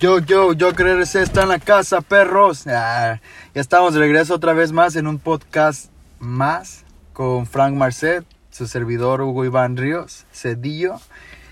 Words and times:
Yo, 0.00 0.18
yo, 0.18 0.52
yo 0.52 0.74
creerse 0.74 1.22
está 1.22 1.42
en 1.42 1.48
la 1.48 1.58
casa, 1.58 2.00
perros. 2.00 2.66
Ah, 2.66 3.20
ya 3.54 3.60
estamos 3.60 3.94
de 3.94 4.00
regreso 4.00 4.34
otra 4.34 4.52
vez 4.52 4.72
más 4.72 4.96
en 4.96 5.06
un 5.06 5.18
podcast 5.18 5.90
más 6.18 6.84
con 7.12 7.46
Frank 7.46 7.74
Marcet, 7.74 8.24
su 8.50 8.66
servidor 8.66 9.22
Hugo 9.22 9.44
Iván 9.44 9.76
Ríos, 9.76 10.26
Cedillo. 10.32 11.00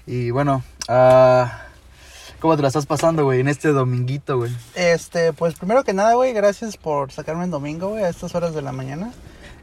Y 0.06 0.30
bueno, 0.30 0.62
ah, 0.88 1.62
¿cómo 2.40 2.56
te 2.56 2.62
la 2.62 2.68
estás 2.68 2.84
pasando, 2.84 3.24
güey, 3.24 3.40
en 3.40 3.48
este 3.48 3.68
dominguito, 3.68 4.36
güey? 4.36 4.54
Este, 4.74 5.32
pues 5.32 5.54
primero 5.54 5.84
que 5.84 5.94
nada, 5.94 6.14
güey, 6.14 6.34
gracias 6.34 6.76
por 6.76 7.12
sacarme 7.12 7.44
el 7.44 7.50
domingo, 7.50 7.90
güey, 7.90 8.04
a 8.04 8.08
estas 8.08 8.34
horas 8.34 8.54
de 8.54 8.60
la 8.60 8.72
mañana. 8.72 9.12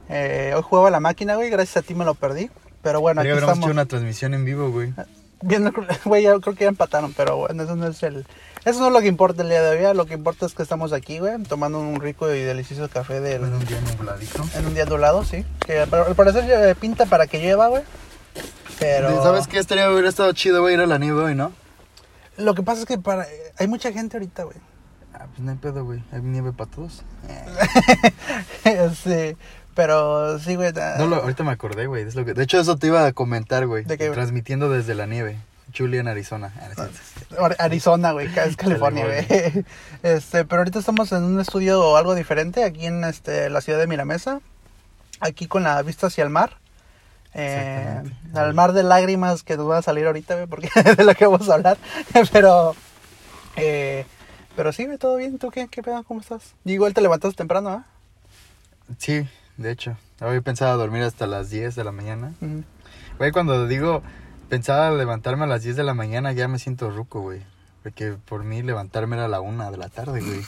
Eh, 0.10 0.54
hoy 0.56 0.64
jugaba 0.64 0.90
la 0.90 1.00
máquina, 1.00 1.36
güey, 1.36 1.50
gracias 1.50 1.78
a 1.78 1.82
ti 1.86 1.94
me 1.94 2.06
lo 2.06 2.16
perdí. 2.16 2.50
Pero 2.82 3.00
bueno, 3.00 3.22
aquí 3.22 3.30
estamos. 3.30 3.60
hecho 3.60 3.70
una 3.70 3.86
transmisión 3.86 4.34
en 4.34 4.44
vivo, 4.44 4.72
güey. 4.72 4.94
Viendo, 5.42 5.72
güey, 6.06 6.24
ya 6.24 6.40
creo 6.40 6.56
que 6.56 6.64
ya 6.64 6.70
empataron, 6.70 7.14
pero 7.14 7.38
bueno, 7.38 7.64
eso 7.64 7.76
no 7.76 7.88
es 7.88 8.02
el... 8.02 8.26
Eso 8.64 8.80
no 8.80 8.88
es 8.88 8.94
lo 8.94 9.02
que 9.02 9.08
importa 9.08 9.42
el 9.42 9.50
día 9.50 9.62
de 9.64 9.88
hoy, 9.88 9.96
lo 9.96 10.06
que 10.06 10.14
importa 10.14 10.46
es 10.46 10.54
que 10.54 10.62
estamos 10.62 10.94
aquí, 10.94 11.18
güey, 11.20 11.42
tomando 11.44 11.80
un 11.80 12.00
rico 12.00 12.32
y 12.34 12.42
delicioso 12.42 12.88
café 12.90 13.20
del, 13.20 13.44
En 13.44 13.54
un 13.54 13.66
día 13.66 13.80
nubladito. 13.82 14.44
en 14.56 14.66
un 14.68 14.74
día 14.76 14.86
nublado, 14.86 15.24
sí. 15.26 15.46
Que 15.66 15.80
al 15.80 15.88
parecer 15.90 16.44
eh, 16.48 16.76
pinta 16.76 17.06
para 17.08 17.26
que 17.28 17.40
llueva, 17.40 17.68
güey. 17.70 17.84
Pero... 18.80 19.24
¿Sabes 19.24 19.48
qué? 19.48 19.58
Estaría, 19.60 19.90
hubiera 19.92 20.10
estado 20.10 20.32
chido, 20.34 20.62
güey, 20.62 20.76
ir 20.76 20.80
a 20.80 20.86
la 20.86 20.98
nieve 21.00 21.22
hoy, 21.24 21.36
¿no? 21.36 21.52
Lo 22.38 22.54
que 22.56 22.62
pasa 22.64 22.82
es 22.82 22.86
que 22.86 22.98
para... 23.00 23.26
hay 23.58 23.68
mucha 23.68 23.92
gente 23.92 24.18
ahorita, 24.18 24.44
güey. 24.44 24.58
Ah, 25.14 25.26
pues 25.28 25.40
no 25.40 25.52
hay 25.52 25.58
pedo, 25.58 25.84
güey. 25.84 26.04
Hay 26.12 26.22
nieve 26.22 26.52
para 26.54 26.70
todos. 26.70 27.04
sí, 29.04 29.36
pero 29.76 30.40
sí, 30.40 30.56
güey. 30.56 30.72
No, 30.98 31.08
lo- 31.08 31.16
ahorita 31.18 31.44
me 31.44 31.52
acordé, 31.52 31.88
güey. 31.88 32.04
es 32.08 32.16
lo 32.16 32.26
que- 32.26 32.34
De 32.34 32.44
hecho, 32.44 32.60
eso 32.60 32.78
te 32.78 32.88
iba 32.88 33.06
a 33.06 33.12
comentar, 33.14 33.68
güey. 33.68 33.84
¿De 33.86 33.98
qué, 33.98 34.06
güey? 34.06 34.16
Transmitiendo 34.16 34.70
desde 34.70 34.96
la 34.96 35.06
nieve. 35.06 35.38
Julian, 35.76 36.08
Arizona. 36.08 36.54
Ah, 37.38 37.50
Arizona, 37.60 38.12
güey, 38.12 38.28
es 38.28 38.56
California, 38.56 39.06
güey. 39.06 39.66
Este, 40.04 40.46
pero 40.46 40.62
ahorita 40.62 40.80
estamos 40.80 41.12
en 41.12 41.24
un 41.24 41.40
estudio 41.40 41.96
algo 41.96 42.16
diferente 42.16 42.64
aquí 42.64 42.88
en 42.88 43.04
este 43.04 43.50
la 43.50 43.62
ciudad 43.62 43.80
de 43.80 43.88
Miramesa, 43.88 44.42
aquí 45.20 45.48
con 45.48 45.64
la 45.64 45.82
vista 45.82 46.08
hacia 46.08 46.24
el 46.24 46.30
mar. 46.30 46.58
Eh, 47.34 48.02
al 48.34 48.54
mar 48.54 48.74
de 48.74 48.84
lágrimas 48.84 49.44
que 49.44 49.56
nos 49.56 49.70
va 49.70 49.78
a 49.78 49.82
salir 49.82 50.06
ahorita, 50.06 50.36
güey, 50.36 50.48
porque 50.48 50.70
es 50.74 50.98
de 50.98 51.04
lo 51.04 51.16
que 51.16 51.26
vamos 51.26 51.50
a 51.50 51.54
hablar. 51.54 51.78
pero 52.32 52.76
eh, 53.56 54.06
pero 54.56 54.72
sí, 54.74 54.86
güey, 54.86 54.98
todo 54.98 55.18
bien. 55.18 55.38
¿Tú 55.40 55.50
qué? 55.50 55.68
¿Qué 55.68 55.82
pedo? 55.82 56.04
¿Cómo 56.04 56.22
estás? 56.22 56.56
Y 56.66 56.74
igual 56.74 56.94
te 56.94 57.02
levantaste 57.02 57.38
temprano, 57.38 57.70
¿ah? 57.70 57.86
Sí, 58.98 59.28
de 59.58 59.72
hecho. 59.72 59.98
Había 60.20 60.42
pensado 60.42 60.78
dormir 60.78 61.04
hasta 61.04 61.26
las 61.26 61.50
10 61.50 61.76
de 61.76 61.84
la 61.84 61.92
mañana. 61.92 62.34
Güey, 63.18 63.32
cuando 63.32 63.68
digo 63.68 64.04
pensaba 64.52 64.92
levantarme 64.92 65.46
a 65.46 65.48
las 65.48 65.64
10 65.64 65.78
de 65.78 65.84
la 65.86 65.94
mañana, 65.94 66.34
ya 66.34 66.50
me 66.50 66.60
siento 66.60 66.90
ruco, 66.90 67.22
güey. 67.22 67.42
Porque 67.84 68.18
por 68.26 68.44
mí 68.44 68.62
levantarme 68.62 69.16
era 69.16 69.24
a 69.24 69.30
la 69.30 69.40
1 69.40 69.72
de 69.72 69.78
la 69.78 69.88
tarde, 69.88 70.20
güey. 70.20 70.42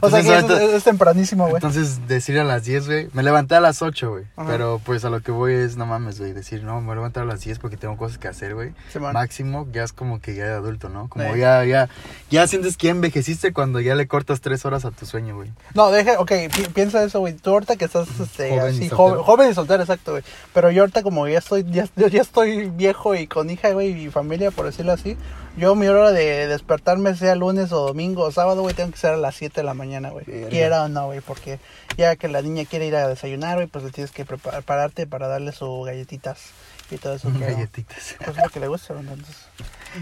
O 0.00 0.10
sea 0.10 0.22
que 0.22 0.36
es, 0.38 0.72
es- 0.74 0.84
tempranísimo, 0.84 1.44
güey. 1.44 1.56
Entonces, 1.56 2.06
decir 2.08 2.38
a 2.38 2.44
las 2.44 2.64
10, 2.64 2.86
güey. 2.86 3.08
Me 3.12 3.22
levanté 3.22 3.54
a 3.54 3.60
las 3.60 3.82
8, 3.82 4.10
güey. 4.10 4.24
Pero 4.46 4.80
pues 4.84 5.04
a 5.04 5.10
lo 5.10 5.20
que 5.20 5.30
voy 5.32 5.54
es, 5.54 5.76
no 5.76 5.86
mames, 5.86 6.18
güey. 6.18 6.32
Decir, 6.32 6.62
no, 6.62 6.80
me 6.80 6.86
voy 6.86 6.92
a 6.92 6.96
levantar 6.96 7.22
a 7.24 7.26
las 7.26 7.40
10 7.42 7.58
porque 7.58 7.76
tengo 7.76 7.96
cosas 7.96 8.18
que 8.18 8.28
hacer, 8.28 8.54
güey. 8.54 8.72
Simón. 8.92 9.12
Máximo, 9.12 9.66
ya 9.72 9.82
es 9.84 9.92
como 9.92 10.20
que 10.20 10.34
ya 10.34 10.44
de 10.46 10.52
adulto, 10.54 10.88
¿no? 10.88 11.08
Como 11.08 11.32
Sí. 11.32 11.40
ya, 11.40 11.64
ya, 11.64 11.88
ya 12.30 12.46
sientes 12.46 12.76
que 12.76 12.88
envejeciste 12.90 13.52
cuando 13.52 13.80
ya 13.80 13.94
le 13.94 14.06
cortas 14.06 14.40
3 14.40 14.64
horas 14.64 14.84
a 14.84 14.90
tu 14.90 15.06
sueño, 15.06 15.36
güey. 15.36 15.50
No, 15.74 15.90
deja, 15.90 16.20
ok, 16.20 16.30
pi- 16.54 16.68
piensa 16.74 17.02
eso, 17.02 17.20
güey. 17.20 17.34
Tú 17.34 17.50
ahorita 17.50 17.76
que 17.76 17.84
estás 17.86 18.08
este, 18.20 18.50
Joven 18.50 18.64
y 18.64 18.68
así, 18.68 18.88
soltero. 18.88 18.96
joven, 18.96 19.22
joven 19.22 19.50
y 19.50 19.54
soltero, 19.54 19.82
exacto, 19.82 20.12
güey. 20.12 20.22
Pero 20.54 20.70
yo 20.70 20.82
ahorita 20.82 21.02
como 21.02 21.26
ya 21.28 21.38
estoy, 21.38 21.64
ya, 21.70 21.86
ya 21.96 22.20
estoy 22.20 22.70
viejo 22.70 23.14
y 23.14 23.26
con 23.26 23.50
hija, 23.50 23.70
güey, 23.72 24.06
y 24.06 24.10
familia, 24.10 24.50
por 24.50 24.66
decirlo 24.66 24.92
así. 24.92 25.16
Yo 25.56 25.74
mi 25.74 25.86
hora 25.86 26.12
de 26.12 26.46
despertarme, 26.48 27.14
sea 27.16 27.34
lunes 27.34 27.72
o 27.72 27.86
domingo 27.86 28.22
o 28.24 28.30
sábado, 28.32 28.60
güey, 28.62 28.74
tengo 28.74 28.90
que 28.92 28.98
ser 28.98 29.12
a 29.12 29.16
las 29.16 29.34
7 29.36 29.60
de 29.60 29.64
la 29.64 29.72
mañana, 29.74 30.10
güey. 30.10 30.24
Verga. 30.26 30.48
Quiera 30.50 30.82
o 30.84 30.88
no, 30.88 31.06
güey, 31.06 31.20
porque 31.20 31.58
ya 31.96 32.16
que 32.16 32.28
la 32.28 32.42
niña 32.42 32.64
quiere 32.66 32.86
ir 32.86 32.96
a 32.96 33.08
desayunar, 33.08 33.54
güey, 33.56 33.66
pues 33.66 33.84
le 33.84 33.90
tienes 33.90 34.10
que 34.10 34.26
prepar- 34.26 34.50
prepararte 34.52 35.06
para 35.06 35.28
darle 35.28 35.52
sus 35.52 35.86
galletitas 35.86 36.38
y 36.90 36.98
todo 36.98 37.14
eso. 37.14 37.30
Galletitas. 37.38 38.16
Pues 38.22 38.36
lo 38.36 38.48
que 38.50 38.60
le 38.60 38.68
gusta, 38.68 38.92
güey, 38.94 39.06
entonces. 39.06 39.36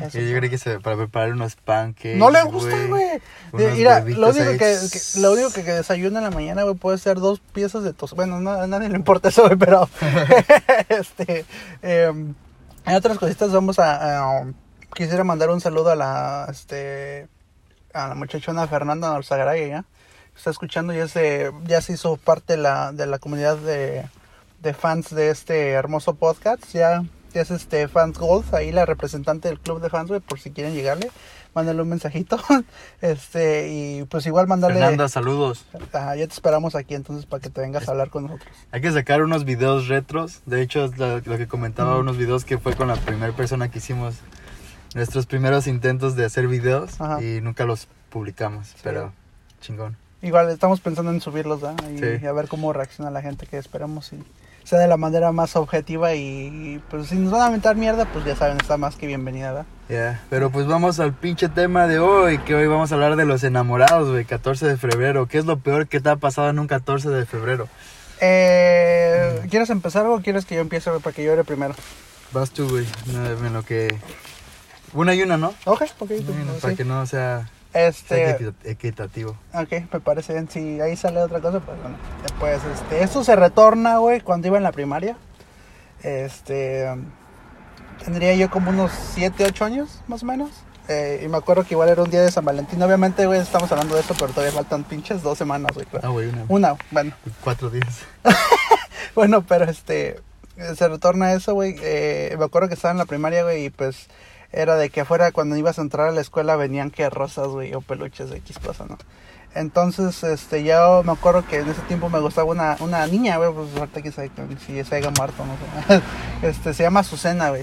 eso 0.02 0.18
Yo 0.18 0.36
creo 0.38 0.50
que 0.50 0.58
se, 0.58 0.80
para 0.80 0.96
preparar 0.96 1.32
unos 1.32 1.54
pancakes. 1.54 2.16
no 2.16 2.30
le 2.30 2.42
gusta, 2.42 2.76
güey. 2.88 3.20
Mira, 3.52 4.00
lo 4.00 4.30
único 4.30 4.44
que, 4.58 4.58
que- 4.90 5.20
lo 5.20 5.32
único 5.32 5.52
que, 5.52 5.62
que 5.62 5.72
desayuna 5.72 6.18
en 6.18 6.24
la 6.24 6.30
mañana, 6.32 6.64
güey, 6.64 6.74
puede 6.74 6.98
ser 6.98 7.20
dos 7.20 7.38
piezas 7.52 7.84
de 7.84 7.92
tos. 7.92 8.12
Bueno, 8.14 8.40
no, 8.40 8.50
a 8.50 8.66
nadie 8.66 8.88
le 8.88 8.96
importa 8.96 9.28
eso, 9.28 9.44
güey, 9.44 9.56
pero 9.56 9.88
este 10.88 11.44
em, 11.80 12.34
en 12.86 12.94
otras 12.96 13.18
cositas 13.18 13.52
vamos 13.52 13.78
a, 13.78 14.38
a- 14.40 14.44
quisiera 14.94 15.24
mandar 15.24 15.50
un 15.50 15.60
saludo 15.60 15.90
a 15.90 15.96
la 15.96 16.46
este 16.50 17.28
a 17.92 18.08
la 18.08 18.14
muchachona 18.14 18.66
Fernanda 18.66 19.14
Alzagaraya, 19.14 19.66
¿ya? 19.66 19.84
Está 20.36 20.50
escuchando 20.50 20.92
ya 20.92 21.08
se 21.08 21.52
ya 21.64 21.80
se 21.80 21.94
hizo 21.94 22.16
parte 22.16 22.54
de 22.54 22.62
la 22.62 22.92
de 22.92 23.06
la 23.06 23.18
comunidad 23.18 23.56
de 23.56 24.06
de 24.62 24.74
fans 24.74 25.14
de 25.14 25.30
este 25.30 25.70
hermoso 25.70 26.14
podcast, 26.14 26.64
ya 26.72 27.04
ya 27.34 27.42
es 27.42 27.50
este 27.50 27.88
Fans 27.88 28.16
Gold, 28.16 28.54
ahí 28.54 28.70
la 28.70 28.86
representante 28.86 29.48
del 29.48 29.58
club 29.58 29.82
de 29.82 29.90
fans, 29.90 30.08
güey, 30.08 30.20
por 30.20 30.38
si 30.38 30.52
quieren 30.52 30.72
llegarle, 30.72 31.10
mándale 31.52 31.82
un 31.82 31.88
mensajito. 31.88 32.38
Este, 33.02 33.68
y 33.70 34.04
pues 34.04 34.24
igual 34.24 34.46
mandarle 34.46 34.78
Fernanda, 34.78 35.08
saludos. 35.08 35.66
Ya 35.92 36.14
te 36.14 36.22
esperamos 36.24 36.74
aquí 36.74 36.94
entonces 36.94 37.26
para 37.26 37.42
que 37.42 37.50
te 37.50 37.60
vengas 37.60 37.86
a 37.86 37.90
hablar 37.90 38.08
con 38.08 38.24
nosotros. 38.24 38.56
Hay 38.70 38.80
que 38.80 38.92
sacar 38.92 39.22
unos 39.22 39.44
videos 39.44 39.88
retros. 39.88 40.40
De 40.46 40.62
hecho, 40.62 40.84
es 40.84 40.96
lo, 40.96 41.18
lo 41.18 41.36
que 41.36 41.46
comentaba, 41.46 41.98
unos 41.98 42.16
videos 42.16 42.44
que 42.44 42.56
fue 42.56 42.74
con 42.74 42.88
la 42.88 42.96
primera 42.96 43.32
persona 43.34 43.68
que 43.68 43.78
hicimos 43.78 44.14
nuestros 44.94 45.26
primeros 45.26 45.66
intentos 45.66 46.16
de 46.16 46.24
hacer 46.24 46.46
videos 46.48 47.00
Ajá. 47.00 47.22
y 47.22 47.40
nunca 47.40 47.64
los 47.64 47.88
publicamos, 48.10 48.74
pero 48.82 49.12
chingón. 49.60 49.96
Igual 50.22 50.48
estamos 50.50 50.80
pensando 50.80 51.10
en 51.10 51.20
subirlos, 51.20 51.60
¿verdad? 51.60 51.84
Y, 51.90 51.98
Sí. 51.98 52.04
y 52.22 52.26
a 52.26 52.32
ver 52.32 52.48
cómo 52.48 52.72
reacciona 52.72 53.10
la 53.10 53.20
gente 53.20 53.46
que 53.46 53.58
esperemos 53.58 54.12
y 54.12 54.22
sea 54.64 54.78
de 54.78 54.88
la 54.88 54.96
manera 54.96 55.30
más 55.32 55.56
objetiva 55.56 56.14
y, 56.14 56.80
pues 56.90 57.08
si 57.08 57.16
nos 57.16 57.30
van 57.32 57.42
a 57.42 57.46
aventar 57.46 57.76
mierda, 57.76 58.06
pues 58.06 58.24
ya 58.24 58.34
saben, 58.34 58.56
está 58.58 58.78
más 58.78 58.96
que 58.96 59.06
bienvenida, 59.06 59.48
¿verdad? 59.52 59.66
Ya, 59.90 60.22
pero 60.30 60.48
pues 60.50 60.66
vamos 60.66 60.98
al 61.00 61.12
pinche 61.12 61.50
tema 61.50 61.86
de 61.86 61.98
hoy, 61.98 62.38
que 62.38 62.54
hoy 62.54 62.66
vamos 62.66 62.90
a 62.90 62.94
hablar 62.94 63.16
de 63.16 63.26
los 63.26 63.44
enamorados, 63.44 64.08
güey, 64.10 64.24
14 64.24 64.66
de 64.66 64.76
febrero. 64.78 65.26
¿Qué 65.26 65.36
es 65.36 65.44
lo 65.44 65.58
peor 65.58 65.86
que 65.88 66.00
te 66.00 66.08
ha 66.08 66.16
pasado 66.16 66.48
en 66.48 66.58
un 66.58 66.66
14 66.66 67.10
de 67.10 67.26
febrero? 67.26 67.68
Eh, 68.22 69.42
¿Quieres 69.50 69.68
empezar 69.68 70.06
o 70.06 70.20
quieres 70.22 70.46
que 70.46 70.54
yo 70.54 70.62
empiece 70.62 70.90
para 71.02 71.14
que 71.14 71.22
yo 71.22 71.32
era 71.32 71.44
primero? 71.44 71.74
Vas 72.32 72.50
tú, 72.50 72.66
güey, 72.68 72.86
en 73.08 73.52
lo 73.52 73.62
que... 73.64 73.94
Una 74.94 75.14
y 75.14 75.22
una, 75.22 75.36
¿no? 75.36 75.52
Ok, 75.64 75.82
ok. 75.98 76.08
Bueno, 76.08 76.54
sí. 76.54 76.60
Para 76.62 76.74
que 76.74 76.84
no 76.84 77.04
sea, 77.06 77.48
Este, 77.72 78.30
equita- 78.36 78.54
equitativo. 78.64 79.36
ok, 79.52 79.72
me 79.92 80.00
parece 80.00 80.32
bien. 80.34 80.48
Si 80.48 80.80
ahí 80.80 80.96
sale 80.96 81.20
otra 81.20 81.40
cosa, 81.40 81.60
pues 81.60 81.76
bueno. 81.80 81.96
Después, 82.22 82.60
este, 82.74 83.02
esto 83.02 83.24
se 83.24 83.34
retorna, 83.36 83.98
güey, 83.98 84.20
cuando 84.20 84.46
iba 84.48 84.56
en 84.56 84.62
la 84.62 84.72
primaria. 84.72 85.16
Este, 86.02 86.86
tendría 88.04 88.34
yo 88.34 88.50
como 88.50 88.70
unos 88.70 88.92
7, 89.14 89.44
8 89.46 89.64
años, 89.64 90.00
más 90.06 90.22
o 90.22 90.26
menos. 90.26 90.50
Eh, 90.86 91.22
y 91.24 91.28
me 91.28 91.38
acuerdo 91.38 91.64
que 91.64 91.72
igual 91.74 91.88
era 91.88 92.02
un 92.02 92.10
día 92.10 92.20
de 92.20 92.30
San 92.30 92.44
Valentín. 92.44 92.82
Obviamente, 92.82 93.24
güey, 93.26 93.40
estamos 93.40 93.72
hablando 93.72 93.94
de 93.94 94.02
esto, 94.02 94.14
pero 94.18 94.28
todavía 94.32 94.52
faltan 94.52 94.84
pinches 94.84 95.22
dos 95.22 95.38
semanas, 95.38 95.72
güey. 95.74 95.86
Ah, 96.02 96.08
güey, 96.08 96.28
una. 96.28 96.44
Una, 96.48 96.76
bueno. 96.90 97.12
Cuatro 97.42 97.70
días. 97.70 98.00
Bueno, 99.14 99.42
pero 99.46 99.66
este, 99.66 100.20
se 100.76 100.88
retorna 100.88 101.32
eso, 101.34 101.54
güey. 101.54 101.76
Eh, 101.80 102.34
me 102.36 102.44
acuerdo 102.46 102.66
que 102.66 102.74
estaba 102.74 102.90
en 102.90 102.98
la 102.98 103.04
primaria, 103.04 103.44
güey, 103.44 103.66
y 103.66 103.70
pues 103.70 104.08
era 104.54 104.76
de 104.76 104.88
que 104.90 105.00
afuera 105.02 105.32
cuando 105.32 105.56
ibas 105.56 105.78
a 105.78 105.82
entrar 105.82 106.08
a 106.08 106.12
la 106.12 106.20
escuela 106.20 106.56
venían 106.56 106.90
que 106.90 107.08
rosas, 107.10 107.48
güey, 107.48 107.74
o 107.74 107.80
peluches 107.80 108.30
de 108.30 108.36
X 108.38 108.58
cosa, 108.58 108.86
¿no? 108.88 108.96
Entonces, 109.54 110.24
este, 110.24 110.64
ya 110.64 110.84
me 111.04 111.12
acuerdo 111.12 111.46
que 111.46 111.58
en 111.60 111.68
ese 111.68 111.80
tiempo 111.82 112.08
me 112.08 112.18
gustaba 112.18 112.50
una, 112.50 112.76
una 112.80 113.06
niña, 113.06 113.36
güey, 113.36 113.52
pues 113.52 113.68
ahorita 113.76 114.02
que 114.02 114.10
sabe 114.10 114.30
si 114.66 114.82
se 114.82 114.96
haya 114.96 115.10
muerto, 115.16 115.44
no 115.44 115.54
sé. 115.96 116.02
Este, 116.42 116.74
se 116.74 116.82
llama 116.82 117.00
Azucena, 117.00 117.50
güey. 117.50 117.62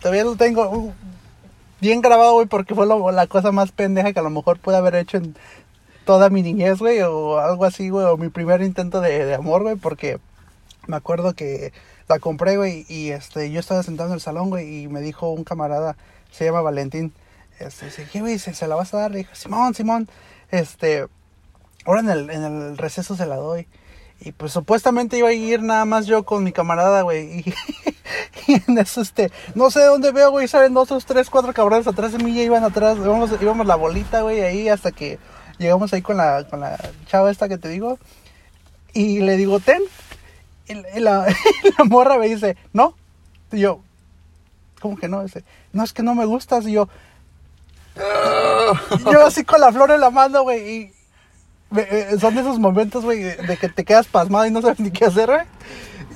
Todavía 0.00 0.24
lo 0.24 0.36
tengo 0.36 0.68
uh, 0.70 0.92
bien 1.80 2.00
grabado, 2.00 2.32
güey, 2.34 2.46
porque 2.46 2.74
fue 2.74 2.86
lo- 2.86 3.10
la 3.10 3.26
cosa 3.26 3.52
más 3.52 3.72
pendeja 3.72 4.12
que 4.12 4.20
a 4.20 4.22
lo 4.22 4.30
mejor 4.30 4.58
pude 4.58 4.76
haber 4.76 4.94
hecho 4.94 5.18
en 5.18 5.36
toda 6.06 6.30
mi 6.30 6.40
niñez, 6.42 6.78
güey, 6.78 7.00
o 7.02 7.38
algo 7.38 7.66
así, 7.66 7.90
güey, 7.90 8.06
o 8.06 8.16
mi 8.16 8.30
primer 8.30 8.62
intento 8.62 9.00
de, 9.02 9.26
de 9.26 9.34
amor, 9.34 9.62
güey, 9.62 9.76
porque 9.76 10.18
me 10.86 10.96
acuerdo 10.96 11.34
que 11.34 11.74
la 12.08 12.18
compré, 12.18 12.56
güey, 12.56 12.86
y 12.88 13.10
este, 13.10 13.50
yo 13.50 13.60
estaba 13.60 13.82
sentado 13.82 14.08
en 14.08 14.14
el 14.14 14.20
salón, 14.22 14.48
güey, 14.48 14.84
y 14.84 14.88
me 14.88 15.02
dijo 15.02 15.28
un 15.28 15.44
camarada, 15.44 15.96
se 16.30 16.44
llama 16.44 16.60
Valentín, 16.60 17.12
este, 17.58 17.86
dice, 17.86 18.06
¿qué, 18.10 18.20
güey, 18.20 18.38
se, 18.38 18.66
la 18.68 18.76
vas 18.76 18.94
a 18.94 18.98
dar? 18.98 19.10
Le 19.10 19.18
dije, 19.18 19.34
Simón, 19.34 19.74
Simón, 19.74 20.08
este, 20.50 21.06
ahora 21.84 22.00
en 22.00 22.10
el, 22.10 22.30
en 22.30 22.44
el 22.44 22.78
receso 22.78 23.16
se 23.16 23.26
la 23.26 23.36
doy. 23.36 23.66
Y 24.20 24.32
pues 24.32 24.52
supuestamente 24.52 25.16
iba 25.16 25.28
a 25.28 25.32
ir 25.32 25.62
nada 25.62 25.84
más 25.84 26.06
yo 26.06 26.24
con 26.24 26.42
mi 26.42 26.52
camarada, 26.52 27.02
güey. 27.02 27.40
Y, 28.46 28.52
en 28.66 28.78
eso, 28.78 29.00
este, 29.00 29.30
no 29.54 29.70
sé 29.70 29.80
de 29.80 29.86
dónde 29.86 30.12
veo, 30.12 30.30
güey, 30.30 30.48
salen 30.48 30.74
dos, 30.74 30.88
tres, 31.04 31.30
cuatro 31.30 31.52
cabrones 31.52 31.86
atrás 31.86 32.12
de 32.12 32.18
mí, 32.18 32.34
ya 32.34 32.42
iban 32.42 32.64
atrás, 32.64 32.96
íbamos, 32.96 33.30
íbamos 33.40 33.66
la 33.66 33.76
bolita, 33.76 34.22
güey, 34.22 34.42
ahí 34.42 34.68
hasta 34.68 34.92
que 34.92 35.18
llegamos 35.58 35.92
ahí 35.92 36.02
con 36.02 36.16
la, 36.16 36.44
con 36.48 36.60
la 36.60 36.78
chava 37.06 37.30
esta 37.30 37.48
que 37.48 37.58
te 37.58 37.68
digo. 37.68 37.98
Y 38.92 39.20
le 39.20 39.36
digo, 39.36 39.60
ten. 39.60 39.82
Y 40.68 41.00
la, 41.00 41.26
y 41.64 41.70
la 41.76 41.84
morra 41.84 42.18
me 42.18 42.28
dice, 42.28 42.56
no. 42.72 42.94
Y 43.52 43.60
yo, 43.60 43.82
¿cómo 44.78 44.96
que 44.96 45.08
no? 45.08 45.22
Dice, 45.22 45.44
no, 45.72 45.84
es 45.84 45.92
que 45.92 46.02
no 46.02 46.14
me 46.14 46.24
gustas. 46.24 46.66
Y 46.66 46.72
yo, 46.72 46.88
Yo 49.10 49.26
así 49.26 49.44
con 49.44 49.60
la 49.60 49.72
flor 49.72 49.90
en 49.90 50.00
la 50.00 50.10
mano, 50.10 50.42
güey. 50.42 50.70
Y 50.70 50.92
eh, 51.76 52.16
son 52.20 52.36
esos 52.38 52.58
momentos, 52.58 53.04
güey, 53.04 53.22
de 53.22 53.56
que 53.60 53.68
te 53.68 53.84
quedas 53.84 54.06
pasmado 54.06 54.46
y 54.46 54.50
no 54.50 54.62
sabes 54.62 54.80
ni 54.80 54.90
qué 54.90 55.06
hacer, 55.06 55.28
güey. 55.28 55.46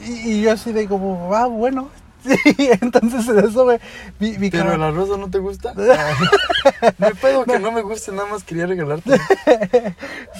Y, 0.04 0.42
yo 0.42 0.52
así 0.52 0.86
como, 0.86 1.34
ah, 1.34 1.46
bueno. 1.46 1.88
Sí, 2.24 2.70
entonces 2.80 3.28
en 3.28 3.38
eso, 3.38 3.64
güey, 3.64 3.78
mi, 4.18 4.38
mi 4.38 4.50
¿Pero 4.50 4.76
la 4.76 4.90
rosa 4.90 5.16
no 5.16 5.30
te 5.30 5.38
gusta? 5.38 5.74
no 6.98 7.06
hay 7.06 7.14
pedo 7.14 7.44
que 7.44 7.58
no 7.58 7.72
me 7.72 7.82
guste, 7.82 8.12
nada 8.12 8.28
más 8.28 8.44
quería 8.44 8.66
regalarte. 8.66 9.12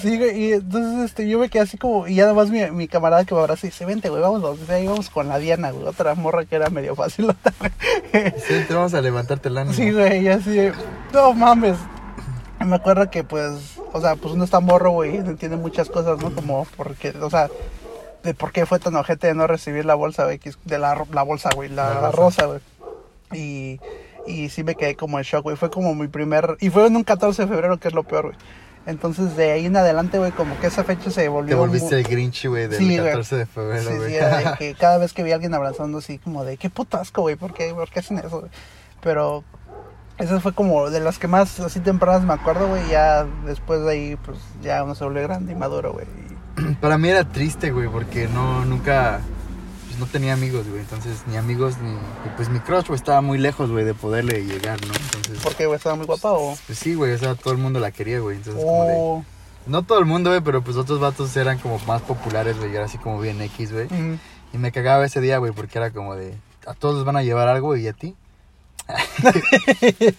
Sí, 0.01 0.17
güey, 0.17 0.43
y 0.43 0.53
entonces 0.53 1.05
este, 1.05 1.29
yo 1.29 1.39
me 1.39 1.49
quedé 1.49 1.63
así 1.63 1.77
como, 1.77 2.07
y 2.07 2.15
ya 2.15 2.23
nada 2.23 2.33
más 2.33 2.49
mi, 2.49 2.69
mi 2.71 2.87
camarada 2.87 3.23
que 3.23 3.33
me 3.33 3.41
abraza 3.41 3.67
y 3.67 3.69
dice, 3.69 3.85
vente, 3.85 4.09
güey, 4.09 4.21
vamos, 4.21 4.41
vamos, 4.41 4.69
ahí 4.69 4.85
vamos 4.85 5.09
con 5.09 5.29
la 5.29 5.39
Diana, 5.39 5.71
güey, 5.71 5.85
otra 5.85 6.15
morra 6.15 6.45
que 6.45 6.55
era 6.55 6.69
medio 6.69 6.95
fácil. 6.95 7.33
Sí, 8.11 8.65
te 8.67 8.73
vamos 8.73 8.93
a 8.93 9.01
levantarte 9.01 9.49
el 9.49 9.57
ánimo. 9.57 9.75
Sí, 9.75 9.91
güey, 9.91 10.23
y 10.23 10.27
así, 10.27 10.71
no 11.13 11.33
mames. 11.33 11.77
Me 12.59 12.75
acuerdo 12.75 13.09
que, 13.09 13.23
pues, 13.23 13.77
o 13.91 14.01
sea, 14.01 14.15
pues 14.15 14.33
uno 14.33 14.43
está 14.43 14.59
morro, 14.59 14.91
güey, 14.91 15.17
entiende 15.17 15.57
muchas 15.57 15.89
cosas, 15.89 16.21
¿no? 16.21 16.33
Como, 16.33 16.65
porque, 16.75 17.09
o 17.21 17.29
sea, 17.29 17.49
de 18.23 18.33
por 18.33 18.51
qué 18.51 18.65
fue 18.65 18.79
tan 18.79 18.95
ojete 18.95 19.27
de 19.27 19.33
no 19.35 19.47
recibir 19.47 19.85
la 19.85 19.95
bolsa, 19.95 20.31
es- 20.31 20.57
de 20.65 20.77
la, 20.79 21.05
la 21.11 21.21
bolsa, 21.23 21.49
güey, 21.55 21.69
la, 21.69 22.01
La 22.01 22.11
rosa. 22.11 22.45
güey. 22.45 22.59
Y, 23.33 23.79
y 24.27 24.49
sí 24.49 24.63
me 24.63 24.75
quedé 24.75 24.95
como 24.95 25.17
en 25.17 25.23
shock, 25.23 25.43
güey, 25.43 25.55
fue 25.57 25.69
como 25.71 25.93
mi 25.95 26.07
primer, 26.07 26.55
y 26.59 26.69
fue 26.69 26.85
en 26.87 26.95
un 26.95 27.03
14 27.03 27.43
de 27.43 27.47
febrero, 27.47 27.77
que 27.79 27.87
es 27.89 27.93
lo 27.93 28.03
peor, 28.03 28.27
güey. 28.27 28.37
Entonces, 28.85 29.37
de 29.37 29.51
ahí 29.51 29.65
en 29.65 29.77
adelante, 29.77 30.17
güey, 30.19 30.31
como 30.33 30.59
que 30.59 30.67
esa 30.67 30.83
fecha 30.83 31.09
se 31.09 31.29
volvió... 31.29 31.55
Te 31.55 31.59
volviste 31.59 31.95
mu- 31.95 31.99
el 31.99 32.03
Grinch, 32.03 32.45
güey, 32.47 32.67
del 32.67 32.77
Sí, 32.77 32.97
güey. 32.97 33.07
14 33.11 33.35
de 33.37 33.45
febrero, 33.45 33.89
Sí, 33.89 33.95
güey. 33.95 34.09
sí, 34.09 34.15
era 34.15 34.37
de 34.51 34.53
que 34.57 34.75
cada 34.75 34.97
vez 34.97 35.13
que 35.13 35.23
vi 35.23 35.31
a 35.31 35.35
alguien 35.35 35.53
abrazando 35.53 35.99
así 35.99 36.19
como 36.19 36.43
de 36.43 36.57
qué 36.57 36.69
putasco, 36.69 37.21
güey, 37.21 37.35
¿por 37.37 37.53
qué, 37.53 37.73
¿por 37.73 37.89
qué 37.89 37.99
hacen 38.01 38.19
eso, 38.19 38.41
güey? 38.41 38.51
Pero 39.01 39.43
esa 40.17 40.39
fue 40.41 40.53
como 40.53 40.89
de 40.89 40.99
las 40.99 41.17
que 41.17 41.27
más 41.27 41.59
así 41.61 41.79
tempranas 41.79 42.23
me 42.23 42.33
acuerdo, 42.33 42.67
güey, 42.67 42.87
ya 42.89 43.25
después 43.45 43.81
de 43.83 43.91
ahí 43.91 44.15
pues 44.17 44.37
ya 44.61 44.83
uno 44.83 44.95
se 44.95 45.03
volvió 45.05 45.23
grande 45.23 45.53
y 45.53 45.55
maduro, 45.55 45.93
güey. 45.93 46.05
Para 46.81 46.97
mí 46.97 47.09
era 47.09 47.23
triste, 47.23 47.71
güey, 47.71 47.87
porque 47.87 48.27
no, 48.27 48.65
nunca, 48.65 49.21
pues 49.87 49.99
no 49.99 50.05
tenía 50.05 50.33
amigos, 50.33 50.67
güey. 50.67 50.81
Entonces, 50.81 51.23
ni 51.27 51.37
amigos, 51.37 51.77
ni, 51.79 51.91
y 51.91 52.29
pues 52.35 52.49
mi 52.49 52.59
crush, 52.59 52.87
güey, 52.87 52.97
estaba 52.97 53.21
muy 53.21 53.37
lejos, 53.37 53.71
güey, 53.71 53.85
de 53.85 53.93
poderle 53.93 54.45
llegar, 54.45 54.79
¿no? 54.85 54.93
Entonces, 54.93 55.39
¿Por 55.41 55.55
qué, 55.55 55.65
güey? 55.65 55.77
¿Estaba 55.77 55.95
muy 55.95 56.05
guapa 56.05 56.31
o...? 56.31 56.57
pues 56.65 56.77
sí, 56.77 56.93
güey, 56.93 57.13
o 57.13 57.17
sea, 57.17 57.35
todo 57.35 57.53
el 57.53 57.59
mundo 57.59 57.79
la 57.79 57.91
quería, 57.91 58.19
güey. 58.19 58.37
Entonces, 58.37 58.63
como 58.63 58.85
de, 58.85 58.95
o... 58.97 59.25
no 59.67 59.83
todo 59.83 59.99
el 59.99 60.05
mundo, 60.05 60.29
güey, 60.29 60.41
pero 60.41 60.63
pues 60.63 60.77
otros 60.77 60.99
vatos 60.99 61.35
eran 61.37 61.57
como 61.57 61.79
más 61.87 62.01
populares, 62.01 62.57
güey, 62.57 62.71
y 62.71 62.75
era 62.75 62.85
así 62.85 62.97
como 62.97 63.19
bien 63.19 63.41
X, 63.41 63.71
güey. 63.71 63.87
Y 64.53 64.57
me 64.57 64.71
cagaba 64.71 65.05
ese 65.05 65.19
día, 65.21 65.39
güey, 65.39 65.51
porque 65.51 65.79
era 65.79 65.89
como 65.91 66.15
de, 66.15 66.35
a 66.67 66.73
todos 66.73 66.95
les 66.97 67.05
van 67.05 67.17
a 67.17 67.23
llevar 67.23 67.47
algo 67.47 67.75
y 67.75 67.87
a 67.87 67.93
ti. 67.93 68.15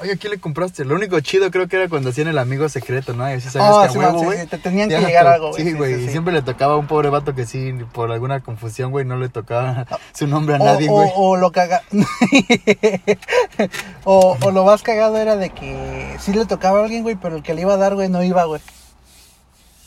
Oye, 0.00 0.12
¿a 0.12 0.16
quién 0.16 0.32
le 0.32 0.38
compraste? 0.40 0.84
Lo 0.84 0.96
único 0.96 1.18
chido 1.20 1.50
creo 1.52 1.68
que 1.68 1.76
era 1.76 1.88
cuando 1.88 2.10
hacían 2.10 2.26
el 2.28 2.38
amigo 2.38 2.68
secreto, 2.68 3.12
¿no? 3.14 3.28
Y 3.30 3.34
así 3.34 3.48
sabías 3.48 3.70
Ah, 3.72 3.82
que 3.82 3.88
a 3.88 3.92
sí, 3.92 3.98
huevo, 3.98 4.18
sí, 4.18 4.24
güey. 4.24 4.40
sí, 4.40 4.46
te 4.48 4.58
tenían 4.58 4.88
que 4.88 4.98
llegar 4.98 5.26
algo, 5.28 5.50
güey. 5.50 5.62
Sí, 5.62 5.72
güey. 5.74 6.04
y 6.04 6.08
siempre 6.08 6.32
le 6.34 6.42
tocaba 6.42 6.74
a 6.74 6.76
un 6.76 6.88
pobre 6.88 7.08
vato 7.10 7.34
que 7.34 7.46
sí, 7.46 7.72
por 7.92 8.10
alguna 8.10 8.40
confusión, 8.40 8.90
güey, 8.90 9.04
no 9.04 9.16
le 9.16 9.28
tocaba 9.28 9.86
su 10.12 10.26
nombre 10.26 10.56
a 10.56 10.58
O, 10.58 10.64
nadie, 10.64 10.88
o, 10.88 10.92
güey. 10.92 11.10
o 11.14 11.36
lo 11.36 11.52
caga... 11.52 11.82
o, 14.04 14.36
o 14.40 14.50
lo 14.50 14.64
más 14.64 14.82
cagado 14.82 15.16
era 15.18 15.36
de 15.36 15.50
que 15.50 16.16
sí 16.20 16.32
le 16.32 16.44
tocaba 16.46 16.80
a 16.80 16.84
alguien, 16.84 17.02
güey, 17.04 17.14
pero 17.14 17.36
el 17.36 17.42
que 17.44 17.54
le 17.54 17.60
iba 17.62 17.74
a 17.74 17.78
dar, 17.78 17.94
güey, 17.94 18.08
no 18.08 18.22
iba, 18.24 18.42
güey. 18.44 18.60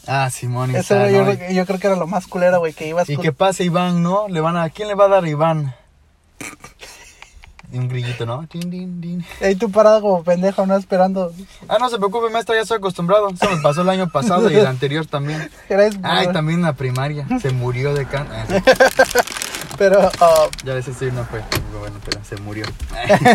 Ah, 0.07 0.29
Simón 0.29 0.73
Eso 0.75 0.95
era- 0.95 1.09
yo, 1.12 1.25
¿no? 1.25 1.33
creo, 1.33 1.47
que- 1.50 1.56
yo 1.56 1.65
creo 1.65 1.79
que 1.79 1.88
era 1.88 1.95
lo 1.97 2.07
más 2.07 2.27
culero, 2.27 2.59
güey, 2.59 2.71
que 2.73 2.88
ibas 2.88 3.09
Y 3.09 3.17
que 3.17 3.33
pase 3.33 3.63
Iván, 3.65 4.01
¿no? 4.03 4.27
Le 4.29 4.39
van 4.39 4.56
a... 4.56 4.63
¿a 4.63 4.69
¿Quién 4.69 4.88
le 4.88 4.94
va 4.95 5.06
a 5.06 5.09
dar 5.09 5.23
a 5.25 5.29
Iván? 5.29 5.75
Y 7.75 7.77
un 7.77 7.89
grillito, 7.89 8.25
¿no? 8.25 8.48
Tin, 8.48 8.72
tin. 9.01 9.25
Ahí 9.42 9.56
tú 9.56 9.69
parado 9.69 10.00
como 10.00 10.24
pendejo, 10.24 10.66
¿no? 10.66 10.77
Esperando. 10.77 11.33
Ah, 11.68 11.75
no 11.77 11.89
se 11.89 11.98
preocupe, 11.98 12.30
maestra, 12.30 12.56
ya 12.56 12.62
estoy 12.62 12.77
acostumbrado. 12.77 13.27
Eso 13.27 13.50
me 13.54 13.62
pasó 13.62 13.81
el 13.81 13.89
año 13.89 14.10
pasado 14.10 14.50
y 14.50 14.56
el 14.56 14.66
anterior 14.66 15.06
también. 15.06 15.50
Eres- 15.68 16.00
Ay, 16.01 16.31
también 16.31 16.60
en 16.60 16.66
la 16.68 16.74
primaria. 16.74 17.27
Se 17.42 17.50
murió 17.50 17.94
de 17.94 18.06
can... 18.06 18.30
ah. 18.31 18.45
Pero, 19.77 20.10
ah, 20.22 20.48
Ya 20.63 20.74
ves, 20.74 20.86
sí, 20.86 21.10
no 21.12 21.25
fue. 21.25 21.42
Bueno, 21.77 21.98
pero 22.06 22.24
se 22.24 22.38
murió. 22.38 22.66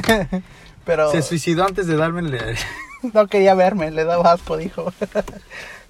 pero 0.86 1.10
Se 1.10 1.20
suicidó 1.20 1.66
antes 1.66 1.86
de 1.86 1.96
darme 1.96 2.20
el... 2.20 2.56
no 3.12 3.26
quería 3.26 3.52
verme, 3.54 3.90
le 3.90 4.04
daba 4.04 4.32
asco, 4.32 4.56
dijo. 4.56 4.90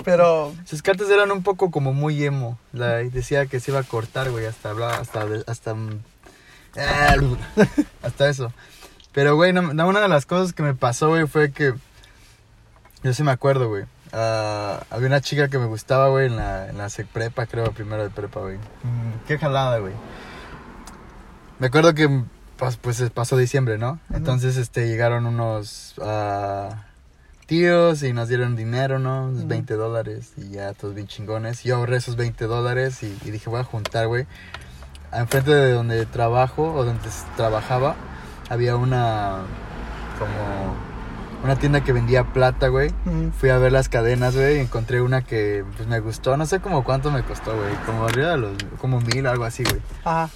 pero, 0.04 0.52
Sus 0.64 0.82
cartas 0.82 1.08
eran 1.08 1.30
un 1.30 1.44
poco 1.44 1.70
como 1.70 1.92
muy 1.92 2.24
emo. 2.24 2.58
La, 2.72 2.96
decía 2.96 3.46
que 3.46 3.60
se 3.60 3.70
iba 3.70 3.78
a 3.78 3.84
cortar, 3.84 4.32
güey, 4.32 4.46
hasta 4.46 4.72
hasta, 4.98 5.24
hasta, 5.46 5.70
ah, 5.70 5.76
hasta 8.02 8.28
eso. 8.28 8.52
Pero, 9.12 9.34
güey, 9.36 9.52
no- 9.52 9.86
una 9.88 10.00
de 10.00 10.08
las 10.08 10.26
cosas 10.26 10.52
que 10.52 10.62
me 10.62 10.74
pasó, 10.74 11.08
güey, 11.08 11.26
fue 11.26 11.50
que, 11.52 11.74
yo 13.02 13.12
sí 13.14 13.22
me 13.22 13.32
acuerdo, 13.32 13.68
güey. 13.68 13.84
ah, 14.12 14.82
había 14.90 15.08
una 15.08 15.20
chica 15.20 15.48
que 15.48 15.58
me 15.58 15.66
gustaba, 15.66 16.08
güey, 16.08 16.26
en 16.26 16.36
la, 16.36 16.68
en 16.68 16.78
la 16.78 16.88
sec 16.88 17.06
prepa, 17.08 17.46
creo, 17.46 17.72
primero 17.72 18.02
de 18.02 18.10
prepa, 18.10 18.40
güey. 18.40 18.56
Mm, 18.56 19.26
qué 19.26 19.38
jalada, 19.38 19.78
güey. 19.78 19.94
Me 21.58 21.66
acuerdo 21.66 21.92
que, 21.94 22.22
pues, 22.56 22.76
pues 22.76 23.02
pasó 23.10 23.36
diciembre, 23.36 23.78
¿no? 23.78 23.98
Entonces, 24.12 24.56
este, 24.56 24.86
llegaron 24.86 25.26
unos 25.26 25.94
ah, 26.02 26.84
tíos 27.46 28.02
y 28.02 28.12
nos 28.12 28.28
dieron 28.28 28.54
dinero, 28.56 28.98
¿no? 28.98 29.24
Unos 29.26 29.40
Ujú. 29.40 29.48
20 29.48 29.74
dólares 29.74 30.32
y 30.36 30.50
ya 30.50 30.72
todos 30.72 30.94
bien 30.94 31.06
chingones. 31.08 31.62
Yo 31.64 31.76
ahorré 31.76 31.96
esos 31.96 32.16
20 32.16 32.44
dólares 32.46 33.02
y, 33.02 33.16
y 33.24 33.30
dije, 33.30 33.50
voy 33.50 33.60
a 33.60 33.64
juntar, 33.64 34.06
güey. 34.06 34.26
Enfrente 35.12 35.52
de 35.54 35.72
donde 35.72 36.06
trabajo 36.06 36.72
o 36.72 36.84
donde 36.84 37.08
trabajaba, 37.36 37.96
había 38.48 38.76
una, 38.76 39.38
como, 40.18 40.74
una 41.44 41.56
tienda 41.56 41.82
que 41.82 41.92
vendía 41.92 42.24
plata, 42.32 42.68
güey. 42.68 42.92
Fui 43.38 43.48
a 43.50 43.58
ver 43.58 43.72
las 43.72 43.88
cadenas, 43.88 44.36
güey, 44.36 44.56
y 44.56 44.60
encontré 44.60 45.00
una 45.00 45.22
que 45.22 45.64
pues 45.76 45.88
me 45.88 46.00
gustó, 46.00 46.36
no 46.36 46.46
sé 46.46 46.60
como 46.60 46.84
cuánto 46.84 47.10
me 47.10 47.22
costó, 47.22 47.56
güey, 47.56 47.74
como 47.86 48.06
arriba 48.06 48.30
de 48.30 48.36
los, 48.38 48.52
como 48.80 49.00
mil, 49.00 49.26
algo 49.26 49.44
así, 49.44 49.64
güey. 49.64 49.80
ajá. 50.04 50.30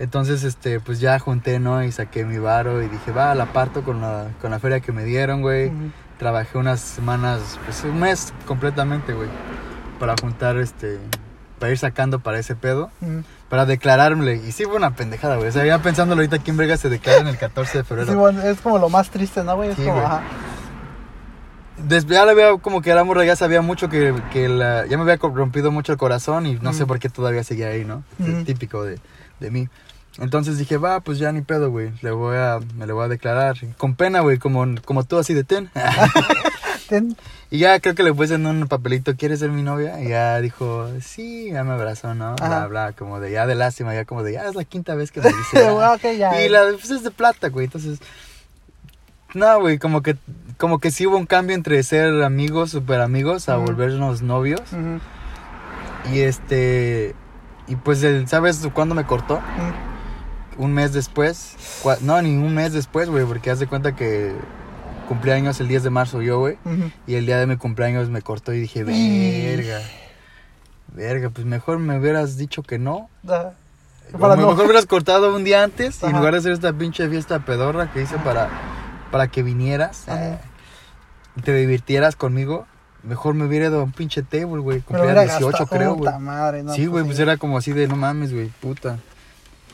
Entonces, 0.00 0.44
este, 0.44 0.80
pues 0.80 0.98
ya 0.98 1.18
junté, 1.18 1.58
¿no? 1.60 1.84
Y 1.84 1.92
saqué 1.92 2.24
mi 2.24 2.38
varo 2.38 2.82
y 2.82 2.88
dije, 2.88 3.12
va, 3.12 3.34
la 3.34 3.52
parto 3.52 3.82
con 3.82 4.00
la, 4.00 4.28
con 4.40 4.50
la 4.50 4.58
feria 4.58 4.80
que 4.80 4.92
me 4.92 5.04
dieron, 5.04 5.42
güey. 5.42 5.70
Trabajé 6.18 6.56
unas 6.56 6.80
semanas, 6.80 7.58
pues 7.66 7.84
un 7.84 8.00
mes 8.00 8.32
completamente, 8.46 9.12
güey, 9.12 9.28
para 9.98 10.14
juntar, 10.18 10.56
este, 10.56 10.98
para 11.58 11.72
ir 11.72 11.76
sacando 11.76 12.18
para 12.20 12.38
ese 12.38 12.56
pedo. 12.56 12.90
Para 13.50 13.66
declararme. 13.66 14.36
Y 14.36 14.52
sí 14.52 14.64
fue 14.64 14.76
una 14.76 14.94
pendejada, 14.94 15.36
güey. 15.36 15.48
O 15.48 15.52
sea, 15.52 15.66
ya 15.66 15.78
pensándolo 15.82 16.20
ahorita, 16.22 16.38
¿quién 16.38 16.56
verga 16.56 16.78
se 16.78 16.88
declara 16.88 17.18
en 17.20 17.26
el 17.26 17.36
14 17.36 17.78
de 17.78 17.84
febrero? 17.84 18.10
Sí, 18.10 18.16
bueno, 18.16 18.40
es 18.42 18.60
como 18.62 18.78
lo 18.78 18.88
más 18.88 19.10
triste, 19.10 19.44
¿no, 19.44 19.56
güey? 19.56 19.70
Es 19.70 19.76
Sí, 19.76 19.82
como, 19.82 19.96
güey. 19.96 20.06
ajá. 20.06 20.22
Desde 21.86 22.14
ya 22.14 22.26
le 22.26 22.34
veo 22.34 22.58
como 22.58 22.82
que 22.82 22.90
era 22.90 23.04
morra, 23.04 23.24
ya 23.24 23.36
sabía 23.36 23.62
mucho 23.62 23.88
que, 23.88 24.14
que 24.32 24.48
la, 24.48 24.86
ya 24.86 24.96
me 24.98 25.02
había 25.02 25.16
rompido 25.16 25.70
mucho 25.70 25.92
el 25.92 25.98
corazón 25.98 26.46
y 26.46 26.54
no 26.56 26.72
sé 26.74 26.84
Mm. 26.84 26.86
por 26.86 26.98
qué 26.98 27.08
todavía 27.08 27.42
seguía 27.42 27.68
ahí, 27.68 27.84
¿no? 27.86 28.02
Mm. 28.18 28.44
Típico 28.44 28.84
de, 28.84 28.98
de 29.40 29.50
mí. 29.50 29.68
Entonces 30.18 30.58
dije, 30.58 30.76
va, 30.76 31.00
pues 31.00 31.18
ya 31.18 31.32
ni 31.32 31.40
pedo, 31.40 31.70
güey. 31.70 31.92
Le 32.02 32.10
voy 32.10 32.36
a, 32.36 32.58
me 32.76 32.86
le 32.86 32.92
voy 32.92 33.04
a 33.04 33.08
declarar. 33.08 33.56
Con 33.78 33.94
pena, 33.94 34.20
güey, 34.20 34.36
como, 34.38 34.66
como 34.84 35.04
tú 35.04 35.18
así 35.18 35.32
de 35.32 35.44
ten. 35.44 35.70
Y 37.50 37.58
ya 37.58 37.78
creo 37.80 37.94
que 37.94 38.02
le 38.02 38.12
puse 38.12 38.34
en 38.34 38.46
un 38.46 38.68
papelito, 38.68 39.16
¿quieres 39.16 39.40
ser 39.40 39.50
mi 39.50 39.62
novia? 39.62 40.00
Y 40.00 40.08
ya 40.08 40.40
dijo, 40.40 40.88
sí, 41.00 41.50
ya 41.50 41.64
me 41.64 41.72
abrazó, 41.72 42.14
¿no? 42.14 42.36
Bla, 42.36 42.66
bla, 42.66 42.92
como 42.92 43.20
de 43.20 43.32
ya 43.32 43.46
de 43.46 43.54
lástima, 43.54 43.94
ya 43.94 44.04
como 44.04 44.22
de 44.22 44.32
ya 44.34 44.46
es 44.46 44.54
la 44.54 44.64
quinta 44.64 44.94
vez 44.94 45.10
que 45.10 45.20
me 45.20 45.28
dice. 45.36 45.60
ya. 45.60 45.72
Bueno, 45.72 45.92
ok, 45.94 46.02
ya. 46.18 46.42
Y 46.42 46.48
la 46.48 46.64
pues, 46.72 46.90
es 46.90 47.02
de 47.02 47.10
plata, 47.10 47.48
güey. 47.48 47.66
Entonces, 47.66 48.00
no, 49.34 49.60
güey, 49.60 49.78
como 49.78 50.02
que, 50.02 50.16
como 50.58 50.78
que 50.78 50.90
sí 50.90 51.06
hubo 51.06 51.16
un 51.16 51.26
cambio 51.26 51.54
entre 51.54 51.82
ser 51.82 52.22
amigos, 52.22 52.70
super 52.70 53.00
amigos, 53.00 53.48
a 53.48 53.56
volvernos 53.56 54.22
novios. 54.22 54.62
Y 56.12 56.20
este, 56.20 57.14
y 57.66 57.76
pues, 57.76 58.04
¿sabes 58.26 58.66
cuándo 58.72 58.94
me 58.94 59.04
cortó? 59.04 59.40
Un 60.58 60.72
mes 60.72 60.92
después. 60.92 61.56
No, 62.00 62.20
ni 62.20 62.36
un 62.36 62.54
mes 62.54 62.72
después, 62.72 63.08
güey, 63.08 63.24
porque 63.24 63.50
haz 63.50 63.60
de 63.60 63.66
cuenta 63.66 63.94
que 63.94 64.34
cumplí 65.10 65.32
años 65.32 65.58
el 65.58 65.66
10 65.66 65.82
de 65.82 65.90
marzo 65.90 66.22
yo, 66.22 66.38
güey. 66.38 66.56
Y 67.08 67.16
el 67.16 67.26
día 67.26 67.38
de 67.38 67.46
mi 67.48 67.56
cumpleaños 67.56 68.08
me 68.10 68.22
cortó 68.22 68.52
y 68.54 68.60
dije, 68.60 68.84
verga. 68.84 69.80
Verga, 70.94 71.30
pues 71.30 71.44
mejor 71.46 71.80
me 71.80 71.98
hubieras 71.98 72.36
dicho 72.36 72.62
que 72.62 72.78
no. 72.78 73.10
Ah, 73.28 73.50
Para 74.20 74.36
me- 74.36 74.42
no- 74.42 74.50
Mejor 74.50 74.66
hubieras 74.66 74.86
cortado 74.86 75.34
un 75.34 75.42
día 75.42 75.64
antes 75.64 76.00
y 76.02 76.06
en 76.06 76.12
lugar 76.12 76.34
de 76.34 76.38
hacer 76.38 76.52
esta 76.52 76.72
pinche 76.72 77.08
fiesta 77.08 77.40
pedorra 77.44 77.92
que 77.92 78.02
hice 78.02 78.18
para, 78.18 78.48
para 79.10 79.26
que 79.26 79.42
vinieras 79.42 80.04
eh, 80.06 80.38
y 81.34 81.42
te 81.42 81.54
divirtieras 81.54 82.14
conmigo. 82.14 82.66
Mejor 83.02 83.34
me 83.34 83.46
hubiera 83.46 83.66
a 83.66 83.82
un 83.82 83.90
pinche 83.92 84.22
table, 84.22 84.60
güey. 84.60 84.80
Cumplía 84.80 85.06
hubiera 85.06 85.22
18, 85.22 85.46
gastado- 85.50 85.66
creo, 85.70 85.94
güey. 85.94 86.12
no, 86.62 86.72
sí, 86.74 86.86
güey, 86.86 87.02
pues 87.04 87.16
sí. 87.16 87.22
era 87.22 87.36
como 87.36 87.58
así 87.58 87.72
de 87.72 87.88
no 87.88 87.96
mames, 87.96 88.32
güey, 88.32 88.46
puta. 88.60 88.98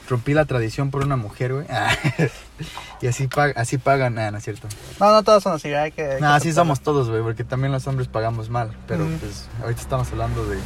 Rompí 0.09 0.35
la 0.35 0.45
tradición 0.45 0.91
por 0.91 1.05
una 1.05 1.17
mujer, 1.17 1.53
güey. 1.55 1.67
y 3.01 3.07
así, 3.09 3.27
pag- 3.29 3.55
así 3.57 3.79
pagan. 3.79 4.15
Nah, 4.15 4.31
no 4.31 4.39
es 4.39 4.45
cierto. 4.45 4.69
No, 5.01 5.11
no 5.13 5.23
todos 5.23 5.43
son 5.43 5.55
así, 5.55 5.73
hay 5.75 5.93
que... 5.93 6.03
hay 6.05 6.15
que 6.17 6.21
No, 6.21 6.33
así 6.33 6.53
somos 6.53 6.81
todos, 6.81 7.11
güey, 7.11 7.23
porque 7.23 7.45
también 7.45 7.73
los 7.73 7.87
hombres 7.87 8.09
pagamos 8.09 8.49
mal. 8.49 8.71
Pero 8.87 9.05
pues 9.21 9.49
ahorita 9.63 9.81
estamos 9.81 10.11
hablando 10.13 10.47
de, 10.47 10.59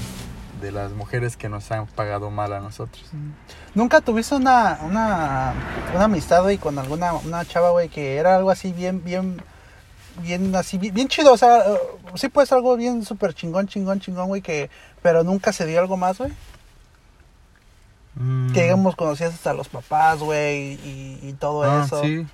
de 0.61 0.73
las 0.73 0.93
mujeres 0.93 1.37
que 1.37 1.49
nos 1.49 1.71
han 1.71 1.87
pagado 1.87 2.31
mal 2.31 2.53
a 2.53 2.61
nosotros. 2.61 3.05
¿Nunca 3.75 4.01
tuviste 4.01 4.35
una, 4.35 4.79
una, 4.83 5.55
una 5.95 6.05
amistad, 6.05 6.43
güey, 6.43 6.59
con 6.59 6.79
alguna 6.79 7.15
una 7.15 7.45
chava, 7.45 7.71
güey, 7.71 7.89
que 7.89 8.17
era 8.17 8.37
algo 8.37 8.51
así 8.51 8.73
bien, 8.73 9.03
bien, 9.03 9.43
bien 10.23 10.55
así, 10.55 10.77
bien, 10.77 10.93
bien 10.95 11.09
chido, 11.09 11.33
o 11.33 11.37
sea, 11.39 11.61
eh, 11.61 11.79
sí 12.17 12.29
puede 12.29 12.47
ser 12.47 12.57
algo 12.59 12.77
bien 12.77 13.05
súper 13.05 13.33
chingón, 13.33 13.69
chingón, 13.69 14.01
chingón, 14.01 14.27
güey, 14.29 14.43
que, 14.43 14.69
pero 15.03 15.25
nunca 15.25 15.53
se 15.53 15.65
dio 15.67 15.81
algo 15.81 15.97
más, 15.97 16.19
güey. 16.19 16.31
Mm. 18.23 18.53
Que 18.53 18.63
digamos, 18.65 18.97
conocías 18.97 19.33
hasta 19.33 19.55
los 19.55 19.69
papás, 19.69 20.19
güey, 20.19 20.75
y, 20.85 21.19
y 21.23 21.33
todo 21.39 21.63
Ah, 21.63 21.83
eso. 21.87 22.03
sí. 22.03 22.27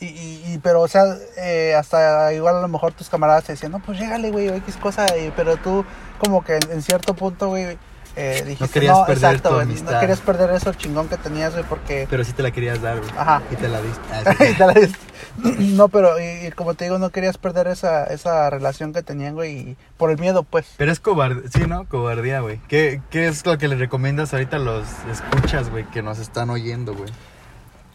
Y, 0.00 0.06
y, 0.06 0.42
y- 0.54 0.58
pero, 0.58 0.80
o 0.82 0.88
sea, 0.88 1.02
eh, 1.36 1.74
hasta 1.76 2.32
igual 2.32 2.56
a 2.56 2.60
lo 2.60 2.68
mejor 2.68 2.92
tus 2.92 3.08
camaradas 3.08 3.44
te 3.44 3.52
decían, 3.52 3.72
no, 3.72 3.80
pues 3.80 3.98
llégale, 3.98 4.30
güey, 4.30 4.48
o 4.48 4.54
X 4.54 4.76
cosa, 4.76 5.06
y- 5.18 5.32
pero 5.36 5.56
tú, 5.56 5.84
como 6.18 6.42
que 6.44 6.56
en, 6.56 6.70
en 6.70 6.82
cierto 6.82 7.14
punto, 7.14 7.48
güey, 7.48 7.76
eh, 8.16 8.42
dijiste, 8.46 8.68
querías 8.74 8.98
perder 9.06 9.34
exacto, 9.34 9.60
tu 9.62 9.84
no 9.84 10.00
querías 10.00 10.20
perder 10.20 10.50
eso 10.50 10.72
chingón 10.74 11.08
que 11.08 11.16
tenías, 11.16 11.52
güey, 11.52 11.64
porque... 11.64 12.06
Pero 12.10 12.24
sí 12.24 12.32
te 12.32 12.42
la 12.42 12.50
querías 12.50 12.82
dar, 12.82 12.98
güey. 12.98 13.10
Ajá. 13.16 13.42
Y 13.50 13.56
te 13.56 13.68
la 13.68 13.80
diste. 13.80 14.00
Ah, 14.12 14.34
sí. 14.38 14.44
Y 14.50 14.54
te 14.54 14.66
la 14.66 14.72
diste. 14.74 14.98
no, 15.76 15.88
pero, 15.88 16.20
y, 16.20 16.46
y 16.46 16.50
como 16.52 16.74
te 16.74 16.84
digo, 16.84 16.98
no 16.98 17.10
querías 17.10 17.38
perder 17.38 17.68
esa, 17.68 18.04
esa 18.04 18.50
relación 18.50 18.92
que 18.92 19.02
tenían, 19.02 19.34
güey, 19.34 19.52
y 19.70 19.76
por 19.96 20.10
el 20.10 20.18
miedo, 20.18 20.42
pues. 20.42 20.66
Pero 20.76 20.92
es 20.92 21.00
cobardía, 21.00 21.48
sí, 21.50 21.66
¿no? 21.66 21.86
Cobardía, 21.88 22.40
güey. 22.40 22.60
¿Qué, 22.68 23.00
¿Qué 23.10 23.28
es 23.28 23.46
lo 23.46 23.56
que 23.56 23.68
le 23.68 23.76
recomiendas 23.76 24.32
ahorita 24.34 24.56
a 24.56 24.60
los 24.60 24.86
escuchas, 25.10 25.70
güey, 25.70 25.84
que 25.86 26.02
nos 26.02 26.18
están 26.18 26.50
oyendo, 26.50 26.94
güey? 26.94 27.10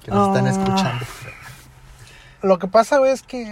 Que 0.04 0.10
nos 0.12 0.30
están 0.30 0.48
Ah. 0.48 0.52
escuchando. 0.52 1.06
Lo 2.42 2.60
que 2.60 2.68
pasa, 2.68 2.98
güey, 2.98 3.12
es 3.12 3.22
que 3.24 3.46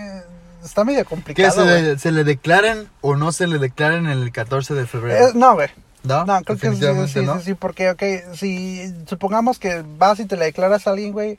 está 0.63 0.83
medio 0.83 0.99
Que 0.99 1.05
complicado, 1.05 1.51
se 1.65 1.81
le, 1.81 1.99
se 1.99 2.11
le 2.11 2.23
declaren 2.23 2.87
o 3.01 3.15
no 3.15 3.31
se 3.31 3.45
le 3.47 3.59
declaren 3.59 4.05
en 4.07 4.13
el 4.19 4.31
14 4.31 4.73
de 4.73 4.85
febrero. 4.87 5.27
Eh, 5.27 5.31
no, 5.35 5.53
güey. 5.55 5.69
¿No? 6.05 6.25
No, 6.25 6.41
creo 6.43 6.57
que 6.57 6.71
sí, 6.71 6.77
sí, 7.07 7.19
no. 7.25 7.39
sí, 7.39 7.45
sí, 7.45 7.53
porque, 7.53 7.89
ok, 7.91 8.03
si 8.35 8.93
supongamos 9.07 9.59
que 9.59 9.83
vas 9.97 10.19
y 10.19 10.25
te 10.25 10.37
le 10.37 10.45
declaras 10.45 10.85
a 10.87 10.91
alguien, 10.91 11.11
güey, 11.13 11.37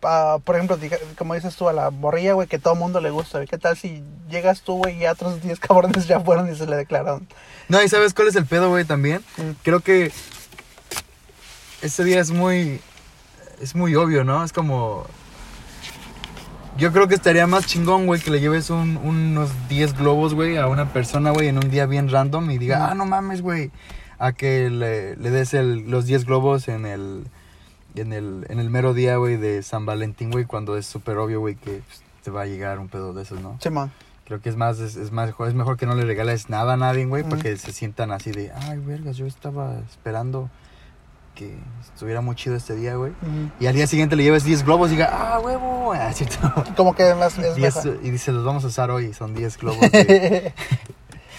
pa- 0.00 0.38
por 0.40 0.56
ejemplo, 0.56 0.78
como 1.16 1.34
dices 1.34 1.54
tú, 1.56 1.68
a 1.68 1.72
la 1.72 1.90
morrilla, 1.90 2.32
güey, 2.34 2.48
que 2.48 2.58
todo 2.58 2.74
mundo 2.74 3.00
le 3.00 3.10
gusta, 3.10 3.38
güey, 3.38 3.48
¿qué 3.48 3.58
tal 3.58 3.76
si 3.76 4.02
llegas 4.30 4.62
tú, 4.62 4.78
güey, 4.78 5.00
y 5.02 5.06
otros 5.06 5.42
10 5.42 5.60
cabrones 5.60 6.06
ya 6.08 6.20
fueron 6.20 6.52
y 6.52 6.56
se 6.56 6.66
le 6.66 6.76
declararon? 6.76 7.26
No, 7.68 7.82
y 7.82 7.88
¿sabes 7.88 8.12
cuál 8.14 8.28
es 8.28 8.36
el 8.36 8.46
pedo, 8.46 8.68
güey, 8.70 8.84
también? 8.84 9.22
Mm. 9.36 9.50
Creo 9.62 9.80
que 9.80 10.10
ese 11.80 12.04
día 12.04 12.20
es 12.20 12.30
muy... 12.30 12.80
Es 13.60 13.74
muy 13.76 13.94
obvio, 13.94 14.24
¿no? 14.24 14.42
Es 14.44 14.52
como... 14.52 15.06
Yo 16.78 16.90
creo 16.92 17.06
que 17.06 17.14
estaría 17.14 17.46
más 17.46 17.66
chingón, 17.66 18.06
güey, 18.06 18.20
que 18.20 18.30
le 18.30 18.40
lleves 18.40 18.70
un- 18.70 18.96
unos 18.96 19.50
10 19.68 19.96
globos, 19.96 20.34
güey, 20.34 20.56
a 20.56 20.66
una 20.68 20.92
persona, 20.92 21.30
güey, 21.30 21.48
en 21.48 21.58
un 21.58 21.70
día 21.70 21.86
bien 21.86 22.08
random 22.08 22.50
y 22.50 22.58
diga, 22.58 22.78
Mm. 22.78 22.82
ah, 22.90 22.94
no 22.94 23.04
mames, 23.06 23.42
güey, 23.42 23.70
a 24.18 24.32
que 24.32 24.70
le, 24.70 25.16
le 25.16 25.30
des 25.30 25.52
el- 25.54 25.90
los 25.90 26.06
10 26.06 26.24
globos 26.24 26.68
en 26.68 26.86
el, 26.86 27.24
en 27.94 28.12
el, 28.14 28.46
en 28.48 28.58
el 28.58 28.70
mero 28.70 28.94
día, 28.94 29.16
güey, 29.16 29.36
de 29.36 29.62
San 29.62 29.84
Valentín, 29.84 30.30
güey, 30.30 30.44
cuando 30.46 30.76
es 30.78 30.86
súper 30.86 31.18
obvio, 31.18 31.40
güey, 31.40 31.56
que 31.56 31.82
pues, 31.86 32.02
te 32.24 32.30
va 32.30 32.42
a 32.42 32.46
llegar 32.46 32.78
un 32.78 32.88
pedo 32.88 33.12
de 33.12 33.22
esos, 33.22 33.40
¿no? 33.40 33.58
Simón. 33.60 33.92
Creo 34.24 34.40
que 34.40 34.48
es 34.48 34.56
más, 34.56 34.78
es, 34.80 34.96
es 34.96 35.12
más, 35.12 35.28
es 35.46 35.54
mejor 35.54 35.76
que 35.76 35.84
no 35.84 35.94
le 35.94 36.04
regales 36.06 36.48
nada 36.48 36.72
a 36.72 36.76
nadie, 36.78 37.04
güey, 37.04 37.22
para 37.22 37.34
Ujú. 37.34 37.42
que 37.42 37.56
se 37.58 37.72
sientan 37.72 38.12
así 38.12 38.30
de, 38.30 38.50
ay, 38.50 38.78
vergas, 38.78 39.16
yo 39.18 39.26
estaba 39.26 39.74
esperando 39.90 40.48
que 41.34 41.56
estuviera 41.94 42.20
muy 42.20 42.34
chido 42.36 42.56
este 42.56 42.74
día, 42.74 42.96
güey. 42.96 43.12
Y 43.60 43.66
al 43.66 43.74
día 43.74 43.86
siguiente 43.86 44.16
le 44.16 44.22
lleves 44.22 44.44
10 44.44 44.64
globos 44.64 44.90
y 44.90 44.92
diga, 44.92 45.10
ah, 45.12 45.40
huevo, 45.40 45.92
ah, 45.96 46.12
¿cierto? 46.12 46.38
Como 46.76 46.94
que 46.94 47.14
más 47.14 47.38
es 47.38 47.56
10, 47.56 47.76
mejor. 47.76 48.00
y 48.02 48.10
dice, 48.10 48.32
los 48.32 48.44
vamos 48.44 48.64
a 48.64 48.68
usar 48.68 48.90
hoy, 48.90 49.12
son 49.14 49.34
10 49.34 49.58
globos 49.58 49.80
de 49.92 50.52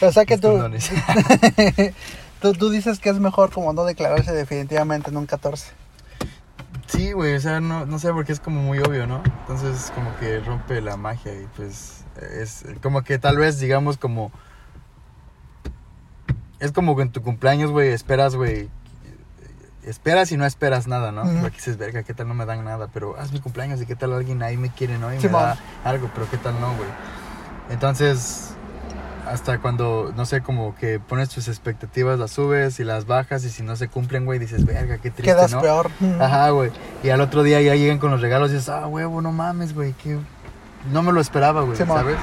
o 0.02 0.12
sea 0.12 0.26
que 0.26 0.38
tú, 0.38 0.60
tú, 2.42 2.54
tú 2.54 2.70
dices 2.70 3.00
que 3.00 3.10
es 3.10 3.20
mejor 3.20 3.52
como 3.52 3.74
no 3.74 3.86
declararse 3.86 4.34
definitivamente 4.34 5.10
en 5.10 5.18
un 5.18 5.26
14. 5.26 5.72
Sí, 6.88 7.14
güey, 7.14 7.36
o 7.36 7.40
sea, 7.40 7.60
no, 7.62 7.86
no 7.86 8.00
sé, 8.00 8.12
porque 8.12 8.34
es 8.34 8.40
como 8.40 8.62
muy 8.62 8.80
obvio, 8.80 9.08
¿no? 9.08 9.24
Entonces 9.42 9.92
como 9.96 10.16
que 10.18 10.40
rompe 10.40 10.82
la 10.82 10.98
magia 10.98 11.34
y 11.34 11.48
pues 11.56 12.04
es 12.22 12.66
como 12.82 13.04
que 13.04 13.18
tal 13.18 13.38
vez, 13.38 13.60
digamos, 13.60 13.98
como... 13.98 14.32
Es 16.60 16.72
como 16.72 16.96
que 16.96 17.02
en 17.02 17.12
tu 17.12 17.22
cumpleaños, 17.22 17.72
güey, 17.72 17.90
esperas, 17.90 18.36
güey. 18.36 18.70
Esperas 19.86 20.32
y 20.32 20.38
no 20.38 20.46
esperas 20.46 20.88
nada, 20.88 21.12
¿no? 21.12 21.24
Porque 21.42 21.58
dices, 21.58 21.78
verga, 21.78 22.04
¿qué 22.04 22.14
tal 22.14 22.28
no 22.28 22.34
me 22.34 22.46
dan 22.46 22.64
nada? 22.64 22.88
Pero 22.94 23.16
haz 23.20 23.32
mi 23.32 23.40
cumpleaños 23.40 23.82
y 23.82 23.86
qué 23.86 23.96
tal 23.96 24.14
alguien 24.14 24.42
ahí 24.44 24.56
me 24.58 24.70
quiere, 24.70 24.98
¿no? 24.98 25.14
Y 25.14 25.20
Sí, 25.20 25.28
me 25.28 25.34
da 25.34 25.58
algo, 25.84 26.10
pero 26.14 26.30
¿qué 26.30 26.38
tal 26.38 26.60
no, 26.62 26.68
güey? 26.76 26.90
Entonces, 27.70 28.54
hasta 29.28 29.60
cuando, 29.60 30.14
no 30.16 30.26
sé, 30.26 30.42
como 30.42 30.76
que 30.76 31.00
pones 31.00 31.30
tus 31.30 31.48
expectativas, 31.48 32.20
las 32.20 32.32
subes 32.32 32.80
y 32.80 32.84
las 32.84 33.06
bajas 33.06 33.44
y 33.46 33.50
si 33.50 33.64
no 33.64 33.76
se 33.76 33.88
cumplen, 33.88 34.26
güey, 34.26 34.40
dices, 34.40 34.66
verga, 34.66 34.98
qué 34.98 35.12
triste, 35.12 35.34
Quedas 35.34 35.52
¿no? 35.52 35.62
peor. 35.62 35.90
Ajá, 36.20 36.50
güey. 36.50 36.72
Y 37.04 37.10
al 37.10 37.22
otro 37.22 37.44
día 37.44 37.62
ya 37.62 37.76
llegan 37.76 38.00
con 38.00 38.12
los 38.12 38.22
regalos 38.22 38.52
y 38.52 38.54
dices, 38.56 38.70
ah, 38.70 38.88
huevo, 38.88 39.22
no 39.22 39.32
mames, 39.32 39.74
güey, 39.74 39.94
que 39.94 40.20
no 40.92 41.02
me 41.04 41.12
lo 41.12 41.22
esperaba, 41.22 41.62
güey, 41.62 41.78
Sí. 41.78 41.84
¿sabes? 41.86 42.18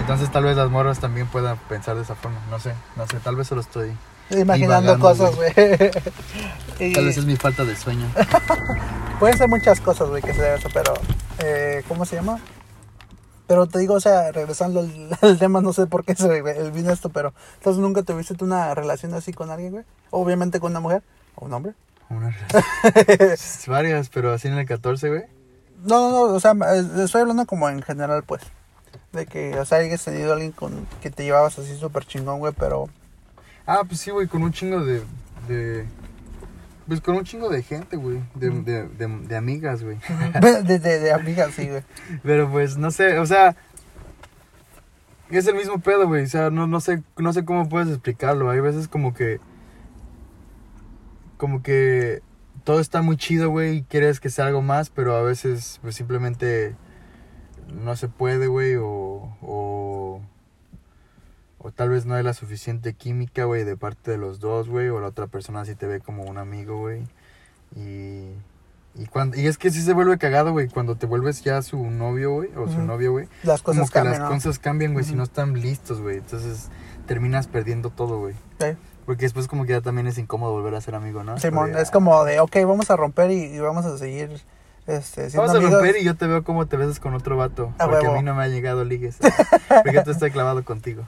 Entonces 0.00 0.30
tal 0.32 0.44
vez 0.44 0.56
las 0.56 0.70
morras 0.70 1.00
también 1.00 1.26
puedan 1.26 1.58
pensar 1.68 1.96
de 1.96 2.02
esa 2.02 2.14
forma, 2.14 2.38
no 2.50 2.58
sé, 2.58 2.72
no 2.96 3.06
sé, 3.06 3.18
tal 3.18 3.36
vez 3.36 3.46
solo 3.46 3.60
estoy. 3.60 3.92
Imaginando 4.30 4.94
divagando, 4.94 4.98
cosas, 4.98 5.34
güey. 5.36 5.52
Y 6.80 6.92
Tal 6.92 7.06
vez 7.06 7.16
es 7.16 7.24
mi 7.24 7.36
falta 7.36 7.64
de 7.64 7.74
sueño. 7.74 8.06
Pueden 9.18 9.36
ser 9.36 9.48
muchas 9.48 9.80
cosas, 9.80 10.08
güey, 10.08 10.22
que 10.22 10.32
se 10.32 10.40
debe 10.40 10.58
eso, 10.58 10.68
pero... 10.72 10.94
Eh, 11.40 11.82
¿Cómo 11.88 12.04
se 12.04 12.14
llama? 12.14 12.38
Pero 13.48 13.66
te 13.66 13.80
digo, 13.80 13.94
o 13.94 14.00
sea, 14.00 14.30
regresando 14.30 14.80
al, 14.80 15.18
al 15.20 15.38
tema, 15.38 15.60
no 15.60 15.72
sé 15.72 15.86
por 15.86 16.04
qué 16.04 16.14
se 16.14 16.40
vino 16.70 16.92
esto, 16.92 17.08
pero... 17.08 17.34
Entonces, 17.56 17.82
¿nunca 17.82 18.02
tuviste 18.02 18.34
tú 18.34 18.44
una 18.44 18.74
relación 18.76 19.12
así 19.14 19.32
con 19.32 19.50
alguien, 19.50 19.72
güey? 19.72 19.84
Obviamente 20.10 20.60
con 20.60 20.70
una 20.70 20.80
mujer 20.80 21.02
o 21.34 21.46
un 21.46 21.52
hombre. 21.52 21.72
Una 22.10 22.30
relación. 22.30 22.62
Varias, 23.66 24.08
pero 24.08 24.32
así 24.32 24.46
en 24.46 24.54
el 24.54 24.66
14, 24.66 25.08
güey. 25.08 25.22
No, 25.84 26.10
no, 26.10 26.28
no, 26.28 26.34
o 26.34 26.40
sea, 26.40 26.54
estoy 27.02 27.22
hablando 27.22 27.44
como 27.46 27.68
en 27.68 27.82
general, 27.82 28.22
pues. 28.22 28.42
De 29.12 29.26
que, 29.26 29.58
o 29.58 29.64
sea, 29.64 29.78
hayas 29.78 30.04
tenido 30.04 30.32
alguien 30.32 30.52
con 30.52 30.86
que 31.00 31.10
te 31.10 31.24
llevabas 31.24 31.58
así 31.58 31.76
súper 31.76 32.04
chingón, 32.04 32.38
güey, 32.38 32.52
pero... 32.56 32.88
Ah, 33.70 33.82
pues 33.86 34.00
sí, 34.00 34.10
güey, 34.10 34.26
con 34.28 34.42
un 34.42 34.50
chingo 34.50 34.82
de, 34.82 35.02
de... 35.46 35.84
Pues 36.86 37.02
con 37.02 37.16
un 37.16 37.24
chingo 37.24 37.50
de 37.50 37.62
gente, 37.62 37.98
güey, 37.98 38.18
de, 38.34 38.50
Mm. 38.50 38.64
de, 38.64 38.88
de, 38.88 39.06
de 39.28 39.36
amigas, 39.36 39.82
güey. 39.84 39.98
de, 40.64 40.78
de, 40.78 40.98
de 41.00 41.12
amigas, 41.12 41.52
sí, 41.54 41.68
güey. 41.68 41.82
Pero 42.22 42.50
pues 42.50 42.78
no 42.78 42.90
sé, 42.90 43.18
o 43.18 43.26
sea, 43.26 43.56
es 45.28 45.46
el 45.46 45.54
mismo 45.54 45.80
pedo, 45.80 46.06
güey. 46.06 46.24
O 46.24 46.28
sea, 46.28 46.48
no, 46.48 46.66
no 46.66 46.80
sé, 46.80 47.02
no 47.18 47.34
sé 47.34 47.44
cómo 47.44 47.68
puedes 47.68 47.90
explicarlo. 47.90 48.48
Hay 48.48 48.60
veces 48.60 48.88
como 48.88 49.12
que, 49.12 49.38
como 51.36 51.62
que 51.62 52.22
todo 52.64 52.80
está 52.80 53.02
muy 53.02 53.18
chido, 53.18 53.50
güey, 53.50 53.76
y 53.76 53.82
quieres 53.82 54.18
que 54.18 54.30
sea 54.30 54.46
algo 54.46 54.62
más, 54.62 54.88
pero 54.88 55.14
a 55.14 55.22
veces 55.22 55.78
pues 55.82 55.94
simplemente 55.94 56.74
no 57.70 57.96
se 57.96 58.08
puede, 58.08 58.46
güey, 58.46 58.76
o, 58.76 59.36
o, 59.42 60.22
o 61.68 61.70
tal 61.70 61.90
vez 61.90 62.06
no 62.06 62.14
hay 62.14 62.22
la 62.22 62.32
suficiente 62.32 62.94
química, 62.94 63.44
güey, 63.44 63.64
de 63.64 63.76
parte 63.76 64.10
de 64.10 64.18
los 64.18 64.40
dos, 64.40 64.68
güey, 64.68 64.88
o 64.88 65.00
la 65.00 65.08
otra 65.08 65.26
persona 65.26 65.64
sí 65.66 65.74
te 65.74 65.86
ve 65.86 66.00
como 66.00 66.24
un 66.24 66.38
amigo, 66.38 66.78
güey. 66.78 67.02
Y, 67.76 68.30
y, 68.94 69.06
cuando, 69.10 69.38
y 69.38 69.46
es 69.46 69.58
que 69.58 69.70
sí 69.70 69.82
se 69.82 69.92
vuelve 69.92 70.16
cagado, 70.16 70.52
güey, 70.52 70.68
cuando 70.68 70.96
te 70.96 71.04
vuelves 71.04 71.42
ya 71.42 71.60
su 71.60 71.78
novio, 71.90 72.32
güey, 72.32 72.48
o 72.56 72.68
su 72.68 72.80
novio, 72.80 73.12
güey. 73.12 73.28
Las 73.42 73.62
Como 73.62 73.80
cosas 73.80 73.90
que 73.90 73.94
cambian, 73.98 74.22
las 74.22 74.30
¿no? 74.30 74.34
cosas 74.34 74.58
cambian, 74.58 74.92
güey, 74.94 75.04
si 75.04 75.14
no 75.14 75.24
están 75.24 75.60
listos, 75.60 76.00
güey. 76.00 76.16
Entonces 76.16 76.70
terminas 77.06 77.46
perdiendo 77.46 77.90
todo, 77.90 78.18
güey. 78.18 78.34
Sí. 78.58 78.68
Porque 79.04 79.26
después 79.26 79.46
como 79.46 79.64
que 79.64 79.72
ya 79.72 79.80
también 79.82 80.06
es 80.06 80.16
incómodo 80.18 80.52
volver 80.52 80.74
a 80.74 80.80
ser 80.80 80.94
amigo, 80.94 81.22
¿no? 81.22 81.38
Simón, 81.38 81.68
Porque, 81.68 81.82
es 81.82 81.90
como 81.90 82.24
de, 82.24 82.40
ok, 82.40 82.56
vamos 82.66 82.90
a 82.90 82.96
romper 82.96 83.30
y, 83.30 83.44
y 83.44 83.58
vamos 83.58 83.84
a 83.84 83.96
seguir 83.98 84.40
este, 84.88 85.28
Vamos 85.36 85.54
a 85.54 85.60
romper 85.60 85.96
y 86.00 86.04
yo 86.04 86.16
te 86.16 86.26
veo 86.26 86.42
como 86.42 86.66
te 86.66 86.76
besas 86.78 86.98
con 86.98 87.12
otro 87.14 87.36
vato. 87.36 87.72
Porque 87.78 87.96
huevo. 87.96 88.14
a 88.14 88.16
mí 88.16 88.22
no 88.22 88.34
me 88.34 88.42
ha 88.42 88.48
llegado 88.48 88.84
ligues. 88.84 89.18
porque 89.84 90.00
tú 90.02 90.10
estoy 90.10 90.30
clavado 90.30 90.64
contigo. 90.64 91.04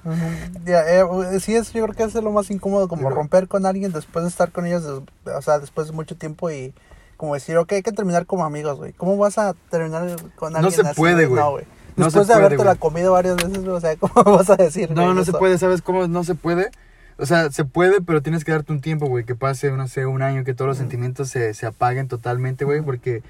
Ya, 0.66 0.82
eh, 0.86 1.40
sí, 1.40 1.56
es, 1.56 1.72
yo 1.72 1.82
creo 1.84 1.96
que 1.96 2.02
es 2.04 2.14
lo 2.22 2.30
más 2.30 2.50
incómodo, 2.50 2.88
como 2.88 3.04
Pero- 3.04 3.14
romper 3.16 3.48
con 3.48 3.64
alguien 3.64 3.90
después 3.90 4.22
de 4.24 4.28
estar 4.28 4.52
con 4.52 4.66
ellos, 4.66 4.84
o 5.24 5.42
sea, 5.42 5.58
después 5.58 5.86
de 5.86 5.94
mucho 5.94 6.14
tiempo 6.14 6.50
y 6.50 6.74
como 7.16 7.34
decir, 7.34 7.56
ok, 7.56 7.72
hay 7.72 7.82
que 7.82 7.92
terminar 7.92 8.26
como 8.26 8.44
amigos, 8.44 8.76
güey. 8.78 8.92
¿Cómo 8.92 9.16
vas 9.16 9.38
a 9.38 9.54
terminar 9.70 10.16
con 10.36 10.52
No 10.52 10.58
alguien 10.58 10.74
se 10.74 10.82
así, 10.82 10.96
puede, 10.96 11.26
güey. 11.26 11.40
No, 11.42 11.50
güey. 11.52 11.64
No 11.96 12.04
Después 12.04 12.26
se 12.26 12.32
de 12.32 12.36
puede, 12.36 12.46
haberte 12.46 12.64
la 12.64 12.74
comido 12.76 13.12
varias 13.12 13.36
veces, 13.36 13.66
o 13.66 13.80
sea, 13.80 13.96
¿cómo 14.00 14.36
vas 14.36 14.48
a 14.50 14.56
decir? 14.56 14.90
No, 14.90 15.14
no 15.14 15.24
se 15.24 15.32
puede, 15.32 15.58
¿sabes 15.58 15.82
cómo 15.82 16.06
no 16.06 16.22
se 16.24 16.34
puede? 16.34 16.70
O 17.18 17.26
sea, 17.26 17.50
se 17.50 17.64
puede, 17.66 18.00
pero 18.00 18.22
tienes 18.22 18.44
que 18.44 18.52
darte 18.52 18.72
un 18.72 18.80
tiempo, 18.80 19.06
güey, 19.06 19.24
que 19.24 19.34
pase, 19.34 19.70
no 19.72 19.88
sé, 19.88 20.06
un 20.06 20.22
año, 20.22 20.44
que 20.44 20.54
todos 20.54 20.68
los 20.68 20.78
sentimientos 20.78 21.28
se, 21.28 21.52
se 21.52 21.66
apaguen 21.66 22.08
totalmente, 22.08 22.64
güey, 22.64 22.80
porque, 22.80 23.22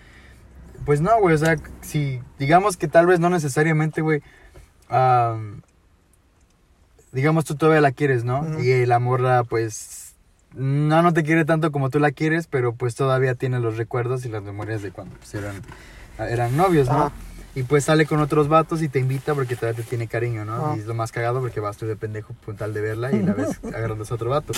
pues 0.91 1.01
no, 1.01 1.21
güey, 1.21 1.37
o 1.37 1.39
sea, 1.39 1.55
si, 1.83 2.21
digamos 2.41 2.77
que 2.77 2.89
tal 2.89 3.07
vez 3.07 3.21
no 3.21 3.31
necesariamente, 3.31 4.01
güey, 4.01 4.23
am, 4.89 5.63
digamos 7.13 7.45
tú 7.45 7.55
todavía 7.55 7.81
la 7.81 7.93
quieres, 7.93 8.25
¿no? 8.25 8.41
Ujú. 8.41 8.59
Y 8.59 8.87
la 8.87 8.99
morra, 8.99 9.45
pues, 9.45 10.17
no, 10.53 11.01
no 11.05 11.13
te 11.13 11.23
quiere 11.23 11.45
tanto 11.45 11.71
como 11.71 11.91
tú 11.91 12.01
la 12.01 12.11
quieres, 12.11 12.49
pero 12.49 12.73
pues 12.73 12.97
todavía 12.97 13.37
tiene 13.37 13.61
los 13.61 13.77
recuerdos 13.77 14.25
y 14.27 14.31
las 14.31 14.43
memorias 14.43 14.83
de 14.83 14.91
cuando 14.91 15.15
pues, 15.15 15.33
eran, 15.33 15.63
eran 16.19 16.57
novios, 16.57 16.89
¿no? 16.89 17.05
Ajá. 17.05 17.13
Y 17.53 17.65
pues 17.65 17.85
sale 17.85 18.07
con 18.07 18.21
otros 18.21 18.47
vatos 18.47 18.81
y 18.81 18.89
te 18.89 19.01
invita 19.01 19.35
porque 19.35 19.57
todavía 19.57 19.83
te 19.83 19.89
tiene 19.89 20.07
cariño, 20.07 20.45
¿no? 20.45 20.67
Ah. 20.67 20.75
Y 20.77 20.81
es 20.81 20.87
lo 20.87 20.95
más 20.95 21.11
cagado 21.11 21.41
porque 21.41 21.59
vas 21.59 21.77
tú 21.77 21.85
de 21.87 21.97
pendejo 21.97 22.33
con 22.45 22.57
tal 22.57 22.73
de 22.73 22.81
verla 22.81 23.11
y 23.11 23.23
la 23.25 23.33
ves 23.35 23.59
agarrando 23.75 24.05
a 24.09 24.15
otro 24.15 24.31
vato. 24.31 24.53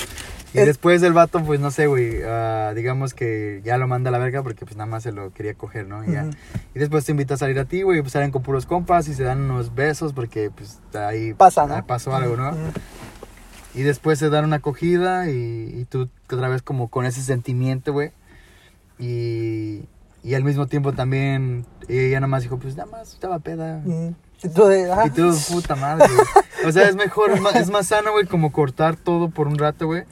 Y 0.52 0.58
Es- 0.58 0.66
después 0.66 1.00
del 1.00 1.14
vato, 1.14 1.42
pues 1.42 1.58
no 1.58 1.70
sé, 1.70 1.86
güey, 1.86 2.22
ah, 2.22 2.72
digamos 2.76 3.14
que 3.14 3.62
ya 3.64 3.78
lo 3.78 3.88
manda 3.88 4.10
a 4.10 4.12
la 4.12 4.18
verga 4.18 4.42
porque 4.42 4.66
pues 4.66 4.76
nada 4.76 4.90
más 4.90 5.04
se 5.04 5.12
lo 5.12 5.32
quería 5.32 5.54
coger, 5.54 5.86
¿no? 5.86 6.04
Y, 6.04 6.12
ya. 6.12 6.24
Ujú. 6.24 6.32
y 6.74 6.78
después 6.80 7.06
te 7.06 7.12
invita 7.12 7.32
a 7.34 7.36
salir 7.38 7.58
a 7.58 7.64
ti, 7.64 7.80
güey, 7.80 8.02
pues 8.02 8.12
salen 8.12 8.30
con 8.30 8.42
puros 8.42 8.66
compas 8.66 9.08
y 9.08 9.14
se 9.14 9.22
dan 9.22 9.40
unos 9.40 9.74
besos 9.74 10.12
porque 10.12 10.50
pues 10.50 10.78
ahí 10.94 11.32
Pasa, 11.32 11.66
¿no? 11.66 11.74
ah, 11.76 11.86
pasó 11.86 12.14
algo, 12.14 12.36
¿no? 12.36 12.50
Ujú. 12.50 12.58
Y 13.74 13.84
después 13.84 14.18
se 14.18 14.28
dan 14.28 14.44
una 14.44 14.56
acogida 14.56 15.30
y, 15.30 15.32
y 15.80 15.86
tú 15.88 16.10
otra 16.30 16.50
vez 16.50 16.60
como 16.60 16.88
con 16.88 17.06
ese 17.06 17.22
sentimiento, 17.22 17.94
güey. 17.94 18.10
Y, 18.98 19.80
y 20.22 20.34
al 20.34 20.44
mismo 20.44 20.66
tiempo 20.66 20.92
también 20.92 21.66
ella 21.88 22.20
nada 22.20 22.28
más 22.28 22.42
dijo, 22.42 22.58
pues 22.58 22.76
nada 22.76 22.90
más 22.90 23.12
estaba 23.12 23.38
peda. 23.40 23.82
Ujú. 23.84 24.14
Y 24.44 24.48
tú 24.48 24.66
de, 24.66 24.90
ah, 24.90 25.04
Y 25.06 25.10
tú, 25.10 25.34
puta 25.50 25.76
madre, 25.76 26.06
güey. 26.08 26.68
O 26.68 26.72
sea, 26.72 26.88
es 26.88 26.96
mejor, 26.96 27.30
es 27.30 27.40
más, 27.40 27.54
es 27.56 27.70
más 27.70 27.86
sano, 27.86 28.12
güey, 28.12 28.26
como 28.26 28.52
cortar 28.52 28.96
todo 28.96 29.30
por 29.30 29.46
un 29.46 29.58
rato, 29.58 29.86
güey. 29.86 30.04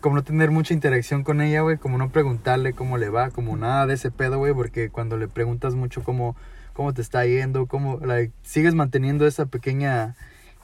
Como 0.00 0.16
no 0.16 0.24
tener 0.24 0.50
mucha 0.50 0.74
interacción 0.74 1.24
con 1.24 1.40
ella, 1.40 1.60
güey. 1.60 1.76
Como 1.76 1.98
no 1.98 2.10
preguntarle 2.10 2.72
cómo 2.72 2.98
le 2.98 3.10
va, 3.10 3.30
como 3.30 3.56
nada 3.56 3.86
de 3.86 3.94
ese 3.94 4.10
pedo, 4.10 4.38
güey. 4.38 4.54
Porque 4.54 4.90
cuando 4.90 5.16
le 5.16 5.28
preguntas 5.28 5.74
mucho 5.74 6.02
cómo, 6.02 6.36
cómo 6.72 6.94
te 6.94 7.02
está 7.02 7.24
yendo, 7.26 7.66
cómo, 7.66 7.98
like, 8.00 8.32
sigues 8.42 8.74
manteniendo 8.74 9.26
esa 9.26 9.46
pequeña 9.46 10.16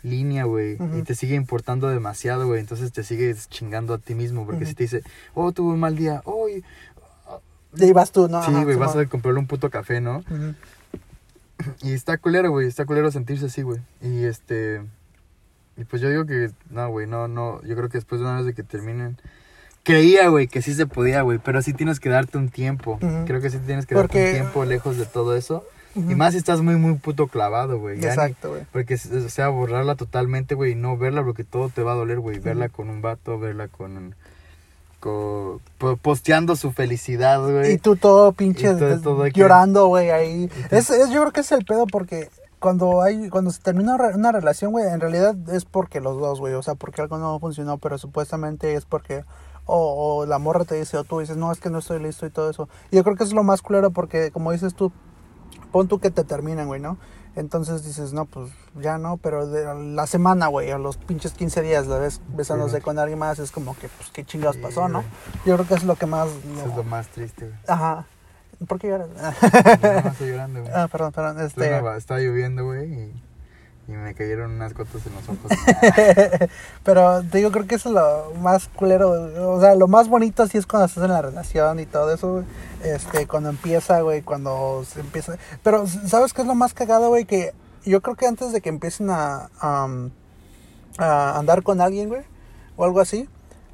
línea, 0.02 0.44
güey. 0.44 0.78
Y 0.98 1.02
te 1.02 1.14
sigue 1.14 1.34
importando 1.34 1.88
demasiado, 1.88 2.46
güey. 2.46 2.60
Entonces 2.60 2.92
te 2.92 3.02
sigues 3.02 3.48
chingando 3.48 3.94
a 3.94 3.98
ti 3.98 4.14
mismo. 4.14 4.46
Porque 4.46 4.66
si 4.66 4.74
te 4.74 4.84
dice, 4.84 5.02
oh, 5.34 5.52
tuve 5.52 5.72
un 5.72 5.80
mal 5.80 5.96
día, 5.96 6.22
oh, 6.24 6.46
y- 7.84 7.92
vas 7.92 8.12
tú, 8.12 8.28
¿no? 8.28 8.42
sí, 8.44 8.52
güey, 8.52 8.76
vas 8.76 8.96
a 8.96 9.06
comprarle 9.06 9.40
un 9.40 9.46
puto 9.46 9.70
café, 9.70 10.00
¿no? 10.00 10.22
Y 11.82 11.92
está 11.92 12.18
culero, 12.18 12.50
güey, 12.50 12.66
está 12.68 12.84
culero 12.84 13.10
sentirse 13.10 13.46
así, 13.46 13.62
güey. 13.62 13.80
Y 14.02 14.24
este... 14.24 14.82
Y 15.78 15.84
pues 15.84 16.00
yo 16.00 16.08
digo 16.08 16.24
que, 16.24 16.50
no, 16.70 16.88
güey, 16.88 17.06
no, 17.06 17.28
no, 17.28 17.60
yo 17.62 17.76
creo 17.76 17.88
que 17.88 17.98
después 17.98 18.20
de 18.20 18.26
una 18.26 18.36
vez 18.36 18.46
de 18.46 18.54
que 18.54 18.62
terminen... 18.62 19.18
Creía, 19.82 20.28
güey, 20.28 20.48
que 20.48 20.62
sí 20.62 20.74
se 20.74 20.86
podía, 20.86 21.22
güey, 21.22 21.38
pero 21.38 21.62
sí 21.62 21.72
tienes 21.72 22.00
que 22.00 22.08
darte 22.08 22.38
un 22.38 22.48
tiempo. 22.48 22.98
Creo 23.26 23.40
que 23.40 23.50
sí 23.50 23.58
tienes 23.58 23.86
que 23.86 23.94
darte 23.94 24.18
un 24.18 24.32
tiempo 24.34 24.64
lejos 24.64 24.96
de 24.96 25.06
todo 25.06 25.36
eso. 25.36 25.64
Y 25.94 26.14
más 26.14 26.32
si 26.32 26.38
estás 26.38 26.60
muy, 26.60 26.76
muy 26.76 26.94
puto 26.94 27.28
clavado, 27.28 27.78
güey. 27.78 27.96
Exacto, 28.04 28.50
güey. 28.50 28.62
Porque, 28.72 28.94
o 28.96 29.28
sea, 29.30 29.48
borrarla 29.48 29.94
totalmente, 29.94 30.54
güey, 30.54 30.72
y 30.72 30.74
no 30.74 30.96
verla 30.98 31.24
porque 31.24 31.44
todo 31.44 31.68
te 31.70 31.82
va 31.82 31.92
a 31.92 31.94
doler, 31.94 32.18
güey. 32.18 32.38
Verla 32.38 32.68
con 32.68 32.90
un 32.90 33.00
vato, 33.00 33.38
verla 33.38 33.68
con... 33.68 33.96
un- 33.96 34.14
posteando 36.02 36.56
su 36.56 36.72
felicidad, 36.72 37.40
güey. 37.42 37.72
Y 37.74 37.78
tú 37.78 37.96
todo 37.96 38.32
pinche 38.32 38.74
todo- 38.74 39.00
todo 39.00 39.26
llorando, 39.28 39.86
güey, 39.88 40.10
ahí. 40.10 40.50
Es, 40.70 40.90
es- 40.90 41.10
yo 41.10 41.20
creo 41.22 41.32
que 41.32 41.40
es 41.40 41.52
el 41.52 41.64
pedo 41.64 41.86
porque 41.86 42.30
cuando 42.58 43.02
hay 43.02 43.28
cuando 43.28 43.50
se 43.50 43.60
termina 43.60 43.94
una 43.94 44.08
re- 44.08 44.14
una 44.14 44.32
relación, 44.32 44.72
güey, 44.72 44.86
en 44.86 45.00
realidad 45.00 45.36
es 45.52 45.64
porque 45.64 46.00
los 46.00 46.18
dos, 46.18 46.40
güey, 46.40 46.54
o 46.54 46.62
sea, 46.62 46.74
porque 46.74 47.02
algo 47.02 47.18
no 47.18 47.38
funcionó, 47.38 47.78
pero 47.78 47.98
supuestamente 47.98 48.74
es 48.74 48.84
porque 48.86 49.24
o, 49.66 50.18
o 50.20 50.26
la 50.26 50.38
morra 50.38 50.64
te 50.64 50.76
dice 50.76 50.96
o 50.96 51.04
tú 51.04 51.18
dices, 51.20 51.36
"No, 51.36 51.52
es 51.52 51.60
que 51.60 51.70
no 51.70 51.78
estoy 51.78 52.00
listo" 52.00 52.24
y 52.26 52.30
todo 52.30 52.48
eso. 52.50 52.68
Y 52.90 52.96
yo 52.96 53.04
creo 53.04 53.16
que 53.16 53.24
eso 53.24 53.30
es 53.32 53.36
lo 53.36 53.42
más 53.44 53.62
culero 53.62 53.90
porque 53.90 54.30
como 54.30 54.52
dices 54.52 54.74
tú, 54.74 54.92
pon 55.72 55.88
tú 55.88 55.98
que 55.98 56.10
te 56.10 56.24
terminan, 56.24 56.66
güey, 56.66 56.80
¿no? 56.80 56.96
Entonces 57.36 57.84
dices, 57.84 58.14
no, 58.14 58.24
pues 58.24 58.50
ya 58.80 58.96
no, 58.96 59.18
pero 59.18 59.46
de 59.46 59.72
la 59.94 60.06
semana, 60.06 60.46
güey, 60.46 60.70
a 60.70 60.78
los 60.78 60.96
pinches 60.96 61.32
15 61.32 61.60
días 61.62 61.86
la 61.86 61.98
ves 61.98 62.20
besándose 62.28 62.78
Sí. 62.78 62.82
con 62.82 62.98
alguien 62.98 63.18
más, 63.18 63.38
es 63.38 63.50
como 63.52 63.76
que, 63.76 63.88
pues, 63.88 64.10
qué 64.10 64.24
chingados 64.24 64.56
Sí, 64.56 64.62
pasó, 64.62 64.88
¿no? 64.88 65.04
Yo 65.44 65.54
creo 65.56 65.68
que 65.68 65.74
es 65.74 65.84
lo 65.84 65.96
que 65.96 66.06
más... 66.06 66.28
Eso 66.28 66.68
es 66.70 66.76
lo 66.76 66.82
más 66.84 67.08
triste, 67.08 67.46
güey. 67.46 67.58
Ajá. 67.68 68.06
¿Por 68.66 68.78
qué 68.78 68.88
lloras? 68.88 69.08
No, 69.10 70.00
no 70.02 70.10
estoy 70.10 70.30
llorando, 70.30 70.60
güey. 70.62 70.72
ah, 70.74 70.88
perdón, 70.90 71.12
perdón. 71.12 71.40
Este... 71.44 71.64
Estaba, 71.64 71.96
estaba 71.98 72.20
lloviendo, 72.20 72.64
güey, 72.64 72.90
y, 72.90 73.22
y 73.88 73.92
me 73.92 74.14
cayeron 74.14 74.52
unas 74.52 74.74
gotas 74.74 75.06
en 75.06 75.14
los 75.14 75.28
ojos. 75.28 75.50
Pero 76.84 77.22
te 77.30 77.38
digo, 77.38 77.52
creo 77.52 77.66
que 77.66 77.76
eso 77.76 77.88
es 77.90 77.94
lo 77.94 78.34
más 78.40 78.68
culero. 78.68 79.10
O 79.54 79.60
sea, 79.60 79.74
lo 79.74 79.86
más 79.86 80.08
bonito 80.08 80.46
sí 80.46 80.58
es 80.58 80.66
cuando 80.66 80.86
estás 80.86 81.04
en 81.04 81.10
la 81.10 81.22
relación 81.22 81.78
y 81.78 81.86
todo 81.86 82.12
eso. 82.12 82.44
Este, 82.82 83.26
cuando 83.26 83.48
empieza, 83.48 84.00
güey, 84.00 84.22
cuando 84.22 84.84
se 84.84 85.00
empieza. 85.00 85.36
Pero, 85.62 85.86
¿sabes 85.86 86.32
qué 86.32 86.42
es 86.42 86.48
lo 86.48 86.54
más 86.54 86.74
cagado, 86.74 87.08
güey? 87.08 87.26
Que 87.26 87.54
yo 87.84 88.00
creo 88.02 88.16
que 88.16 88.26
antes 88.26 88.52
de 88.52 88.60
que 88.60 88.70
empiecen 88.70 89.10
a, 89.10 89.50
a 89.60 91.38
andar 91.38 91.62
con 91.62 91.80
alguien, 91.80 92.08
güey, 92.08 92.22
o 92.76 92.84
algo 92.84 93.00
así, 93.00 93.28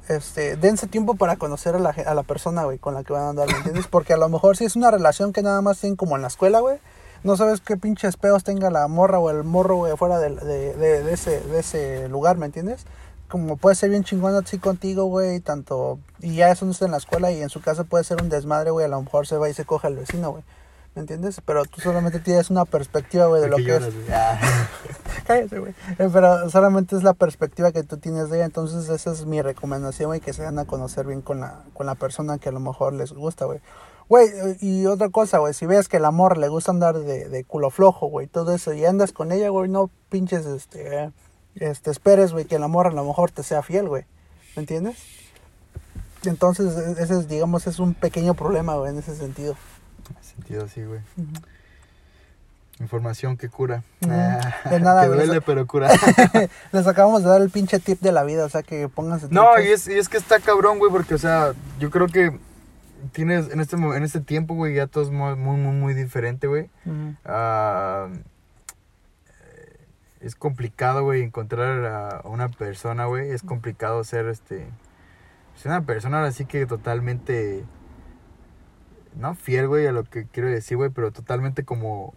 este, 0.09 0.57
dense 0.57 0.87
tiempo 0.87 1.15
para 1.15 1.37
conocer 1.37 1.75
a 1.75 1.79
la, 1.79 1.89
a 1.89 2.13
la 2.13 2.23
persona, 2.23 2.65
güey, 2.65 2.77
con 2.77 2.93
la 2.93 3.03
que 3.03 3.13
van 3.13 3.23
a 3.23 3.29
andar, 3.29 3.47
¿me 3.47 3.57
entiendes? 3.57 3.87
Porque 3.87 4.13
a 4.13 4.17
lo 4.17 4.27
mejor 4.29 4.57
si 4.57 4.65
es 4.65 4.75
una 4.75 4.91
relación 4.91 5.33
que 5.33 5.41
nada 5.41 5.61
más 5.61 5.79
tienen 5.79 5.95
como 5.95 6.15
en 6.15 6.21
la 6.21 6.27
escuela, 6.27 6.59
güey, 6.59 6.77
no 7.23 7.37
sabes 7.37 7.61
qué 7.61 7.77
pinches 7.77 8.17
peos 8.17 8.43
tenga 8.43 8.69
la 8.69 8.87
morra 8.87 9.19
o 9.19 9.29
el 9.29 9.43
morro, 9.43 9.77
güey, 9.77 9.95
fuera 9.97 10.19
de, 10.19 10.35
de, 10.35 10.73
de, 10.75 11.03
de 11.03 11.13
ese, 11.13 11.39
de 11.41 11.59
ese 11.59 12.09
lugar, 12.09 12.37
¿me 12.37 12.45
entiendes? 12.45 12.85
Como 13.29 13.57
puede 13.57 13.75
ser 13.75 13.89
bien 13.89 14.03
chingón 14.03 14.35
así 14.35 14.59
contigo, 14.59 15.05
güey, 15.05 15.39
tanto... 15.39 15.99
Y 16.19 16.35
ya 16.35 16.51
eso 16.51 16.65
no 16.65 16.71
está 16.71 16.85
en 16.85 16.91
la 16.91 16.97
escuela 16.97 17.31
y 17.31 17.41
en 17.41 17.49
su 17.49 17.61
casa 17.61 17.83
puede 17.83 18.03
ser 18.03 18.21
un 18.21 18.29
desmadre, 18.29 18.71
güey, 18.71 18.85
a 18.85 18.89
lo 18.89 19.01
mejor 19.01 19.25
se 19.25 19.37
va 19.37 19.49
y 19.49 19.53
se 19.53 19.65
coge 19.65 19.87
al 19.87 19.95
vecino, 19.95 20.31
güey. 20.31 20.43
¿Me 20.95 21.01
entiendes? 21.01 21.41
Pero 21.43 21.65
tú 21.65 21.81
solamente 21.81 22.19
tienes 22.19 22.51
una 22.51 22.65
perspectiva, 22.65 23.25
güey, 23.25 23.41
de 23.41 23.47
lo 23.47 23.55
¿Por 23.55 23.65
qué 23.65 23.71
que 23.71 23.75
es... 23.77 23.81
lloras, 23.81 23.95
güey? 23.95 24.13
Ah. 24.13 24.69
Cállate, 25.25 25.59
güey. 25.59 25.73
Eh, 25.97 26.09
pero 26.13 26.49
solamente 26.51 26.95
es 26.95 27.01
la 27.01 27.13
perspectiva 27.13 27.71
que 27.71 27.81
tú 27.83 27.97
tienes 27.97 28.29
de 28.29 28.37
ella. 28.37 28.45
Entonces, 28.45 28.87
esa 28.89 29.11
es 29.11 29.25
mi 29.25 29.41
recomendación, 29.41 30.09
güey, 30.09 30.19
que 30.19 30.33
se 30.33 30.43
van 30.43 30.59
a 30.59 30.65
conocer 30.65 31.07
bien 31.07 31.21
con 31.21 31.39
la, 31.39 31.61
con 31.73 31.87
la 31.87 31.95
persona 31.95 32.37
que 32.37 32.49
a 32.49 32.51
lo 32.51 32.59
mejor 32.59 32.93
les 32.93 33.11
gusta, 33.11 33.45
güey. 33.45 33.59
Güey, 34.13 34.29
y 34.61 34.85
otra 34.85 35.09
cosa, 35.09 35.39
güey, 35.39 35.55
si 35.55 35.65
ves 35.65 35.89
que 35.89 35.97
el 35.97 36.05
amor 36.05 36.37
le 36.37 36.47
gusta 36.47 36.69
andar 36.69 36.99
de, 36.99 37.29
de 37.29 37.43
culo 37.45 37.71
flojo, 37.71 38.05
güey, 38.05 38.27
todo 38.27 38.53
eso, 38.53 38.71
y 38.71 38.85
andas 38.85 39.11
con 39.11 39.31
ella, 39.31 39.49
güey, 39.49 39.71
no 39.71 39.89
pinches, 40.09 40.45
este, 40.45 41.11
este, 41.55 41.89
esperes, 41.89 42.31
güey, 42.31 42.45
que 42.45 42.57
el 42.57 42.63
amor 42.63 42.85
a 42.85 42.91
lo 42.91 43.03
mejor 43.05 43.31
te 43.31 43.41
sea 43.41 43.63
fiel, 43.63 43.87
güey. 43.87 44.05
¿Me 44.55 44.61
entiendes? 44.61 44.97
Entonces, 46.25 46.77
e- 46.77 47.01
ese 47.01 47.21
es, 47.21 47.27
digamos, 47.27 47.65
es 47.65 47.79
un 47.79 47.95
pequeño 47.95 48.35
problema, 48.35 48.75
güey, 48.75 48.91
en 48.91 48.99
ese 48.99 49.15
sentido. 49.15 49.55
Sentido 50.21 50.65
así, 50.65 50.83
güey. 50.83 50.99
Información 52.79 53.35
que 53.35 53.49
cura. 53.49 53.81
Ah, 54.07 54.41
De 54.69 54.79
nada, 54.79 55.01
que 55.01 55.07
duele, 55.07 55.41
pero 55.41 55.65
cura. 55.65 55.89
Les 56.71 56.85
acabamos 56.85 57.23
de 57.23 57.29
dar 57.29 57.41
el 57.41 57.49
pinche 57.49 57.79
tip 57.79 57.99
de 57.99 58.11
la 58.11 58.23
vida, 58.23 58.45
o 58.45 58.49
sea, 58.49 58.61
que 58.61 58.87
pónganse 58.89 59.29
No, 59.31 59.59
y 59.59 59.69
es, 59.69 59.87
y 59.87 59.97
es 59.97 60.07
que 60.07 60.17
está 60.17 60.39
cabrón, 60.39 60.77
güey, 60.77 60.91
porque, 60.91 61.15
o 61.15 61.17
sea, 61.17 61.53
yo 61.79 61.89
creo 61.89 62.05
que 62.05 62.37
tienes 63.11 63.51
en 63.51 63.59
este, 63.59 63.75
en 63.75 64.03
este 64.03 64.21
tiempo, 64.21 64.53
güey, 64.53 64.75
ya 64.75 64.87
todo 64.87 65.03
es 65.03 65.11
muy, 65.11 65.35
muy, 65.35 65.57
muy, 65.57 65.93
diferente, 65.93 66.47
güey. 66.47 66.69
Eh, 67.25 68.23
es 70.21 70.35
complicado, 70.35 71.03
güey, 71.03 71.21
encontrar 71.21 71.85
a 71.85 72.21
una 72.25 72.49
persona, 72.49 73.05
güey. 73.05 73.29
Es 73.29 73.43
complicado 73.43 74.03
ser, 74.03 74.27
este, 74.27 74.67
pues, 75.51 75.65
una 75.65 75.85
persona 75.85 76.19
ahora 76.19 76.31
sí 76.31 76.45
que 76.45 76.65
totalmente, 76.65 77.65
no 79.15 79.35
fiel, 79.35 79.67
güey, 79.67 79.85
a 79.85 79.91
lo 79.91 80.05
que 80.05 80.25
quiero 80.25 80.49
decir, 80.49 80.77
güey, 80.77 80.89
pero 80.89 81.11
totalmente 81.11 81.63
como, 81.63 82.13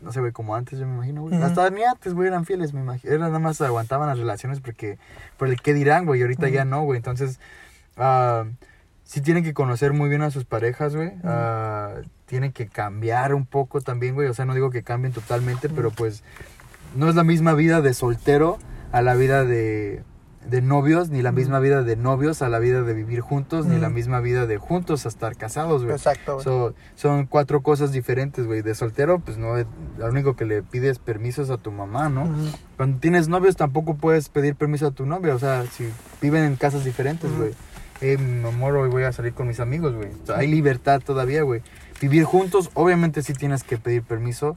no 0.00 0.12
sé, 0.12 0.20
güey, 0.20 0.32
como 0.32 0.54
antes, 0.54 0.78
yo 0.78 0.86
me 0.86 0.94
imagino, 0.94 1.22
güey. 1.22 1.34
Hasta 1.42 1.68
ni 1.70 1.82
antes, 1.82 2.14
güey, 2.14 2.28
eran 2.28 2.44
fieles, 2.44 2.72
me 2.72 2.80
imagino. 2.80 3.12
Era 3.12 3.26
nada 3.26 3.38
más 3.40 3.60
aguantaban 3.60 4.08
las 4.08 4.18
relaciones 4.18 4.60
porque, 4.60 4.98
por 5.36 5.48
el 5.48 5.60
qué 5.60 5.74
dirán, 5.74 6.06
güey, 6.06 6.20
y 6.20 6.22
ahorita 6.22 6.48
ya 6.48 6.64
no, 6.64 6.82
güey. 6.82 6.98
Entonces, 6.98 7.40
ah, 7.96 8.44
sí 9.08 9.22
tienen 9.22 9.42
que 9.42 9.54
conocer 9.54 9.94
muy 9.94 10.10
bien 10.10 10.20
a 10.20 10.30
sus 10.30 10.44
parejas, 10.44 10.94
güey. 10.94 11.12
Ah, 11.24 11.94
tienen 12.26 12.52
que 12.52 12.68
cambiar 12.68 13.34
un 13.34 13.46
poco 13.46 13.80
también, 13.80 14.14
güey. 14.14 14.28
O 14.28 14.34
sea, 14.34 14.44
no 14.44 14.52
digo 14.52 14.70
que 14.70 14.82
cambien 14.82 15.14
totalmente, 15.14 15.70
pero 15.70 15.90
pues 15.90 16.22
no 16.94 17.08
es 17.08 17.14
la 17.14 17.24
misma 17.24 17.54
vida 17.54 17.80
de 17.80 17.94
soltero 17.94 18.58
a 18.92 19.00
la 19.00 19.14
vida 19.14 19.46
de, 19.46 20.02
de 20.46 20.60
novios, 20.60 21.08
ni 21.08 21.22
la 21.22 21.32
misma 21.32 21.58
vida 21.58 21.82
de 21.82 21.96
novios 21.96 22.42
a 22.42 22.50
la 22.50 22.58
vida 22.58 22.82
de 22.82 22.92
vivir 22.92 23.20
juntos, 23.20 23.64
ni 23.64 23.78
la 23.78 23.88
misma 23.88 24.20
vida 24.20 24.46
de 24.46 24.58
juntos 24.58 25.06
a 25.06 25.08
estar 25.08 25.36
casados, 25.36 25.84
güey. 25.84 25.96
Exacto, 25.96 26.34
güey. 26.34 26.44
So, 26.44 26.74
son 26.94 27.24
cuatro 27.24 27.62
cosas 27.62 27.92
diferentes, 27.92 28.46
güey. 28.46 28.60
De 28.60 28.74
soltero, 28.74 29.20
pues 29.20 29.38
no, 29.38 29.54
lo 29.56 30.06
único 30.06 30.36
que 30.36 30.44
le 30.44 30.62
pides 30.62 30.98
permiso 30.98 31.40
es 31.40 31.48
a 31.48 31.56
tu 31.56 31.72
mamá, 31.72 32.10
¿no? 32.10 32.28
Cuando 32.76 32.98
tienes 32.98 33.28
novios 33.28 33.56
tampoco 33.56 33.94
puedes 33.94 34.28
pedir 34.28 34.54
permiso 34.54 34.88
a 34.88 34.90
tu 34.90 35.06
novia, 35.06 35.34
o 35.34 35.38
sea, 35.38 35.64
si 35.64 35.88
viven 36.20 36.44
en 36.44 36.56
casas 36.56 36.84
diferentes, 36.84 37.34
güey. 37.34 37.54
Eh, 38.00 38.16
mi 38.16 38.46
amor, 38.46 38.76
hoy 38.76 38.88
voy 38.88 39.02
a 39.02 39.12
salir 39.12 39.32
con 39.34 39.48
mis 39.48 39.58
amigos, 39.60 39.94
güey. 39.94 40.08
O 40.22 40.26
sea, 40.26 40.38
hay 40.38 40.46
libertad 40.46 41.00
todavía, 41.04 41.42
güey. 41.42 41.62
Vivir 42.00 42.22
juntos, 42.22 42.70
obviamente 42.74 43.22
sí 43.22 43.32
tienes 43.32 43.64
que 43.64 43.76
pedir 43.76 44.04
permiso 44.04 44.56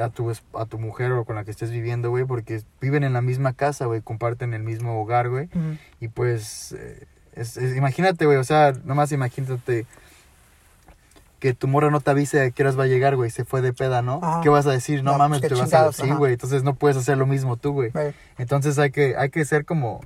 a 0.00 0.08
tu, 0.08 0.32
a 0.54 0.66
tu 0.66 0.78
mujer 0.80 1.12
o 1.12 1.24
con 1.24 1.36
la 1.36 1.44
que 1.44 1.52
estés 1.52 1.70
viviendo, 1.70 2.10
güey, 2.10 2.24
porque 2.24 2.62
viven 2.80 3.04
en 3.04 3.12
la 3.12 3.20
misma 3.20 3.52
casa, 3.52 3.86
güey, 3.86 4.00
comparten 4.00 4.54
el 4.54 4.64
mismo 4.64 5.00
hogar, 5.00 5.28
güey. 5.28 5.48
Y 6.00 6.08
pues, 6.08 6.72
eh, 6.76 7.04
es- 7.34 7.56
es- 7.56 7.76
imagínate, 7.76 8.26
güey, 8.26 8.38
o 8.38 8.44
sea, 8.44 8.72
nomás 8.84 9.12
imagínate 9.12 9.86
que 11.38 11.54
tu 11.54 11.68
morra 11.68 11.90
no 11.90 12.00
te 12.00 12.10
avise 12.10 12.40
a 12.42 12.50
qué 12.50 12.62
horas 12.64 12.76
va 12.78 12.82
a 12.84 12.88
llegar, 12.88 13.14
güey, 13.16 13.30
se 13.30 13.44
fue 13.44 13.62
de 13.62 13.72
peda, 13.72 14.02
¿no? 14.02 14.18
Ajá. 14.22 14.40
¿Qué 14.42 14.48
vas 14.48 14.66
a 14.66 14.72
decir? 14.72 15.04
No, 15.04 15.12
No, 15.12 15.18
mames, 15.18 15.38
pues, 15.40 15.52
te 15.52 15.54
vas 15.58 15.72
a... 15.72 15.92
Sí, 15.92 16.10
güey, 16.18 16.32
entonces 16.34 16.64
no 16.64 16.74
puedes 16.74 16.96
hacer 16.98 17.16
lo 17.16 17.26
mismo 17.26 17.56
tú, 17.56 17.72
güey. 17.72 17.90
Güey. 17.90 18.12
Entonces 18.36 18.78
hay 18.80 18.90
que, 18.90 19.14
hay 19.16 19.30
que 19.30 19.44
ser 19.44 19.64
como... 19.64 20.00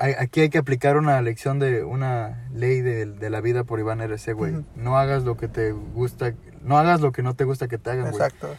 aquí 0.00 0.40
hay 0.40 0.48
que 0.48 0.58
aplicar 0.58 0.96
una 0.96 1.20
lección 1.20 1.58
de 1.58 1.84
una 1.84 2.48
ley 2.54 2.80
de, 2.80 3.06
de 3.06 3.30
la 3.30 3.40
vida 3.40 3.64
por 3.64 3.78
Iván 3.78 4.00
RC, 4.00 4.32
güey. 4.32 4.64
No 4.74 4.98
hagas 4.98 5.24
lo 5.24 5.36
que 5.36 5.46
te 5.46 5.72
gusta, 5.72 6.34
no 6.62 6.78
hagas 6.78 7.00
lo 7.00 7.12
que 7.12 7.22
no 7.22 7.34
te 7.34 7.44
gusta 7.44 7.68
que 7.68 7.78
te 7.78 7.90
hagan, 7.90 8.10
güey. 8.10 8.14
Exacto. 8.14 8.56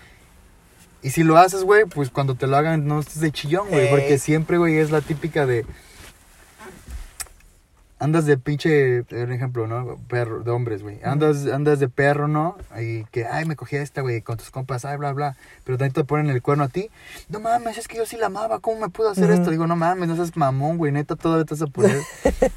Y 1.01 1.10
si 1.10 1.23
lo 1.23 1.38
haces, 1.38 1.63
güey, 1.63 1.86
pues 1.86 2.12
cuando 2.12 2.36
te 2.36 2.45
lo 2.45 2.58
hagan 2.58 2.86
no 2.86 2.99
estés 2.99 3.21
de 3.21 3.32
chillón, 3.32 3.69
güey. 3.69 3.88
Ey. 3.88 3.89
Porque 3.89 4.19
siempre, 4.19 4.58
güey, 4.58 4.77
es 4.77 4.91
la 4.91 5.01
típica 5.01 5.45
de... 5.45 5.65
Andas 8.01 8.25
de 8.25 8.35
pinche, 8.35 9.03
por 9.03 9.31
ejemplo, 9.31 9.67
¿no? 9.67 9.99
Perro, 10.07 10.41
de 10.41 10.49
hombres, 10.49 10.81
güey. 10.81 10.99
Andas, 11.03 11.45
andas 11.45 11.79
de 11.79 11.87
perro, 11.87 12.27
¿no? 12.27 12.57
Y 12.79 13.03
que, 13.05 13.27
ay, 13.27 13.45
me 13.45 13.55
cogí 13.55 13.75
a 13.77 13.83
esta, 13.83 14.01
güey, 14.01 14.23
con 14.23 14.37
tus 14.37 14.49
compas, 14.49 14.85
ay, 14.85 14.97
bla, 14.97 15.13
bla. 15.13 15.37
Pero 15.63 15.77
también 15.77 15.93
te 15.93 16.03
ponen 16.03 16.31
el 16.31 16.41
cuerno 16.41 16.63
a 16.63 16.67
ti. 16.67 16.89
No 17.29 17.39
mames, 17.39 17.77
es 17.77 17.87
que 17.87 17.97
yo 17.97 18.07
sí 18.07 18.17
la 18.17 18.25
amaba, 18.25 18.57
¿cómo 18.59 18.79
me 18.79 18.89
pudo 18.89 19.11
hacer 19.11 19.29
esto? 19.29 19.51
Digo, 19.51 19.67
no 19.67 19.75
mames, 19.75 20.09
no 20.09 20.15
seas 20.15 20.35
mamón, 20.35 20.79
güey, 20.79 20.91
neta, 20.91 21.15
todavía 21.15 21.45
te 21.45 21.53
vas 21.53 21.61
a 21.61 21.67
poner... 21.67 21.97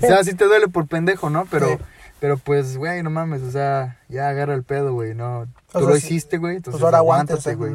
o 0.02 0.07
sea, 0.07 0.24
sí 0.24 0.33
te 0.33 0.46
duele 0.46 0.68
por 0.68 0.87
pendejo, 0.87 1.28
¿no? 1.28 1.46
Pero, 1.50 1.68
Sí. 1.68 1.76
pero 2.20 2.38
pues, 2.38 2.78
güey, 2.78 3.02
no 3.02 3.11
mames, 3.11 3.42
o 3.42 3.50
sea, 3.50 3.98
ya 4.09 4.30
agarra 4.30 4.54
el 4.54 4.62
pedo, 4.62 4.94
güey, 4.94 5.14
no. 5.14 5.40
O 5.40 5.46
Tú 5.72 5.80
sea, 5.80 5.88
lo 5.88 5.96
hiciste, 5.96 6.38
güey, 6.38 6.57
entonces 6.57 6.80
Pues 6.80 6.85
ahora 6.87 6.98
aguántate, 6.98 7.54
güey 7.54 7.74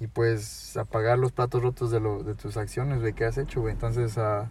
y 0.00 0.06
pues 0.06 0.76
apagar 0.76 1.18
los 1.18 1.32
platos 1.32 1.62
rotos 1.62 1.90
de, 1.90 2.00
lo, 2.00 2.22
de 2.22 2.34
tus 2.34 2.56
acciones, 2.56 3.00
güey, 3.00 3.12
que 3.12 3.24
has 3.24 3.38
hecho, 3.38 3.60
güey. 3.60 3.72
Entonces, 3.72 4.18
ah, 4.18 4.50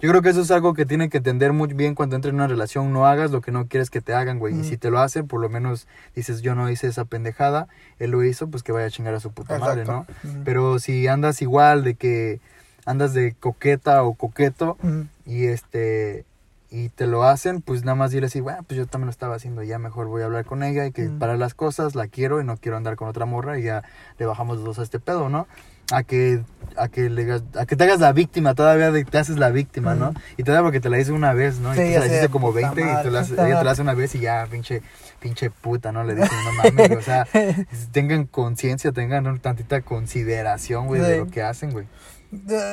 yo 0.00 0.08
creo 0.08 0.22
que 0.22 0.30
eso 0.30 0.40
es 0.40 0.50
algo 0.50 0.74
que 0.74 0.86
tienen 0.86 1.10
que 1.10 1.18
entender 1.18 1.52
muy 1.52 1.72
bien 1.74 1.94
cuando 1.94 2.16
entres 2.16 2.30
en 2.30 2.36
una 2.36 2.46
relación. 2.46 2.92
No 2.92 3.06
hagas 3.06 3.30
lo 3.30 3.40
que 3.40 3.52
no 3.52 3.66
quieres 3.66 3.90
que 3.90 4.00
te 4.00 4.14
hagan, 4.14 4.38
güey. 4.38 4.58
Y 4.58 4.64
si 4.64 4.76
te 4.76 4.90
lo 4.90 4.98
hacen, 4.98 5.26
por 5.26 5.40
lo 5.40 5.48
menos 5.48 5.86
dices, 6.14 6.40
yo 6.40 6.54
no 6.54 6.70
hice 6.70 6.86
esa 6.86 7.04
pendejada, 7.04 7.68
él 7.98 8.10
lo 8.10 8.24
hizo, 8.24 8.48
pues 8.48 8.62
que 8.62 8.72
vaya 8.72 8.86
a 8.86 8.90
chingar 8.90 9.14
a 9.14 9.20
su 9.20 9.32
puta 9.32 9.58
madre, 9.58 9.84
¿no? 9.84 10.06
Pero 10.44 10.78
si 10.78 11.06
andas 11.06 11.42
igual 11.42 11.84
de 11.84 11.94
que 11.94 12.40
andas 12.86 13.12
de 13.12 13.34
coqueta 13.38 14.02
o 14.02 14.14
coqueto 14.14 14.78
y 15.26 15.46
este 15.46 16.24
y 16.72 16.88
te 16.88 17.08
lo 17.08 17.24
hacen, 17.24 17.62
pues 17.62 17.84
nada 17.84 17.96
más 17.96 18.12
dile 18.12 18.26
así, 18.26 18.40
bueno, 18.40 18.62
pues 18.62 18.78
yo 18.78 18.86
también 18.86 19.06
lo 19.06 19.10
estaba 19.10 19.34
haciendo, 19.34 19.64
ya 19.64 19.80
mejor 19.80 20.06
voy 20.06 20.22
a 20.22 20.26
hablar 20.26 20.44
con 20.44 20.62
ella 20.62 20.86
y 20.86 20.92
que 20.92 21.08
para 21.08 21.36
las 21.36 21.52
cosas 21.52 21.96
la 21.96 22.06
quiero 22.06 22.40
y 22.40 22.44
no 22.44 22.56
quiero 22.56 22.76
andar 22.76 22.94
con 22.94 23.08
otra 23.08 23.26
morra 23.26 23.58
y 23.58 23.64
ya 23.64 23.82
le 24.18 24.26
bajamos 24.26 24.58
los 24.58 24.64
dos 24.64 24.78
a 24.78 24.82
este 24.84 25.00
pedo, 25.00 25.28
¿no? 25.28 25.48
A 25.90 26.02
que 26.02 26.42
a 26.76 26.88
que 26.88 27.10
le 27.10 27.40
a 27.58 27.66
que 27.66 27.74
te 27.76 27.84
hagas 27.84 27.98
la 27.98 28.12
víctima, 28.12 28.54
todavía 28.54 28.92
de- 28.92 29.04
te 29.04 29.18
haces 29.18 29.36
la 29.38 29.50
víctima, 29.50 29.94
¿no? 29.96 30.14
Y 30.36 30.44
todavía 30.44 30.62
porque 30.64 30.80
te 30.80 30.88
la 30.88 30.98
hice 31.00 31.10
una 31.12 31.32
vez, 31.34 31.58
¿no? 31.58 31.74
Sí, 31.74 31.80
y 31.82 31.94
tú 31.94 31.98
la 32.00 32.06
hiciste 32.06 32.28
como 32.28 32.52
puta 32.52 32.70
20 32.70 32.80
y 32.80 33.02
tú 33.02 33.10
la 33.10 33.22
puta 33.24 33.46
ella 33.48 33.58
te 33.58 33.64
la 33.64 33.70
hace 33.72 33.82
una 33.82 33.94
vez 33.94 34.14
y 34.14 34.20
ya, 34.20 34.46
pinche 34.50 34.82
pinche 35.18 35.50
puta, 35.50 35.90
¿no? 35.92 36.04
Le 36.04 36.14
dicen, 36.14 36.30
no 36.44 36.52
mames, 36.52 36.96
o 36.96 37.02
sea, 37.02 37.26
tengan 37.92 38.24
conciencia, 38.26 38.92
tengan 38.92 39.38
tantita 39.40 39.80
consideración, 39.82 40.86
güey, 40.86 41.00
de 41.02 41.18
lo 41.18 41.26
que 41.26 41.42
hacen, 41.42 41.72
güey. 41.72 41.86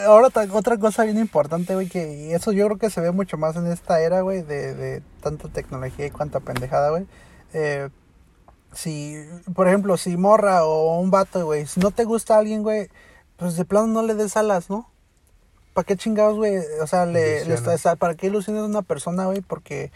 Ahora 0.06 0.30
otra 0.52 0.78
cosa 0.78 1.04
bien 1.04 1.18
importante, 1.18 1.74
güey, 1.74 1.88
que 1.88 2.14
y 2.28 2.34
eso 2.34 2.52
yo 2.52 2.66
creo 2.68 2.78
que 2.78 2.92
se 2.92 3.02
ve 3.02 3.12
mucho 3.12 3.38
más 3.38 3.56
en 3.56 3.66
esta 3.68 4.00
era, 4.00 4.22
güey, 4.22 4.44
de, 4.44 4.76
de 4.76 5.02
tanta 5.22 5.48
tecnología 5.50 6.06
y 6.06 6.12
cuánta 6.12 6.40
pendejada, 6.40 6.92
güey. 6.92 7.08
Eh, 7.54 7.90
si, 8.74 9.18
por 9.56 9.68
ejemplo, 9.68 9.98
si 9.98 10.18
morra 10.18 10.66
o 10.66 11.00
un 11.00 11.10
vato, 11.12 11.46
güey, 11.46 11.66
si 11.68 11.80
no 11.80 11.92
te 11.92 12.04
gusta 12.04 12.38
alguien, 12.38 12.64
güey, 12.64 12.90
pues 13.38 13.56
de 13.56 13.66
plano 13.66 13.88
no 13.88 14.02
le 14.04 14.14
des 14.16 14.38
alas, 14.38 14.70
¿no? 14.70 14.90
¿Para 15.74 15.86
qué 15.86 15.96
chingados, 15.96 16.36
güey? 16.38 16.58
O 16.82 16.88
sea, 16.88 17.06
le, 17.06 17.14
le 17.14 17.36
Ilusionas. 17.46 17.76
está- 17.76 17.96
¿para 17.96 18.16
qué 18.16 18.28
ilusiones 18.28 18.64
a 18.64 18.66
una 18.66 18.82
persona, 18.82 19.26
güey? 19.26 19.42
Porque 19.42 19.92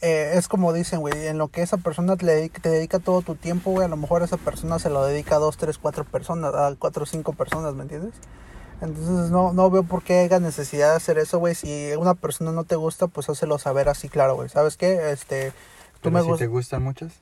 eh, 0.00 0.32
es 0.34 0.48
como 0.48 0.72
dicen, 0.72 1.00
güey, 1.00 1.28
en 1.28 1.38
lo 1.38 1.48
que 1.48 1.62
esa 1.62 1.76
persona 1.78 2.16
te 2.16 2.26
dedica, 2.26 2.60
te 2.60 2.68
dedica 2.68 2.98
todo 2.98 3.22
tu 3.22 3.34
tiempo, 3.36 3.70
güey, 3.70 3.84
a 3.86 3.88
lo 3.88 3.96
mejor 3.96 4.22
esa 4.22 4.36
persona 4.36 4.78
se 4.78 4.90
lo 4.90 5.04
dedica 5.04 5.36
a 5.36 5.38
dos, 5.38 5.56
tres, 5.56 5.78
cuatro 5.78 6.04
personas, 6.04 6.54
a 6.54 6.74
cuatro 6.78 7.06
cinco 7.06 7.32
personas, 7.32 7.74
¿me 7.74 7.82
entiendes? 7.82 8.14
Entonces 8.80 9.30
no, 9.30 9.52
no 9.52 9.70
veo 9.70 9.84
por 9.84 10.02
qué 10.02 10.18
haya 10.20 10.40
necesidad 10.40 10.90
de 10.90 10.96
hacer 10.96 11.18
eso, 11.18 11.38
güey. 11.38 11.54
Si 11.54 11.92
una 11.96 12.14
persona 12.14 12.50
no 12.50 12.64
te 12.64 12.74
gusta, 12.74 13.06
pues 13.06 13.28
hácelo 13.28 13.58
saber 13.58 13.88
así, 13.88 14.08
claro, 14.08 14.34
güey. 14.34 14.48
¿Sabes 14.48 14.76
qué? 14.76 15.12
Este, 15.12 15.52
tú 16.00 16.10
Pero 16.10 16.24
me 16.24 16.32
si 16.32 16.38
te 16.38 16.48
gustan 16.48 16.82
muchas, 16.82 17.12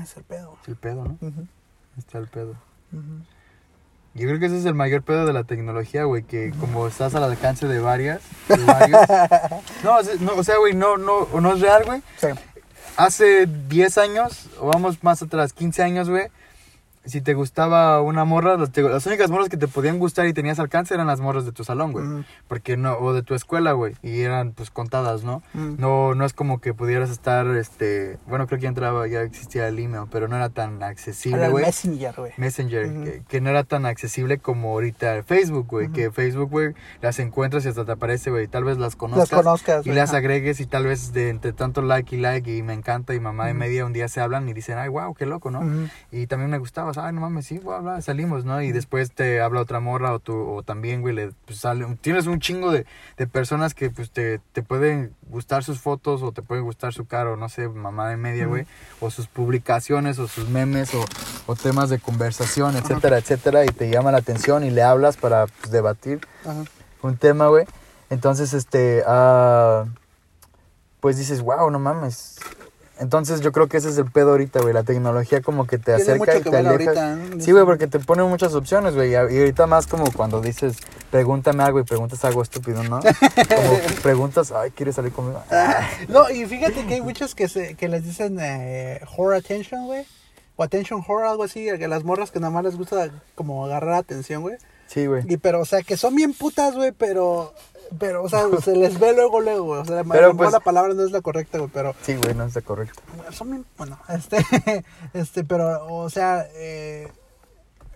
Es 0.00 0.16
el 0.16 0.24
pedo. 0.24 0.56
es 0.62 0.68
el 0.68 0.76
pedo, 0.76 1.04
¿no? 1.04 1.18
Está 1.98 2.18
el 2.18 2.28
pedo. 2.28 2.54
Yo 4.14 4.26
creo 4.26 4.38
que 4.38 4.46
ese 4.46 4.58
es 4.58 4.66
el 4.66 4.74
mayor 4.74 5.02
pedo 5.02 5.24
de 5.24 5.32
la 5.32 5.44
tecnología, 5.44 6.04
güey, 6.04 6.22
que 6.22 6.52
como 6.60 6.86
estás 6.86 7.14
al 7.14 7.24
alcance 7.24 7.66
de 7.66 7.80
varias, 7.80 8.20
de 8.48 8.62
varios. 8.64 9.00
No, 9.84 9.96
o 9.96 10.04
sea, 10.04 10.14
no, 10.20 10.34
o 10.34 10.44
sea, 10.44 10.58
güey, 10.58 10.74
no, 10.74 10.96
no, 10.98 11.26
no 11.40 11.52
es 11.54 11.60
real, 11.60 11.84
güey. 11.84 12.02
Sí. 12.18 12.28
Hace 12.96 13.46
10 13.46 13.98
años, 13.98 14.50
o 14.60 14.66
vamos 14.66 15.02
más 15.02 15.22
atrás, 15.22 15.52
15 15.54 15.82
años, 15.82 16.10
güey, 16.10 16.28
si 17.04 17.20
te 17.20 17.34
gustaba 17.34 18.00
una 18.00 18.24
morra, 18.24 18.56
las, 18.56 18.70
te- 18.72 18.82
las 18.82 19.04
únicas 19.06 19.30
morras 19.30 19.48
que 19.48 19.56
te 19.56 19.68
podían 19.68 19.98
gustar 19.98 20.26
y 20.26 20.32
tenías 20.32 20.58
alcance 20.58 20.94
eran 20.94 21.06
las 21.06 21.20
morras 21.20 21.44
de 21.44 21.52
tu 21.52 21.64
salón, 21.64 21.92
güey. 21.92 22.04
Porque 22.48 22.76
no, 22.76 22.94
o 22.98 23.12
de 23.12 23.22
tu 23.22 23.34
escuela, 23.34 23.72
güey, 23.72 23.94
y 24.02 24.20
eran 24.20 24.52
pues 24.52 24.70
contadas, 24.70 25.24
¿no? 25.24 25.42
No, 25.54 26.14
no 26.14 26.24
es 26.24 26.32
como 26.32 26.60
que 26.60 26.74
pudieras 26.74 27.10
estar, 27.10 27.46
este, 27.56 28.18
bueno, 28.26 28.46
creo 28.46 28.58
que 28.58 28.64
ya 28.64 28.68
entraba, 28.68 29.06
ya 29.08 29.22
existía 29.22 29.68
el 29.68 29.78
email, 29.78 30.04
pero 30.10 30.28
no 30.28 30.36
era 30.36 30.48
tan 30.48 30.82
accesible, 30.82 31.48
güey. 31.48 31.64
Messenger, 31.64 32.14
güey. 32.16 32.32
Messenger, 32.36 32.86
que, 33.04 33.22
que 33.28 33.40
no 33.40 33.50
era 33.50 33.64
tan 33.64 33.86
accesible 33.86 34.38
como 34.38 34.70
ahorita 34.72 35.22
Facebook, 35.24 35.66
güey. 35.68 35.88
Que 35.88 36.10
Facebook, 36.10 36.50
güey, 36.50 36.74
las 37.00 37.18
encuentras 37.18 37.64
y 37.64 37.68
hasta 37.68 37.84
te 37.84 37.92
aparece, 37.92 38.30
güey. 38.30 38.46
Tal 38.48 38.64
vez 38.64 38.78
las 38.78 38.96
conozcas. 38.96 39.30
Las 39.32 39.42
conozcas. 39.42 39.86
Y 39.86 39.90
las 39.92 40.14
agregues 40.14 40.60
y 40.60 40.66
tal 40.66 40.84
vez 40.86 41.12
de 41.12 41.28
entre 41.30 41.52
tanto 41.52 41.82
like 41.82 42.14
y 42.14 42.20
like 42.20 42.56
y 42.56 42.62
me 42.62 42.74
encanta 42.74 43.14
y 43.14 43.20
mamá 43.20 43.50
y 43.50 43.54
media 43.54 43.84
un 43.86 43.92
día 43.92 44.08
se 44.08 44.20
hablan 44.20 44.48
y 44.48 44.52
dicen, 44.52 44.78
ay, 44.78 44.88
wow, 44.88 45.14
qué 45.14 45.26
loco, 45.26 45.50
¿no? 45.50 45.62
Y 46.10 46.26
también 46.26 46.50
me 46.50 46.58
ay, 46.98 47.12
no 47.12 47.20
mames, 47.20 47.46
sí, 47.46 47.58
bla, 47.58 47.78
bla, 47.78 48.00
salimos, 48.02 48.44
¿no? 48.44 48.60
Y 48.62 48.72
después 48.72 49.12
te 49.12 49.40
habla 49.40 49.60
otra 49.60 49.80
morra 49.80 50.12
o 50.12 50.18
tú, 50.18 50.34
o 50.56 50.62
también, 50.62 51.00
güey, 51.00 51.14
le 51.14 51.32
pues, 51.44 51.58
sale, 51.58 51.86
tienes 52.00 52.26
un 52.26 52.40
chingo 52.40 52.70
de, 52.70 52.86
de 53.16 53.26
personas 53.26 53.74
que 53.74 53.90
pues 53.90 54.10
te, 54.10 54.40
te 54.52 54.62
pueden 54.62 55.14
gustar 55.28 55.64
sus 55.64 55.80
fotos 55.80 56.22
o 56.22 56.32
te 56.32 56.42
puede 56.42 56.60
gustar 56.60 56.92
su 56.92 57.06
cara 57.06 57.30
o 57.30 57.36
no 57.36 57.48
sé, 57.48 57.68
mamá 57.68 58.08
de 58.08 58.16
media, 58.16 58.46
güey, 58.46 58.66
o 59.00 59.10
sus 59.10 59.26
publicaciones 59.26 60.18
o 60.18 60.28
sus 60.28 60.48
memes 60.48 60.94
o, 60.94 61.04
o 61.46 61.56
temas 61.56 61.90
de 61.90 61.98
conversación, 61.98 62.76
etcétera, 62.76 63.18
etcétera, 63.18 63.64
y 63.64 63.68
te 63.68 63.90
llama 63.90 64.12
la 64.12 64.18
atención 64.18 64.64
y 64.64 64.70
le 64.70 64.82
hablas 64.82 65.16
para 65.16 65.46
pues, 65.46 65.70
debatir 65.70 66.20
Ajá. 66.44 66.64
un 67.02 67.16
tema, 67.16 67.48
güey. 67.48 67.66
Entonces, 68.10 68.52
este, 68.52 69.02
ah, 69.06 69.86
pues 71.00 71.16
dices, 71.16 71.40
wow, 71.42 71.70
no 71.70 71.78
mames. 71.78 72.36
Entonces 72.98 73.40
yo 73.40 73.52
creo 73.52 73.68
que 73.68 73.78
ese 73.78 73.88
es 73.88 73.98
el 73.98 74.10
pedo 74.10 74.30
ahorita, 74.30 74.60
güey. 74.60 74.72
La 74.74 74.84
tecnología 74.84 75.40
como 75.40 75.66
que 75.66 75.78
te 75.78 75.92
acerca 75.92 76.18
mucho 76.18 76.38
y 76.38 76.42
que 76.42 76.50
te 76.50 76.56
aleja. 76.56 76.70
ahorita, 76.72 77.16
¿no? 77.16 77.40
Sí, 77.40 77.52
güey, 77.52 77.64
porque 77.64 77.86
te 77.86 77.98
pone 77.98 78.22
muchas 78.22 78.54
opciones, 78.54 78.94
güey. 78.94 79.12
Y 79.12 79.14
ahorita 79.14 79.66
más 79.66 79.86
como 79.86 80.12
cuando 80.12 80.40
dices, 80.40 80.76
pregúntame 81.10 81.62
algo 81.62 81.80
y 81.80 81.84
preguntas 81.84 82.24
algo 82.24 82.42
estúpido, 82.42 82.82
¿no? 82.84 83.00
Como 83.48 83.78
preguntas, 84.02 84.52
ay, 84.52 84.70
¿quieres 84.70 84.94
salir 84.94 85.12
conmigo? 85.12 85.42
Ah, 85.50 85.88
No, 86.08 86.30
y 86.30 86.44
fíjate 86.46 86.86
que 86.86 86.94
hay 86.94 87.00
muchas 87.00 87.34
que, 87.34 87.48
se, 87.48 87.74
que 87.74 87.88
les 87.88 88.04
dicen 88.04 88.38
eh, 88.40 89.00
horror 89.16 89.34
attention, 89.34 89.86
güey. 89.86 90.06
O 90.56 90.62
attention 90.62 91.02
horror, 91.06 91.24
algo 91.26 91.44
así. 91.44 91.64
Que 91.78 91.88
las 91.88 92.04
morras 92.04 92.30
que 92.30 92.40
nada 92.40 92.52
más 92.52 92.64
les 92.64 92.76
gusta 92.76 93.10
como 93.34 93.64
agarrar 93.64 93.94
atención, 93.94 94.42
güey. 94.42 94.56
Sí, 94.86 95.06
güey. 95.06 95.22
Y 95.26 95.38
pero, 95.38 95.60
o 95.60 95.64
sea, 95.64 95.82
que 95.82 95.96
son 95.96 96.14
bien 96.14 96.34
putas, 96.34 96.74
güey, 96.74 96.92
pero... 96.92 97.54
Pero, 97.98 98.22
o 98.22 98.28
sea, 98.28 98.44
se 98.62 98.76
les 98.76 98.98
ve 98.98 99.12
luego, 99.14 99.40
luego. 99.40 99.70
O 99.80 99.84
sea, 99.84 100.04
Pero, 100.04 100.36
pues- 100.36 100.52
la 100.52 100.60
palabra 100.60 100.94
no 100.94 101.02
es 101.04 101.10
la 101.12 101.20
correcta, 101.20 101.58
güey, 101.58 101.70
pero... 101.72 101.94
Sí, 102.02 102.14
güey, 102.16 102.34
no 102.34 102.44
está 102.44 102.60
correcto. 102.62 103.00
Son 103.32 103.50
bien... 103.50 103.64
Bueno, 103.76 103.98
este... 104.08 104.38
este, 105.14 105.44
pero, 105.44 105.86
o 105.94 106.08
sea, 106.10 106.46
eh, 106.54 107.08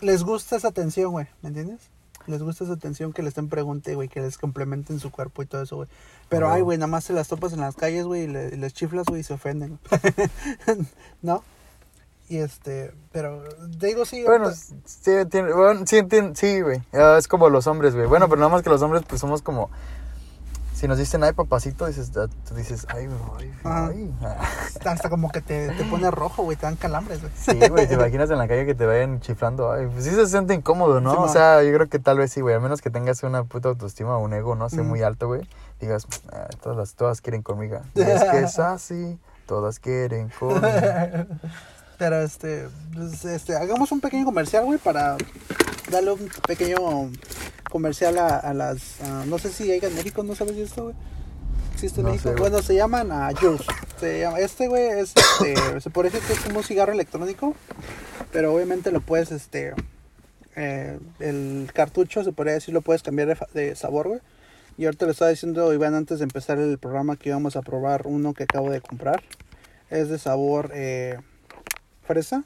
les 0.00 0.22
gusta 0.24 0.56
esa 0.56 0.68
atención, 0.68 1.12
güey, 1.12 1.26
¿me 1.42 1.48
entiendes? 1.48 1.80
Les 2.26 2.42
gusta 2.42 2.64
esa 2.64 2.72
atención 2.72 3.12
que 3.12 3.22
les 3.22 3.28
estén 3.30 3.48
pregunte, 3.48 3.94
güey, 3.94 4.08
que 4.08 4.20
les 4.20 4.36
complementen 4.36 4.98
su 4.98 5.10
cuerpo 5.12 5.42
y 5.42 5.46
todo 5.46 5.62
eso, 5.62 5.76
güey. 5.76 5.88
Pero, 6.28 6.50
ay, 6.50 6.60
güey, 6.60 6.76
nada 6.76 6.88
más 6.88 7.04
se 7.04 7.12
las 7.12 7.28
topas 7.28 7.52
en 7.52 7.60
las 7.60 7.76
calles, 7.76 8.04
güey, 8.04 8.22
y, 8.24 8.26
le- 8.26 8.48
y 8.48 8.56
les 8.56 8.74
chiflas, 8.74 9.06
güey, 9.06 9.20
y 9.20 9.24
se 9.24 9.34
ofenden. 9.34 9.78
¿No? 11.22 11.44
Y 12.28 12.38
este, 12.38 12.92
pero, 13.12 13.42
digo, 13.78 14.04
sí. 14.04 14.24
Bueno, 14.24 14.50
sí, 14.52 15.12
tiene- 15.30 15.52
bueno, 15.52 15.82
sí, 15.86 15.98
entiendo- 15.98 16.34
sí, 16.34 16.60
güey. 16.60 16.82
Ah, 16.92 17.16
es 17.18 17.28
como 17.28 17.48
los 17.50 17.66
hombres, 17.66 17.94
güey. 17.94 18.06
Bueno, 18.06 18.28
pero 18.28 18.40
nada 18.40 18.50
más 18.50 18.62
que 18.62 18.70
los 18.70 18.82
hombres, 18.82 19.02
pues 19.08 19.20
somos 19.20 19.42
como. 19.42 19.70
Si 20.74 20.86
nos 20.86 20.98
dicen, 20.98 21.24
ay, 21.24 21.32
papacito, 21.32 21.86
dices, 21.86 22.10
ah, 22.18 22.26
tú 22.46 22.54
dices, 22.54 22.86
ay, 22.90 23.06
güey, 23.06 23.50
ay. 23.64 24.14
hasta 24.84 25.08
como 25.08 25.30
que 25.32 25.40
te, 25.40 25.68
te 25.70 25.84
pone 25.84 26.10
rojo, 26.10 26.42
güey, 26.42 26.54
te 26.58 26.66
dan 26.66 26.76
calambres, 26.76 27.22
güey. 27.22 27.32
Sí, 27.34 27.68
güey, 27.70 27.86
te 27.88 27.94
imaginas 27.94 28.28
en 28.28 28.36
la 28.36 28.46
calle 28.46 28.66
que 28.66 28.74
te 28.74 28.84
vayan 28.84 29.20
chiflando. 29.20 29.72
Ay, 29.72 29.86
pues 29.86 30.04
sí 30.04 30.10
se 30.10 30.26
siente 30.26 30.52
incómodo, 30.52 31.00
¿no? 31.00 31.12
Sí, 31.12 31.16
o 31.18 31.28
sea, 31.28 31.62
yo 31.62 31.72
creo 31.72 31.88
que 31.88 31.98
tal 31.98 32.18
vez 32.18 32.30
sí, 32.30 32.42
güey. 32.42 32.54
A 32.54 32.60
menos 32.60 32.82
que 32.82 32.90
tengas 32.90 33.22
una 33.22 33.44
puta 33.44 33.70
autoestima 33.70 34.18
o 34.18 34.20
un 34.22 34.34
ego, 34.34 34.54
no 34.54 34.68
sé, 34.68 34.82
Mm. 34.82 34.86
muy 34.86 35.02
alto, 35.02 35.28
güey. 35.28 35.48
Digas, 35.80 36.06
"Ah, 36.30 36.48
todas, 36.62 36.94
todas 36.94 37.22
quieren 37.22 37.40
conmigo. 37.42 37.80
Y 37.94 38.02
es 38.02 38.24
que 38.24 38.40
es 38.40 38.58
así, 38.58 39.18
todas 39.46 39.78
quieren 39.78 40.28
conmigo. 40.38 40.60
Pero 41.98 42.20
este, 42.22 42.68
pues, 42.94 43.24
este, 43.24 43.54
hagamos 43.56 43.90
un 43.92 44.00
pequeño 44.00 44.24
comercial, 44.24 44.64
güey, 44.64 44.78
para 44.78 45.16
darle 45.90 46.12
un 46.12 46.28
pequeño 46.46 47.10
comercial 47.70 48.18
a, 48.18 48.36
a 48.38 48.52
las, 48.54 49.00
a- 49.02 49.24
no 49.26 49.38
sé 49.38 49.50
si 49.50 49.70
hay 49.70 49.80
en 49.82 49.94
México, 49.94 50.22
¿no 50.22 50.34
sabes 50.34 50.56
de 50.56 50.62
esto, 50.64 50.84
güey? 50.84 50.94
¿Existe 51.74 52.00
en 52.00 52.06
No 52.06 52.12
México? 52.12 52.30
sé, 52.30 52.40
bueno, 52.40 52.62
se 52.62 52.74
llaman 52.74 53.12
a 53.12 53.30
Juice. 53.34 53.64
Se 54.00 54.20
llama, 54.20 54.40
este, 54.40 54.68
güey, 54.68 54.88
es, 55.00 55.14
este, 55.16 55.54
se 55.80 55.90
decir 55.90 56.20
que 56.20 56.32
es 56.34 56.40
como 56.40 56.58
un 56.58 56.64
cigarro 56.64 56.92
electrónico, 56.92 57.54
pero 58.32 58.54
obviamente 58.54 58.90
lo 58.92 59.00
puedes, 59.00 59.30
este, 59.32 59.72
eh, 60.54 60.98
el 61.20 61.70
cartucho, 61.74 62.24
se 62.24 62.32
podría 62.32 62.54
decir, 62.54 62.74
lo 62.74 62.82
puedes 62.82 63.02
cambiar 63.02 63.28
de, 63.52 63.60
de 63.68 63.76
sabor, 63.76 64.08
güey. 64.08 64.20
Y 64.78 64.84
ahorita 64.84 65.06
le 65.06 65.12
estaba 65.12 65.30
diciendo 65.30 65.72
Iván 65.72 65.94
antes 65.94 66.18
de 66.18 66.24
empezar 66.24 66.58
el 66.58 66.76
programa 66.76 67.16
que 67.16 67.30
íbamos 67.30 67.56
a 67.56 67.62
probar 67.62 68.02
uno 68.06 68.34
que 68.34 68.42
acabo 68.42 68.70
de 68.70 68.82
comprar. 68.82 69.22
Es 69.88 70.10
de 70.10 70.18
sabor, 70.18 70.70
eh, 70.74 71.18
fresa, 72.06 72.44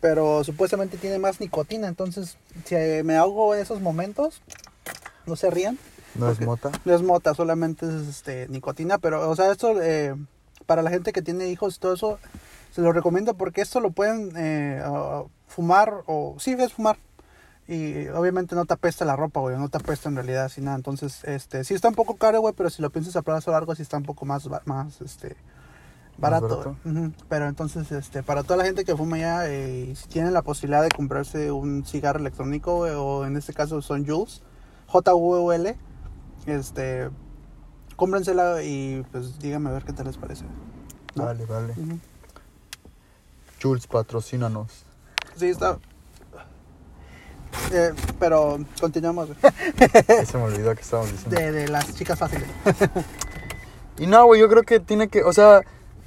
pero 0.00 0.44
supuestamente 0.44 0.96
tiene 0.96 1.18
más 1.18 1.40
nicotina, 1.40 1.88
entonces 1.88 2.36
si 2.64 2.74
eh, 2.74 3.02
me 3.04 3.16
hago 3.16 3.54
en 3.54 3.62
esos 3.62 3.80
momentos, 3.80 4.42
no 5.26 5.36
se 5.36 5.50
rían. 5.50 5.78
No 6.14 6.30
es 6.30 6.40
mota. 6.40 6.70
No 6.84 6.94
es 6.94 7.02
mota, 7.02 7.34
solamente 7.34 7.86
es 7.86 8.08
este, 8.08 8.48
nicotina, 8.48 8.98
pero, 8.98 9.28
o 9.28 9.36
sea, 9.36 9.50
esto 9.52 9.80
eh, 9.82 10.14
para 10.66 10.82
la 10.82 10.90
gente 10.90 11.12
que 11.12 11.22
tiene 11.22 11.48
hijos 11.48 11.76
y 11.76 11.80
todo 11.80 11.94
eso, 11.94 12.18
se 12.72 12.80
lo 12.82 12.92
recomiendo 12.92 13.34
porque 13.34 13.62
esto 13.62 13.80
lo 13.80 13.90
pueden 13.90 14.32
eh, 14.36 14.82
ah, 14.84 15.24
fumar 15.46 16.02
o, 16.06 16.36
sí, 16.38 16.56
es 16.58 16.72
fumar. 16.72 16.98
Y 17.68 18.06
obviamente 18.08 18.54
no 18.54 18.64
te 18.64 18.74
apesta 18.74 19.04
la 19.04 19.16
ropa, 19.16 19.40
güey, 19.40 19.56
no 19.56 19.68
te 19.68 19.78
apesta 19.78 20.08
en 20.08 20.14
realidad, 20.14 20.44
así 20.44 20.60
nada. 20.60 20.76
Entonces, 20.76 21.24
este, 21.24 21.64
sí 21.64 21.74
está 21.74 21.88
un 21.88 21.96
poco 21.96 22.14
caro, 22.14 22.40
güey, 22.40 22.54
pero 22.54 22.70
si 22.70 22.80
lo 22.80 22.90
piensas 22.90 23.16
a 23.16 23.22
plazo 23.22 23.50
largo, 23.50 23.74
sí 23.74 23.82
está 23.82 23.96
un 23.96 24.04
poco 24.04 24.24
más, 24.24 24.48
más, 24.66 25.00
este, 25.00 25.36
barato. 26.18 26.76
Pero 27.28 27.48
entonces, 27.48 27.90
este, 27.92 28.22
para 28.22 28.42
toda 28.42 28.58
la 28.58 28.64
gente 28.64 28.84
que 28.84 28.96
fuma 28.96 29.18
ya, 29.18 29.48
eh, 29.48 29.94
si 29.96 30.08
tienen 30.08 30.32
la 30.32 30.42
posibilidad 30.42 30.82
de 30.82 30.88
comprarse 30.88 31.50
un 31.50 31.84
cigarro 31.84 32.20
electrónico, 32.20 32.76
güey, 32.76 32.92
o 32.94 33.24
en 33.26 33.36
este 33.36 33.52
caso 33.52 33.82
son 33.82 34.06
Jules, 34.06 34.42
J-U-L, 34.86 35.76
este, 36.46 37.10
cómprensela 37.96 38.62
y 38.62 39.04
pues 39.12 39.38
díganme 39.38 39.70
a 39.70 39.74
ver 39.74 39.84
qué 39.84 39.92
tal 39.92 40.06
les 40.06 40.16
parece. 40.16 40.44
¿no? 41.14 41.24
Vale, 41.24 41.44
vale. 41.46 41.74
Jules, 43.62 43.86
patrocínanos. 43.86 44.84
Sí, 45.36 45.48
está. 45.48 45.78
Eh, 47.72 47.92
pero 48.20 48.58
continuamos 48.80 49.30
se 50.26 50.36
me 50.36 50.44
olvidó 50.44 50.74
que 50.74 50.82
estábamos 50.82 51.10
diciendo. 51.10 51.40
de, 51.40 51.52
de 51.52 51.68
las 51.68 51.94
chicas 51.94 52.18
fáciles. 52.18 52.48
Y 53.98 54.06
no, 54.06 54.26
güey, 54.26 54.40
yo 54.40 54.48
creo 54.48 54.62
que 54.62 54.80
tiene 54.80 55.08
que, 55.08 55.22
o 55.22 55.32
sea, 55.32 55.62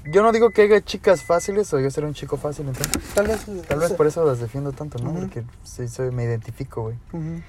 yo 0.05 0.23
no 0.23 0.31
digo 0.31 0.49
que 0.51 0.63
haya 0.63 0.81
chicas 0.81 1.23
fáciles 1.23 1.73
o 1.73 1.79
yo 1.79 1.89
ser 1.91 2.05
un 2.05 2.13
chico 2.13 2.37
fácil, 2.37 2.67
entonces. 2.67 2.97
Tal 3.13 3.27
vez. 3.27 3.41
Tal 3.67 3.79
vez 3.79 3.91
por 3.93 4.07
eso 4.07 4.25
las 4.25 4.39
defiendo 4.39 4.71
tanto, 4.71 4.97
¿no? 4.99 5.13
Porque 5.13 5.43
sí, 5.63 5.87
soy, 5.87 6.11
me 6.11 6.23
identifico, 6.23 6.81
güey. 6.83 6.95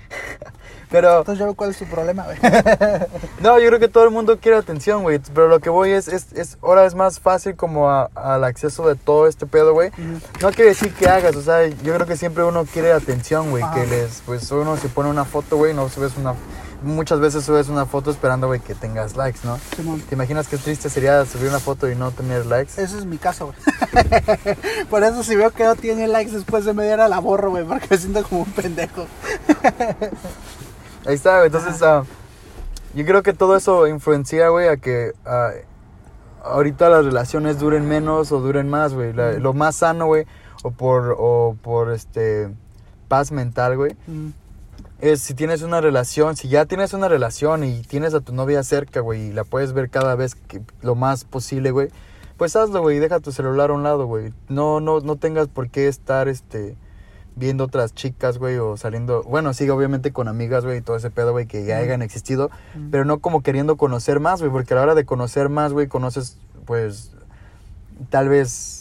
Pero, 0.90 1.18
Entonces 1.20 1.38
ya 1.38 1.44
veo 1.44 1.54
cuál 1.54 1.70
es 1.70 1.78
tu 1.78 1.84
problema, 1.86 2.24
güey. 2.24 2.38
no, 3.40 3.58
yo 3.60 3.68
creo 3.68 3.78
que 3.78 3.88
todo 3.88 4.04
el 4.04 4.10
mundo 4.10 4.38
quiere 4.40 4.56
atención, 4.58 5.02
güey. 5.02 5.20
Pero 5.32 5.46
lo 5.48 5.60
que 5.60 5.70
voy 5.70 5.90
es, 5.90 6.08
es, 6.08 6.32
es 6.32 6.58
ahora 6.62 6.84
es 6.84 6.94
más 6.96 7.20
fácil 7.20 7.54
como 7.54 7.88
a- 7.90 8.10
al 8.16 8.42
acceso 8.44 8.86
de 8.88 8.96
todo 8.96 9.28
este 9.28 9.46
pedo, 9.46 9.72
güey. 9.72 9.90
Ujú. 9.90 10.20
No 10.42 10.50
quiere 10.50 10.70
decir 10.70 10.92
que 10.92 11.08
hagas, 11.08 11.36
o 11.36 11.42
sea, 11.42 11.66
yo 11.68 11.94
creo 11.94 12.06
que 12.06 12.16
siempre 12.16 12.42
uno 12.42 12.64
quiere 12.64 12.92
atención, 12.92 13.50
güey. 13.50 13.62
Que 13.74 13.86
les, 13.86 14.22
pues 14.26 14.50
uno 14.50 14.76
se 14.76 14.88
pone 14.88 15.08
una 15.08 15.24
foto, 15.24 15.56
güey, 15.56 15.72
no 15.74 15.88
subes 15.88 16.16
una. 16.16 16.34
Muchas 16.82 17.20
veces 17.20 17.44
subes 17.44 17.68
una 17.68 17.84
foto 17.84 18.10
esperando, 18.10 18.46
güey, 18.46 18.60
que 18.60 18.74
tengas 18.74 19.16
likes, 19.16 19.40
¿no? 19.44 19.58
Simón. 19.76 20.00
¿Te 20.00 20.14
imaginas 20.14 20.48
qué 20.48 20.56
triste 20.56 20.88
sería 20.88 21.26
subir 21.26 21.48
una 21.48 21.60
foto 21.60 21.90
y 21.90 21.94
no 21.94 22.10
tener 22.10 22.46
likes? 22.46 22.82
Ese 22.82 22.98
es 22.98 23.04
mi 23.04 23.18
caso, 23.18 23.46
güey. 23.52 23.58
Por 24.90 25.02
eso 25.02 25.22
si 25.22 25.36
veo 25.36 25.50
que 25.50 25.64
no 25.64 25.76
tiene 25.76 26.08
likes 26.08 26.32
después 26.32 26.64
de 26.64 26.72
media 26.72 26.94
hora 26.94 27.08
la 27.08 27.18
borro, 27.18 27.50
güey, 27.50 27.64
porque 27.64 27.86
me 27.90 27.98
siento 27.98 28.22
como 28.22 28.42
un 28.42 28.52
pendejo. 28.52 29.06
Ahí 31.06 31.14
está, 31.14 31.36
güey. 31.36 31.46
Entonces, 31.46 31.82
ah, 31.82 32.04
yo 32.94 33.04
creo 33.04 33.22
que 33.22 33.32
todo 33.32 33.56
eso 33.56 33.86
influencia, 33.86 34.48
güey, 34.48 34.68
a 34.68 34.76
que 34.76 35.12
ah, 35.26 35.50
ahorita 36.44 36.88
las 36.88 37.04
relaciones 37.04 37.58
duren 37.58 37.86
menos 37.86 38.32
o 38.32 38.40
duren 38.40 38.68
más, 38.68 38.94
güey. 38.94 39.12
Lo 39.12 39.52
más 39.52 39.76
sano, 39.76 40.06
güey, 40.06 40.26
o 40.62 40.70
por, 40.70 41.14
o 41.18 41.56
por 41.62 41.92
este 41.92 42.48
paz 43.08 43.32
mental, 43.32 43.76
güey, 43.76 43.96
Mm, 44.06 44.28
es 45.00 45.20
si 45.20 45.34
tienes 45.34 45.62
una 45.62 45.80
relación, 45.80 46.36
si 46.36 46.48
ya 46.48 46.66
tienes 46.66 46.92
una 46.92 47.08
relación 47.08 47.64
y 47.64 47.82
tienes 47.82 48.14
a 48.14 48.20
tu 48.20 48.32
novia 48.32 48.62
cerca, 48.62 49.00
güey, 49.00 49.28
y 49.28 49.32
la 49.32 49.44
puedes 49.44 49.72
ver 49.72 49.90
cada 49.90 50.14
vez 50.14 50.34
que 50.34 50.60
lo 50.82 50.94
más 50.94 51.24
posible, 51.24 51.70
güey, 51.70 51.88
pues 52.36 52.56
hazlo, 52.56 52.80
güey, 52.82 52.98
deja 52.98 53.20
tu 53.20 53.32
celular 53.32 53.70
a 53.70 53.74
un 53.74 53.82
lado, 53.82 54.06
güey. 54.06 54.32
No, 54.48 54.80
no, 54.80 55.00
no 55.00 55.16
tengas 55.16 55.48
por 55.48 55.68
qué 55.70 55.88
estar, 55.88 56.28
este, 56.28 56.76
viendo 57.36 57.64
otras 57.64 57.94
chicas, 57.94 58.38
güey, 58.38 58.56
o 58.58 58.76
saliendo, 58.76 59.22
bueno, 59.22 59.54
sí, 59.54 59.68
obviamente 59.68 60.12
con 60.12 60.28
amigas, 60.28 60.64
güey, 60.64 60.78
y 60.78 60.82
todo 60.82 60.96
ese 60.96 61.10
pedo, 61.10 61.32
güey, 61.32 61.46
que 61.46 61.64
ya 61.64 61.76
Ujú. 61.76 61.84
hayan 61.84 62.02
existido, 62.02 62.50
mm. 62.74 62.90
pero 62.90 63.04
no 63.04 63.18
como 63.18 63.42
queriendo 63.42 63.76
conocer 63.76 64.20
más, 64.20 64.40
güey, 64.40 64.52
porque 64.52 64.74
a 64.74 64.76
la 64.76 64.82
hora 64.82 64.94
de 64.94 65.04
conocer 65.04 65.48
más, 65.48 65.72
güey, 65.72 65.86
conoces, 65.86 66.38
pues, 66.66 67.12
tal 68.10 68.28
vez 68.28 68.79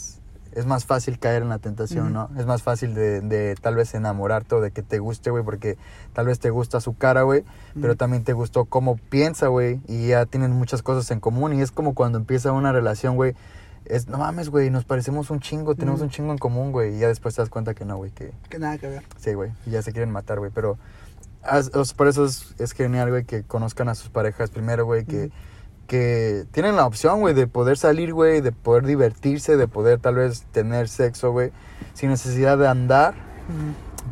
es 0.54 0.66
más 0.66 0.86
fácil 0.86 1.20
caer 1.20 1.44
en 1.44 1.50
la 1.50 1.60
tentación. 1.60 2.12
¿no? 2.14 2.30
Es 2.38 2.46
más 2.46 2.64
fácil 2.64 2.94
de, 2.96 3.22
de 3.22 3.56
tal 3.62 3.76
vez 3.76 3.94
enamorarte 3.94 4.56
o 4.56 4.62
de 4.62 4.72
que 4.72 4.82
te 4.84 5.00
guste, 5.00 5.30
güey, 5.30 5.44
porque 5.44 5.78
tal 6.14 6.26
vez 6.26 6.40
te 6.40 6.50
gusta 6.50 6.82
su 6.82 6.96
cara, 6.98 7.22
güey, 7.24 7.44
pero 7.82 7.96
también 7.96 8.24
te 8.24 8.34
gustó 8.34 8.66
cómo 8.66 8.98
piensa, 9.10 9.48
güey, 9.48 9.80
y 9.88 10.08
ya 10.08 10.26
tienen 10.26 10.52
muchas 10.52 10.82
cosas 10.82 11.10
en 11.12 11.20
común, 11.20 11.54
y 11.54 11.62
es 11.62 11.72
como 11.72 11.94
cuando 11.94 12.18
empieza 12.18 12.52
una 12.52 12.72
relación, 12.72 13.16
güey, 13.16 13.36
es, 13.86 14.08
no 14.08 14.18
mames, 14.18 14.50
güey, 14.50 14.70
nos 14.70 14.86
parecemos 14.86 15.30
un 15.30 15.40
chingo, 15.40 15.74
tenemos 15.76 16.02
un 16.02 16.10
chingo 16.10 16.32
en 16.32 16.38
común, 16.38 16.72
güey, 16.72 16.96
y 16.96 17.00
ya 17.00 17.08
después 17.08 17.36
te 17.36 17.42
das 17.42 17.50
cuenta 17.50 17.74
que 17.74 17.86
no, 17.86 17.98
güey, 17.98 18.12
que 18.12 18.32
Que 18.50 18.60
nada 18.60 18.78
que 18.78 18.88
ver. 18.88 19.04
sí, 19.18 19.34
güey, 19.34 19.52
y 19.66 19.72
ya 19.72 19.82
se 19.82 19.92
quieren 19.94 20.12
matar, 20.12 20.40
güey, 20.40 20.52
pero 20.54 20.78
as- 21.44 21.72
os- 21.76 21.94
por 21.94 22.08
eso 22.08 22.26
es, 22.26 22.54
es 22.60 22.74
genial, 22.74 23.10
güey, 23.10 23.24
que 23.24 23.44
conozcan 23.44 23.88
a 23.90 23.96
sus 23.96 24.10
parejas 24.10 24.50
primero, 24.50 24.86
güey, 24.86 25.06
que. 25.06 25.32
Que 25.90 26.46
tienen 26.52 26.76
la 26.78 26.86
opción, 26.86 27.20
güey, 27.20 27.34
de 27.34 27.48
poder 27.48 27.76
salir, 27.78 28.14
güey, 28.14 28.40
de 28.42 28.52
poder 28.54 28.86
divertirse, 28.86 29.58
de 29.58 29.68
poder 29.68 30.00
tal 30.00 30.16
vez 30.16 30.44
tener 30.54 30.88
sexo, 30.88 31.32
güey, 31.32 31.52
sin 31.96 32.10
necesidad 32.12 32.58
de 32.60 32.68
andar, 32.68 33.16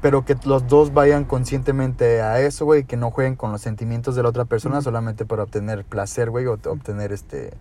pero 0.02 0.26
que 0.26 0.36
los 0.46 0.68
dos 0.68 0.94
vayan 0.94 1.24
conscientemente 1.24 2.22
a 2.22 2.42
eso, 2.42 2.66
güey, 2.66 2.84
que 2.84 2.98
no 2.98 3.12
jueguen 3.12 3.36
con 3.36 3.52
los 3.52 3.62
sentimientos 3.62 4.16
de 4.16 4.24
la 4.24 4.30
otra 4.30 4.46
persona 4.46 4.82
solamente 4.82 5.24
para 5.26 5.44
obtener 5.44 5.86
placer, 5.86 6.32
güey, 6.32 6.48
o 6.48 6.54
obtener 6.54 7.12
este 7.14 7.54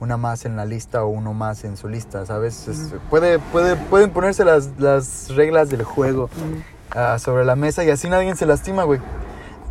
una 0.00 0.16
más 0.16 0.44
en 0.44 0.54
la 0.54 0.64
lista 0.64 1.02
o 1.02 1.08
uno 1.08 1.32
más 1.34 1.64
en 1.64 1.76
su 1.76 1.88
lista, 1.88 2.24
¿sabes? 2.26 2.68
Es- 2.68 2.94
puede, 3.10 3.38
puede, 3.40 3.74
pueden 3.74 4.10
ponerse 4.10 4.44
las, 4.44 4.70
las 4.78 5.30
reglas 5.34 5.70
del 5.70 5.82
juego 5.82 6.30
ah, 6.94 7.18
sobre 7.18 7.44
la 7.44 7.56
mesa 7.56 7.82
y 7.82 7.90
así 7.90 8.08
nadie 8.08 8.36
se 8.36 8.46
lastima, 8.46 8.84
güey. 8.84 9.00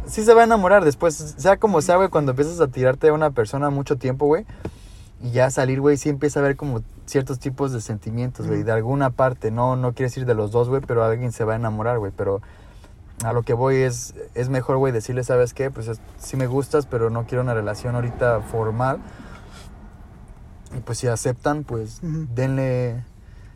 Sí 0.07 0.23
se 0.23 0.33
va 0.33 0.41
a 0.41 0.43
enamorar 0.45 0.83
después, 0.85 1.15
sea 1.37 1.57
como 1.57 1.81
sea, 1.81 1.97
güey, 1.97 2.09
cuando 2.09 2.31
empiezas 2.31 2.59
a 2.61 2.67
tirarte 2.67 3.09
a 3.09 3.13
una 3.13 3.31
persona 3.31 3.69
mucho 3.69 3.97
tiempo, 3.97 4.25
güey, 4.25 4.45
y 5.21 5.31
ya 5.31 5.49
salir, 5.49 5.81
güey, 5.81 5.97
sí 5.97 6.09
empieza 6.09 6.39
a 6.39 6.43
haber 6.43 6.55
como 6.55 6.81
ciertos 7.05 7.39
tipos 7.39 7.71
de 7.71 7.81
sentimientos, 7.81 8.47
güey, 8.47 8.63
de 8.63 8.71
alguna 8.71 9.09
parte, 9.09 9.51
no, 9.51 9.75
no 9.75 9.93
quiere 9.93 10.09
decir 10.09 10.25
de 10.25 10.33
los 10.35 10.51
dos, 10.51 10.69
güey, 10.69 10.81
pero 10.85 11.03
alguien 11.03 11.31
se 11.31 11.43
va 11.43 11.53
a 11.53 11.55
enamorar, 11.57 11.99
güey, 11.99 12.11
pero 12.15 12.41
a 13.23 13.33
lo 13.33 13.41
que 13.43 13.53
voy 13.53 13.77
es, 13.77 14.13
es 14.35 14.49
mejor, 14.49 14.77
güey, 14.77 14.93
decirle, 14.93 15.23
¿sabes 15.23 15.53
qué? 15.53 15.71
Pues 15.71 15.87
es- 15.87 15.99
sí 16.17 16.37
me 16.37 16.45
gustas, 16.47 16.85
pero 16.85 17.09
no 17.09 17.25
quiero 17.25 17.41
una 17.41 17.53
relación 17.53 17.95
ahorita 17.95 18.41
formal. 18.41 18.99
Y 20.77 20.81
pues 20.81 20.97
si 20.99 21.07
aceptan, 21.07 21.63
pues 21.63 21.99
denle, 22.03 23.03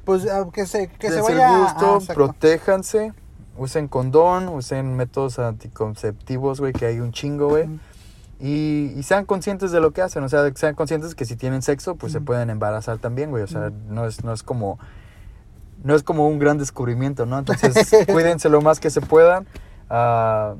Pues 0.05 0.27
ah, 0.29 0.47
que 0.51 0.65
se, 0.65 0.87
que 0.87 1.09
se 1.09 1.15
dense 1.15 1.31
el 1.33 1.37
vaya. 1.37 1.57
gusto, 1.59 1.99
ah, 2.09 2.13
protéjanse, 2.13 3.13
usen 3.61 3.87
condón, 3.87 4.49
usen 4.49 4.95
métodos 4.95 5.37
anticonceptivos, 5.37 6.59
güey, 6.59 6.73
que 6.73 6.87
hay 6.87 6.99
un 6.99 7.11
chingo, 7.11 7.49
güey. 7.49 7.69
Y, 8.39 8.91
y 8.97 9.03
sean 9.03 9.25
conscientes 9.25 9.71
de 9.71 9.79
lo 9.79 9.91
que 9.91 10.01
hacen, 10.01 10.23
o 10.23 10.29
sea, 10.29 10.51
sean 10.55 10.73
conscientes 10.73 11.13
que 11.13 11.25
si 11.25 11.35
tienen 11.35 11.61
sexo, 11.61 11.93
pues 11.93 12.11
se 12.11 12.21
pueden 12.21 12.49
embarazar 12.49 12.97
también, 12.97 13.29
güey, 13.29 13.43
o 13.43 13.47
sea, 13.47 13.71
no 13.87 14.07
es, 14.07 14.23
no 14.23 14.33
es 14.33 14.41
como, 14.41 14.79
no 15.83 15.93
es 15.93 16.01
como 16.01 16.27
un 16.27 16.39
gran 16.39 16.57
descubrimiento, 16.57 17.27
¿no? 17.27 17.37
Entonces, 17.37 17.91
cuídense 18.11 18.49
lo 18.49 18.61
más 18.61 18.79
que 18.79 18.89
se 18.89 18.99
puedan, 18.99 19.45
ah, 19.91 20.55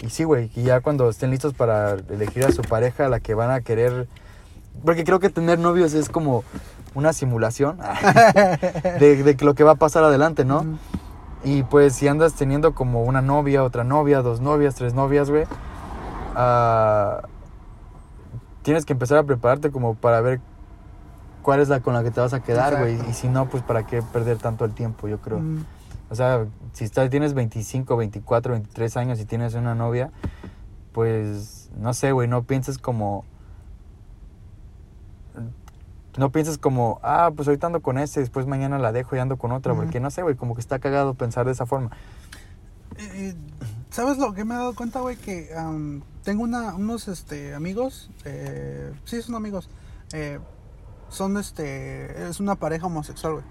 y 0.00 0.08
sí, 0.08 0.24
güey, 0.24 0.50
y 0.56 0.62
ya 0.62 0.80
cuando 0.80 1.10
estén 1.10 1.30
listos 1.30 1.52
para 1.52 1.96
elegir 2.08 2.46
a 2.46 2.50
su 2.50 2.62
pareja, 2.62 3.10
la 3.10 3.20
que 3.20 3.34
van 3.34 3.50
a 3.50 3.60
querer, 3.60 4.08
porque 4.82 5.04
creo 5.04 5.20
que 5.20 5.28
tener 5.28 5.58
novios 5.58 5.92
es 5.92 6.08
como 6.08 6.44
una 6.94 7.12
simulación 7.12 7.76
de, 9.00 9.22
de 9.22 9.36
lo 9.44 9.54
que 9.54 9.64
va 9.64 9.72
a 9.72 9.74
pasar 9.74 10.02
adelante, 10.02 10.46
¿no? 10.46 10.78
Y 11.44 11.64
pues 11.64 11.94
si 11.94 12.08
andas 12.08 12.34
teniendo 12.34 12.74
como 12.74 13.02
una 13.02 13.20
novia, 13.20 13.64
otra 13.64 13.84
novia, 13.84 14.22
dos 14.22 14.40
novias, 14.40 14.74
tres 14.76 14.94
novias, 14.94 15.28
güey, 15.28 15.44
ah, 16.36 17.22
tienes 18.62 18.84
que 18.84 18.92
empezar 18.92 19.18
a 19.18 19.24
prepararte 19.24 19.70
como 19.70 19.94
para 19.94 20.20
ver 20.20 20.40
cuál 21.42 21.60
es 21.60 21.68
la 21.68 21.80
con 21.80 21.94
la 21.94 22.02
que 22.04 22.10
te 22.10 22.20
vas 22.20 22.32
a 22.32 22.40
quedar, 22.40 22.78
güey. 22.78 22.98
Y 23.10 23.12
si 23.12 23.28
no, 23.28 23.46
pues 23.48 23.62
para 23.62 23.84
qué 23.84 24.02
perder 24.02 24.38
tanto 24.38 24.64
el 24.64 24.72
tiempo, 24.72 25.08
yo 25.08 25.18
creo. 25.18 25.40
Mm, 25.40 25.64
O 26.10 26.14
sea, 26.14 26.46
si 26.72 26.84
estás, 26.84 27.10
tienes 27.10 27.34
25, 27.34 27.96
24, 27.96 28.52
23 28.52 28.96
años 28.96 29.20
y 29.20 29.24
tienes 29.24 29.54
una 29.54 29.74
novia, 29.74 30.10
pues 30.92 31.70
no 31.76 31.92
sé, 31.94 32.12
güey, 32.12 32.28
no 32.28 32.44
pienses 32.44 32.78
como... 32.78 33.24
No 36.18 36.30
pienses 36.30 36.58
como, 36.58 37.00
ah, 37.02 37.30
pues 37.34 37.48
ahorita 37.48 37.68
ando 37.68 37.80
con 37.80 37.98
este, 37.98 38.20
después 38.20 38.46
mañana 38.46 38.78
la 38.78 38.92
dejo 38.92 39.16
y 39.16 39.18
ando 39.18 39.38
con 39.38 39.50
otra, 39.52 39.72
Ujú. 39.72 39.82
porque 39.82 39.98
no 40.00 40.10
sé, 40.10 40.22
güey, 40.22 40.36
como 40.36 40.54
que 40.54 40.60
está 40.60 40.78
cagado 40.78 41.14
pensar 41.14 41.46
de 41.46 41.52
esa 41.52 41.64
forma. 41.66 41.90
Y- 42.98 43.02
y, 43.28 43.36
¿Sabes 43.90 44.16
lo 44.18 44.32
que 44.32 44.44
me 44.44 44.54
he 44.54 44.58
dado 44.58 44.74
cuenta, 44.74 45.00
güey? 45.00 45.16
Que 45.16 45.50
tengo 46.22 46.42
una, 46.42 46.74
unos 46.74 47.08
este, 47.08 47.54
amigos, 47.54 48.10
eh, 48.24 48.92
sí, 49.04 49.20
son 49.22 49.34
amigos, 49.34 49.68
eh, 50.12 50.38
son 51.08 51.36
este, 51.36 52.26
es 52.28 52.40
una 52.40 52.54
pareja 52.56 52.86
homosexual, 52.86 53.34
güey. 53.34 53.44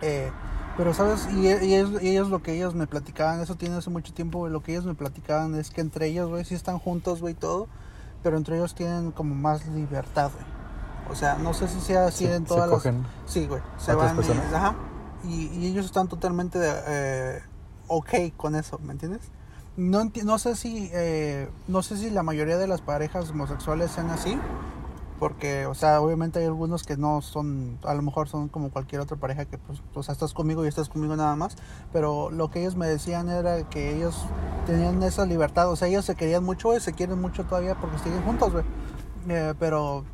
Eh, 0.00 0.30
pero, 0.76 0.94
¿sabes? 0.94 1.28
Y, 1.32 1.46
y 1.46 1.74
ellos, 1.74 2.00
y 2.00 2.08
ellos 2.10 2.28
lo 2.30 2.40
que 2.40 2.54
ellos 2.54 2.74
me 2.76 2.86
platicaban, 2.86 3.40
eso 3.40 3.56
tiene 3.56 3.74
hace 3.76 3.90
mucho 3.90 4.12
tiempo, 4.12 4.38
güey, 4.38 4.52
lo 4.52 4.62
que 4.62 4.72
ellos 4.72 4.84
me 4.86 4.94
platicaban 4.94 5.56
es 5.56 5.70
que 5.70 5.80
entre 5.80 6.06
ellos, 6.06 6.28
güey, 6.28 6.44
sí 6.44 6.54
están 6.54 6.78
juntos, 6.78 7.20
güey, 7.20 7.34
todo, 7.34 7.66
pero 8.22 8.36
entre 8.36 8.56
ellos 8.58 8.76
tienen 8.76 9.10
como 9.10 9.34
más 9.34 9.66
libertad, 9.66 10.30
güey. 10.32 10.57
O 11.10 11.14
sea, 11.14 11.36
no 11.36 11.54
sé 11.54 11.68
si 11.68 11.80
sea 11.80 12.06
así 12.06 12.26
Se- 12.26 12.34
en 12.34 12.42
se 12.42 12.48
todas 12.48 12.68
las... 12.68 12.78
cogen. 12.78 13.04
Sí, 13.26 13.46
güey. 13.46 13.62
Se 13.78 13.92
¿Otras 13.94 14.16
van. 14.16 14.24
y- 14.50 14.54
ajá. 14.54 14.74
y, 15.24 15.46
y 15.58 15.66
ellos 15.66 15.86
están 15.86 16.08
totalmente 16.08 16.58
eh, 16.86 17.40
ok 17.86 18.10
con 18.36 18.54
eso, 18.54 18.78
¿me 18.78 18.92
entiendes? 18.92 19.22
No, 19.76 20.00
enti- 20.02 20.22
no 20.24 20.38
sé 20.38 20.56
si 20.56 20.90
eh, 20.92 21.48
no 21.68 21.82
sé 21.82 21.96
si 21.96 22.10
la 22.10 22.22
mayoría 22.22 22.58
de 22.58 22.66
las 22.66 22.80
parejas 22.80 23.30
homosexuales 23.30 23.90
sean 23.92 24.10
así, 24.10 24.38
porque, 25.18 25.66
o 25.66 25.74
sea, 25.74 26.00
obviamente 26.00 26.38
hay 26.40 26.44
algunos 26.46 26.82
que 26.84 26.96
no 26.96 27.22
son, 27.22 27.78
a 27.84 27.94
lo 27.94 28.02
mejor 28.02 28.28
son 28.28 28.48
como 28.48 28.70
cualquier 28.70 29.00
otra 29.00 29.16
pareja 29.16 29.44
que, 29.46 29.58
pues, 29.58 29.80
o 29.94 30.02
sea, 30.02 30.12
estás 30.12 30.32
conmigo 30.34 30.64
y 30.64 30.68
estás 30.68 30.88
conmigo 30.88 31.16
nada 31.16 31.34
más, 31.36 31.56
pero 31.92 32.30
lo 32.30 32.50
que 32.50 32.60
ellos 32.60 32.76
me 32.76 32.86
decían 32.86 33.28
era 33.28 33.62
que 33.68 33.96
ellos 33.96 34.26
tenían 34.66 35.02
esa 35.02 35.26
libertad, 35.26 35.70
o 35.70 35.76
sea, 35.76 35.88
ellos 35.88 36.04
se 36.04 36.14
querían 36.14 36.44
mucho, 36.44 36.68
güey, 36.68 36.80
se 36.80 36.92
quieren 36.92 37.20
mucho 37.20 37.44
todavía 37.44 37.74
porque 37.80 37.98
siguen 37.98 38.22
juntos, 38.22 38.52
güey, 38.52 38.64
Eh, 39.28 39.54
pero, 39.58 40.04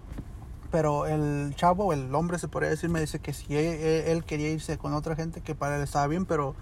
pero 0.75 1.07
el 1.07 1.55
chavo, 1.55 1.93
el 1.93 2.13
hombre 2.17 2.37
se 2.41 2.49
podría 2.49 2.69
decir, 2.69 2.91
me 2.91 2.99
dice 2.99 3.21
que 3.21 3.33
si 3.33 3.57
él, 3.57 4.25
quería 4.25 4.51
irse 4.51 4.77
con 4.77 4.93
otra 4.93 5.15
gente, 5.15 5.41
que 5.41 5.55
para 5.55 5.77
él 5.77 5.83
estaba 5.83 6.09
bien, 6.09 6.27
pero 6.27 6.57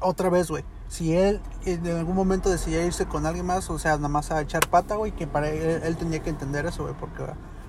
otra 0.00 0.28
vez, 0.28 0.50
güey, 0.50 0.64
si 0.88 1.14
él 1.14 1.40
en 1.64 1.86
algún 1.86 2.16
momento 2.16 2.50
decidía 2.50 2.84
irse 2.84 3.06
con 3.06 3.26
alguien 3.26 3.46
más, 3.46 3.70
o 3.70 3.78
sea, 3.78 3.94
nada 3.94 4.08
más 4.08 4.32
a 4.32 4.40
echar 4.40 4.68
pata, 4.68 4.96
güey, 4.96 5.12
que 5.12 5.28
para 5.28 5.50
él, 5.50 5.82
él 5.84 5.96
tenía 5.96 6.18
que 6.18 6.30
entender 6.30 6.66
eso, 6.66 6.82
güey, 6.82 6.96
porque, 6.98 7.22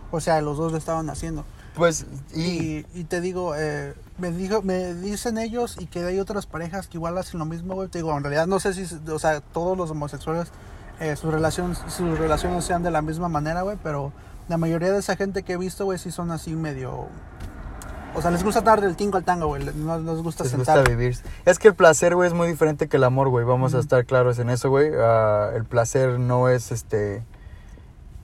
o 0.10 0.19
sea, 0.19 0.41
los 0.41 0.58
dos 0.58 0.71
lo 0.71 0.80
estaban 0.80 1.08
haciendo. 1.12 1.45
Pues, 1.76 2.08
y, 2.34 2.41
Y, 2.41 2.86
y 2.95 3.04
te 3.04 3.21
digo, 3.21 3.54
eh, 3.56 3.93
me 4.17 4.32
dijo, 4.32 4.63
me 4.63 4.95
dicen 4.95 5.38
ellos 5.38 5.78
y 5.80 5.86
que 5.86 6.04
hay 6.04 6.19
otras 6.19 6.48
parejas 6.48 6.88
que 6.88 6.98
igual 6.98 7.15
hacen 7.19 7.38
lo 7.38 7.45
mismo, 7.45 7.76
güey. 7.76 7.89
Te 7.89 8.00
digo, 8.00 8.17
en 8.17 8.24
realidad 8.24 8.48
no 8.48 8.60
sé 8.60 8.74
si, 8.74 8.91
o 9.08 9.19
sea, 9.19 9.39
todos 9.41 9.78
los 9.78 9.91
homosexuales, 9.91 10.48
eh, 11.00 11.15
sus 11.15 11.32
relaciones, 11.32 11.80
sus 11.89 12.17
relaciones 12.17 12.65
sean 12.65 12.82
de 12.82 12.89
la 12.89 13.04
misma 13.04 13.30
manera, 13.30 13.62
güey, 13.62 13.78
pero 13.84 14.13
la 14.47 14.58
mayoría 14.58 14.91
de 14.91 14.99
esa 14.99 15.15
gente 15.15 15.43
que 15.43 15.53
he 15.53 15.58
visto, 15.58 15.86
güey, 15.86 15.97
sí 15.97 16.12
son 16.12 16.31
así 16.31 16.55
medio, 16.55 17.08
o 18.15 18.21
sea, 18.21 18.31
les 18.31 18.43
gusta 18.43 18.62
dar 18.62 18.79
del 18.79 18.95
tingo 18.95 19.17
al 19.17 19.25
tango, 19.25 19.47
güey, 19.47 19.65
no 19.75 19.99
les 19.99 20.21
gusta 20.21 20.43
les 20.43 20.51
sentar. 20.51 20.77
gusta 20.77 20.89
vivir. 20.89 21.17
Es 21.43 21.60
que 21.60 21.67
el 21.67 21.75
placer, 21.75 22.15
güey, 22.15 22.27
es 22.27 22.34
muy 22.34 22.47
diferente 22.47 22.88
que 22.88 22.95
el 22.95 23.03
amor, 23.03 23.27
güey. 23.27 23.43
Vamos 23.43 23.75
a 23.75 23.79
estar 23.79 24.05
claros 24.05 24.39
en 24.39 24.49
eso, 24.49 24.69
güey. 24.69 24.89
Ah, 24.97 25.49
el 25.53 25.65
placer 25.65 26.17
no 26.17 26.47
es, 26.47 26.71
este... 26.71 27.23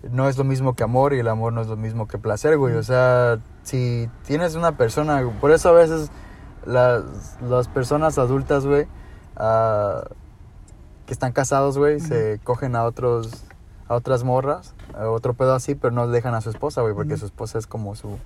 No 0.09 0.29
es 0.29 0.37
lo 0.37 0.45
mismo 0.45 0.75
que 0.75 0.83
amor 0.83 1.13
y 1.13 1.19
el 1.19 1.27
amor 1.27 1.51
no 1.53 1.61
es 1.61 1.67
lo 1.67 1.75
mismo 1.75 2.07
que 2.07 2.17
placer, 2.17 2.57
güey. 2.57 2.75
O 2.75 2.83
sea, 2.83 3.39
si 3.63 4.09
tienes 4.25 4.55
una 4.55 4.77
persona... 4.77 5.21
Por 5.41 5.51
eso 5.51 5.69
a 5.69 5.73
veces 5.73 6.09
las, 6.65 7.03
las 7.41 7.67
personas 7.67 8.17
adultas, 8.17 8.65
güey, 8.65 8.87
ah, 9.35 10.05
que 11.05 11.13
están 11.13 11.33
casados, 11.33 11.77
güey, 11.77 11.99
se 11.99 12.39
cogen 12.45 12.77
a 12.77 12.85
otros... 12.85 13.43
A 13.91 13.95
otras 13.95 14.23
morras, 14.23 14.73
a 14.93 15.09
otro 15.09 15.33
pedo 15.33 15.53
así, 15.53 15.75
pero 15.75 15.91
no 15.91 16.07
dejan 16.07 16.33
a 16.33 16.39
su 16.39 16.49
esposa, 16.49 16.81
güey, 16.81 16.93
porque 16.93 17.17
su 17.17 17.25
esposa 17.25 17.59
es 17.59 17.67
como 17.67 17.93
su 17.95 18.17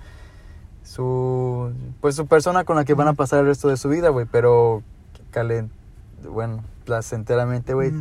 su 0.83 1.73
pues 2.01 2.15
su 2.15 2.27
persona 2.27 2.65
con 2.65 2.75
la 2.75 2.85
que 2.85 2.93
van 2.93 3.07
a 3.07 3.13
pasar 3.13 3.39
el 3.39 3.47
resto 3.47 3.67
de 3.67 3.77
su 3.77 3.89
vida, 3.89 4.09
güey, 4.09 4.27
pero 4.31 4.83
calen 5.31 5.71
bueno, 6.29 6.63
placenteramente, 6.85 7.73
güey. 7.73 7.93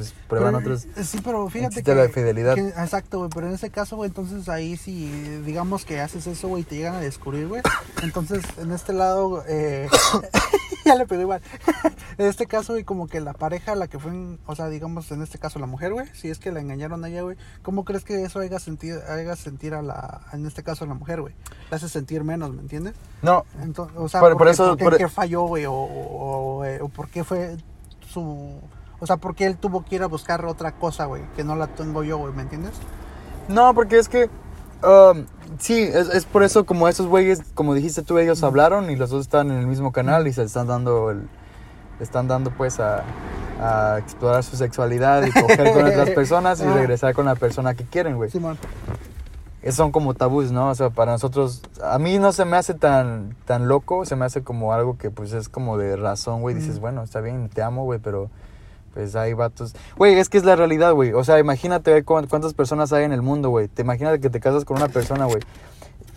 Pues 0.00 0.14
prueban 0.28 0.54
Pero, 0.56 0.58
otros 0.74 0.84
eh, 0.96 1.04
Sí, 1.04 1.20
pero 1.22 1.48
fíjate 1.48 1.82
que... 1.82 1.94
la 1.94 2.08
fidelidad. 2.08 2.54
que- 2.54 2.68
exacto, 2.68 3.18
güey, 3.18 3.30
pero 3.34 3.46
en 3.48 3.54
ese 3.54 3.70
caso, 3.70 3.96
güey, 3.96 4.08
entonces 4.08 4.48
ahí 4.48 4.76
si 4.76 5.08
digamos 5.44 5.84
que 5.84 6.00
haces 6.00 6.26
eso, 6.26 6.48
güey, 6.48 6.62
te 6.64 6.76
llegan 6.76 6.94
a 6.94 7.00
descubrir, 7.00 7.48
güey, 7.48 7.62
entonces 8.02 8.42
en 8.58 8.72
este 8.72 8.92
lado, 8.92 9.44
eh, 9.48 9.88
ya 10.84 10.94
le 10.94 11.06
pegó 11.06 11.22
igual. 11.22 11.42
en 12.18 12.26
este 12.26 12.46
caso, 12.46 12.72
güey, 12.72 12.84
como 12.84 13.06
que 13.08 13.20
la 13.20 13.32
pareja, 13.34 13.74
la 13.74 13.88
que 13.88 13.98
fue, 13.98 14.10
en- 14.10 14.38
o 14.46 14.54
sea, 14.56 14.68
digamos 14.68 15.10
en 15.12 15.22
este 15.22 15.38
caso 15.38 15.58
la 15.58 15.66
mujer, 15.66 15.92
güey, 15.92 16.06
si 16.14 16.30
es 16.30 16.38
que 16.38 16.50
la 16.52 16.60
engañaron 16.60 17.04
a 17.04 17.08
ella, 17.08 17.22
güey, 17.22 17.36
¿cómo 17.62 17.84
crees 17.84 18.04
que 18.04 18.22
eso 18.22 18.40
haga 18.40 18.58
sentir, 18.58 18.94
haga 19.08 19.36
sentir 19.36 19.74
a 19.74 19.82
la, 19.82 20.22
en 20.32 20.46
este 20.46 20.62
caso 20.62 20.84
a 20.84 20.88
la 20.88 20.94
mujer, 20.94 21.20
güey? 21.20 21.34
La 21.70 21.76
hace 21.76 21.88
sentir 21.88 22.24
menos, 22.24 22.52
¿me 22.54 22.62
entiendes? 22.62 22.94
No, 23.22 23.44
Entonces, 23.62 23.96
o 23.98 24.08
sea, 24.08 24.20
Por- 24.20 24.30
¿por, 24.30 24.38
por 24.38 24.46
qué- 24.46 24.52
eso- 24.52 24.68
por 24.68 24.76
qué- 24.78 24.84
por- 24.84 24.96
qué 24.98 25.08
falló, 25.08 25.42
güey? 25.42 25.66
O, 25.66 25.72
o, 25.74 26.64
eh, 26.64 26.80
o 26.80 26.88
por 26.88 27.08
qué 27.08 27.22
fue 27.24 27.56
su... 28.08 28.54
O 29.00 29.06
sea, 29.06 29.16
¿por 29.16 29.34
qué 29.34 29.46
él 29.46 29.56
tuvo 29.56 29.84
que 29.84 29.96
ir 29.96 30.02
a 30.02 30.06
buscar 30.06 30.44
otra 30.44 30.72
cosa, 30.72 31.06
güey? 31.06 31.22
Que 31.36 31.42
no 31.44 31.56
la 31.56 31.66
tengo 31.68 32.02
yo, 32.04 32.18
güey, 32.18 32.32
¿me 32.34 32.42
entiendes? 32.42 32.72
no, 33.48 33.74
porque 33.74 33.98
es 33.98 34.08
que 34.08 34.30
um, 34.84 35.24
sí, 35.58 35.80
es, 35.82 36.08
es 36.10 36.24
por 36.24 36.42
eso 36.44 36.64
como 36.66 36.86
esos 36.86 37.06
güeyes, 37.08 37.40
como 37.54 37.74
dijiste 37.74 38.02
tú, 38.02 38.18
ellos 38.18 38.42
hablaron 38.44 38.90
y 38.90 38.96
los 38.96 39.10
dos 39.10 39.22
están 39.22 39.50
en 39.50 39.58
el 39.58 39.66
mismo 39.66 39.90
canal 39.90 40.26
y 40.28 40.32
se 40.32 40.42
están 40.44 40.66
dando 40.68 41.10
el 41.10 41.28
están 41.98 42.28
dando 42.28 42.50
pues 42.50 42.78
a, 42.80 43.02
a 43.60 43.98
explorar 43.98 44.42
su 44.44 44.56
sexualidad 44.56 45.22
y 45.26 45.32
coger 45.32 45.72
con 45.74 45.84
otras 45.86 46.10
personas 46.14 46.60
y 46.60 46.64
regresar 46.64 47.12
con 47.14 47.26
la 47.26 47.34
persona 47.34 47.74
que 47.74 47.84
quieren, 47.84 48.16
güey. 48.16 48.30
Simón. 48.30 48.56
Es- 49.62 49.74
son 49.74 49.90
como 49.92 50.14
tabús, 50.14 50.50
¿no? 50.52 50.68
O 50.70 50.74
sea, 50.74 50.88
para 50.90 51.12
nosotros, 51.12 51.60
a 51.84 51.98
mí 51.98 52.18
no 52.18 52.32
se 52.32 52.44
me 52.46 52.56
hace 52.56 52.72
tan, 52.74 53.36
tan 53.44 53.68
loco, 53.68 54.06
se 54.06 54.16
me 54.16 54.24
hace 54.24 54.42
como 54.42 54.72
algo 54.72 54.96
que 54.96 55.10
pues 55.10 55.32
es 55.34 55.48
como 55.50 55.76
de 55.76 55.96
razón, 55.96 56.40
güey. 56.40 56.54
Dices, 56.54 56.78
Mm. 56.78 56.80
bueno, 56.80 57.02
está 57.02 57.20
bien, 57.20 57.48
te 57.50 57.62
amo, 57.62 57.84
güey, 57.84 57.98
pero 57.98 58.30
pues 58.94 59.14
hay 59.16 59.34
vatos. 59.34 59.74
Güey, 59.96 60.18
es 60.18 60.28
que 60.28 60.38
es 60.38 60.44
la 60.44 60.56
realidad, 60.56 60.92
güey. 60.92 61.12
O 61.12 61.24
sea, 61.24 61.38
imagínate 61.38 62.02
cuántas 62.04 62.54
personas 62.54 62.92
hay 62.92 63.04
en 63.04 63.12
el 63.12 63.22
mundo, 63.22 63.50
güey. 63.50 63.68
Te 63.68 63.82
imaginas 63.82 64.18
que 64.18 64.30
te 64.30 64.40
casas 64.40 64.64
con 64.64 64.76
una 64.76 64.88
persona, 64.88 65.26
güey. 65.26 65.40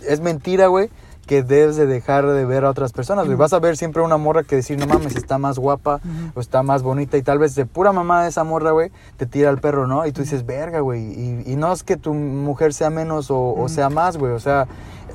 Es 0.07 0.19
mentira, 0.19 0.67
güey, 0.67 0.89
que 1.25 1.43
debes 1.43 1.77
de 1.77 1.85
dejar 1.85 2.27
de 2.27 2.45
ver 2.45 2.65
a 2.65 2.69
otras 2.69 2.91
personas, 2.91 3.25
güey. 3.25 3.37
Vas 3.37 3.53
a 3.53 3.59
ver 3.59 3.77
siempre 3.77 4.01
una 4.01 4.17
morra 4.17 4.43
que 4.43 4.57
decir, 4.57 4.77
no 4.77 4.87
mames, 4.87 5.15
está 5.15 5.37
más 5.37 5.57
guapa 5.57 6.01
o 6.33 6.41
está 6.41 6.63
más 6.63 6.83
bonita 6.83 7.17
y 7.17 7.21
tal 7.21 7.39
vez 7.39 7.55
de 7.55 7.65
pura 7.65 7.93
mamá 7.93 8.23
de 8.23 8.29
esa 8.29 8.43
morra, 8.43 8.71
güey, 8.71 8.91
te 9.17 9.25
tira 9.25 9.49
el 9.49 9.59
perro, 9.59 9.87
¿no? 9.87 10.05
Y 10.05 10.11
tú 10.11 10.21
dices, 10.21 10.45
verga, 10.45 10.79
güey. 10.81 11.01
Y, 11.01 11.43
y 11.45 11.55
no 11.55 11.71
es 11.71 11.83
que 11.83 11.95
tu 11.95 12.13
mujer 12.13 12.73
sea 12.73 12.89
menos 12.89 13.27
o, 13.29 13.65
sea 13.69 13.89
más, 13.89 14.17
güey. 14.17 14.33
O 14.33 14.39
sea, 14.39 14.67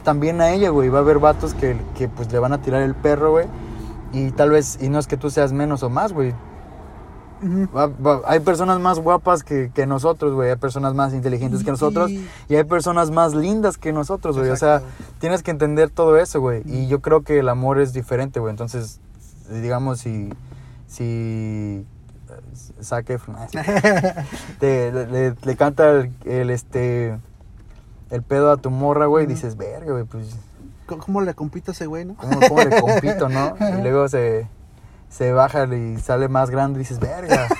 también 0.04 0.40
a 0.40 0.50
ella, 0.50 0.70
güey. 0.70 0.88
Va 0.88 0.98
a 0.98 1.02
haber 1.02 1.18
vatos 1.18 1.54
que, 1.54 1.76
que 1.96 2.08
pues 2.08 2.32
le 2.32 2.38
van 2.38 2.52
a 2.52 2.62
tirar 2.62 2.82
el 2.82 2.94
perro, 2.94 3.32
güey. 3.32 3.46
Y 4.12 4.30
tal 4.30 4.50
vez, 4.50 4.78
y 4.80 4.88
no 4.88 4.98
es 4.98 5.06
que 5.06 5.18
tú 5.18 5.28
seas 5.28 5.52
menos 5.52 5.82
o 5.82 5.90
más, 5.90 6.14
güey. 6.14 6.32
Ujú. 7.42 7.68
Va- 7.76 7.86
va- 7.86 8.20
hay 8.26 8.40
personas 8.40 8.80
más 8.80 8.98
guapas 8.98 9.42
que, 9.44 9.70
que 9.74 9.86
nosotros, 9.86 10.34
güey. 10.34 10.50
Hay 10.50 10.56
personas 10.56 10.94
más 10.94 11.14
inteligentes 11.14 11.62
que 11.64 11.70
nosotros. 11.70 12.10
y- 12.10 12.26
Y 12.48 12.56
hay 12.56 12.64
personas 12.64 13.10
más 13.10 13.34
lindas 13.34 13.78
que 13.78 13.92
nosotros, 13.92 14.36
güey. 14.38 14.50
O 14.50 14.56
sea, 14.56 14.82
tienes 15.20 15.42
que 15.42 15.50
entender 15.50 15.90
todo 15.90 16.16
eso, 16.18 16.40
güey. 16.40 16.62
Y 16.66 16.88
yo 16.88 17.00
creo 17.00 17.22
que 17.22 17.38
el 17.38 17.48
amor 17.48 17.78
es 17.80 17.92
diferente, 17.92 18.40
güey. 18.40 18.50
Entonces, 18.50 19.00
digamos, 19.50 20.00
si. 20.00 20.30
Si. 20.86 21.84
eh, 23.54 24.14
te, 24.58 24.92
le, 24.92 25.06
le- 25.06 25.34
le 25.42 25.56
canta 25.56 25.90
el, 25.90 26.12
el, 26.24 26.50
este. 26.50 27.18
El 28.10 28.22
pedo 28.22 28.50
a 28.50 28.56
tu 28.56 28.70
morra, 28.70 29.06
güey. 29.06 29.24
Y 29.24 29.26
Ujú. 29.26 29.34
dices, 29.34 29.56
verga, 29.56 29.92
güey, 29.92 30.04
pues. 30.04 30.36
¿Cómo- 30.86 31.02
¿Cómo 31.04 31.20
le 31.20 31.34
compito 31.34 31.70
a 31.70 31.74
ese 31.74 31.86
güey, 31.86 32.04
no? 32.06 32.14
¿Cómo, 32.16 32.40
cómo 32.48 32.60
le 32.62 32.80
compito, 32.80 33.28
no? 33.28 33.54
Y 33.78 33.82
luego 33.82 34.08
se. 34.08 34.48
Se 35.10 35.32
baja 35.32 35.64
y 35.74 35.98
sale 35.98 36.28
más 36.28 36.50
grande 36.50 36.78
y 36.78 36.82
dices, 36.82 36.98
verga. 37.00 37.48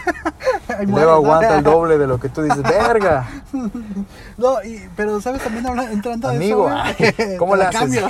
Y 0.80 0.87
luego 0.87 1.12
aguanta 1.12 1.58
el 1.58 1.64
doble 1.64 1.98
de 1.98 2.06
lo 2.06 2.20
que 2.20 2.28
tú 2.28 2.42
dices, 2.42 2.62
verga. 2.62 3.28
No, 4.37 4.62
y, 4.62 4.80
pero 4.94 5.20
¿sabes 5.20 5.42
también 5.42 5.66
entrando 5.90 6.28
Amigo, 6.28 6.68
de 6.68 7.08
eso, 7.08 7.14
ay, 7.18 7.37
¿cómo 7.38 7.56
le 7.56 7.64
haces? 7.64 8.04